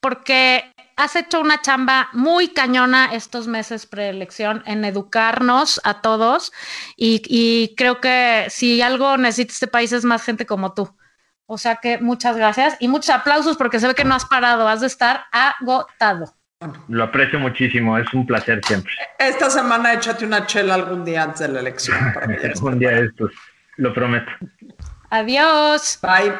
porque 0.00 0.64
has 0.96 1.14
hecho 1.14 1.40
una 1.40 1.62
chamba 1.62 2.08
muy 2.12 2.48
cañona 2.48 3.14
estos 3.14 3.46
meses 3.46 3.86
preelección 3.86 4.62
en 4.66 4.84
educarnos 4.84 5.80
a 5.84 6.00
todos, 6.02 6.52
y, 6.96 7.74
creo 7.76 8.00
que 8.00 8.46
si 8.50 8.82
algo 8.82 9.16
necesita 9.16 9.52
este 9.52 9.66
país 9.68 9.92
es 9.92 10.04
más 10.04 10.24
gente 10.24 10.46
como 10.46 10.74
tú. 10.74 10.94
O 11.46 11.58
sea 11.58 11.76
que 11.76 11.98
muchas 11.98 12.36
gracias 12.36 12.76
y 12.78 12.86
muchos 12.86 13.10
aplausos 13.10 13.56
porque 13.56 13.80
se 13.80 13.88
ve 13.88 13.94
que 13.94 14.04
no 14.04 14.14
has 14.14 14.24
parado, 14.24 14.68
has 14.68 14.80
de 14.80 14.86
estar 14.86 15.24
agotado. 15.32 16.39
Lo 16.88 17.04
aprecio 17.04 17.38
muchísimo, 17.38 17.96
es 17.96 18.12
un 18.12 18.26
placer 18.26 18.60
siempre. 18.66 18.92
Esta 19.18 19.48
semana 19.48 19.94
échate 19.94 20.26
una 20.26 20.46
chela 20.46 20.74
algún 20.74 21.04
día 21.04 21.22
antes 21.22 21.40
de 21.40 21.48
la 21.48 21.60
elección. 21.60 21.96
algún 22.54 22.78
día 22.78 22.90
de 22.90 23.06
estos, 23.06 23.30
lo 23.76 23.94
prometo. 23.94 24.30
Adiós. 25.08 25.98
Bye. 26.02 26.32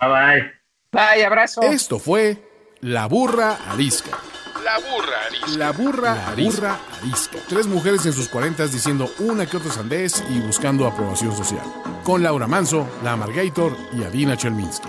Bye 0.00 0.08
bye. 0.10 0.52
Bye, 0.92 1.24
abrazo. 1.24 1.62
Esto 1.62 2.00
fue 2.00 2.36
La 2.80 3.06
Burra 3.06 3.56
Arisca. 3.70 4.18
La 4.64 4.78
burra 4.78 5.16
arisca. 5.26 5.56
La 5.56 5.72
burra, 5.72 6.78
arisca. 7.00 7.40
Tres 7.48 7.66
mujeres 7.66 8.04
en 8.04 8.12
sus 8.12 8.28
cuarentas 8.28 8.72
diciendo 8.72 9.10
una 9.18 9.46
que 9.46 9.56
otra 9.56 9.70
sandés 9.70 10.22
y 10.28 10.40
buscando 10.40 10.86
aprobación 10.86 11.34
social. 11.34 11.64
Con 12.04 12.22
Laura 12.22 12.46
Manso, 12.46 12.86
La 13.02 13.12
Amargator 13.12 13.74
y 13.92 14.04
Adina 14.04 14.36
Chelminsky. 14.36 14.88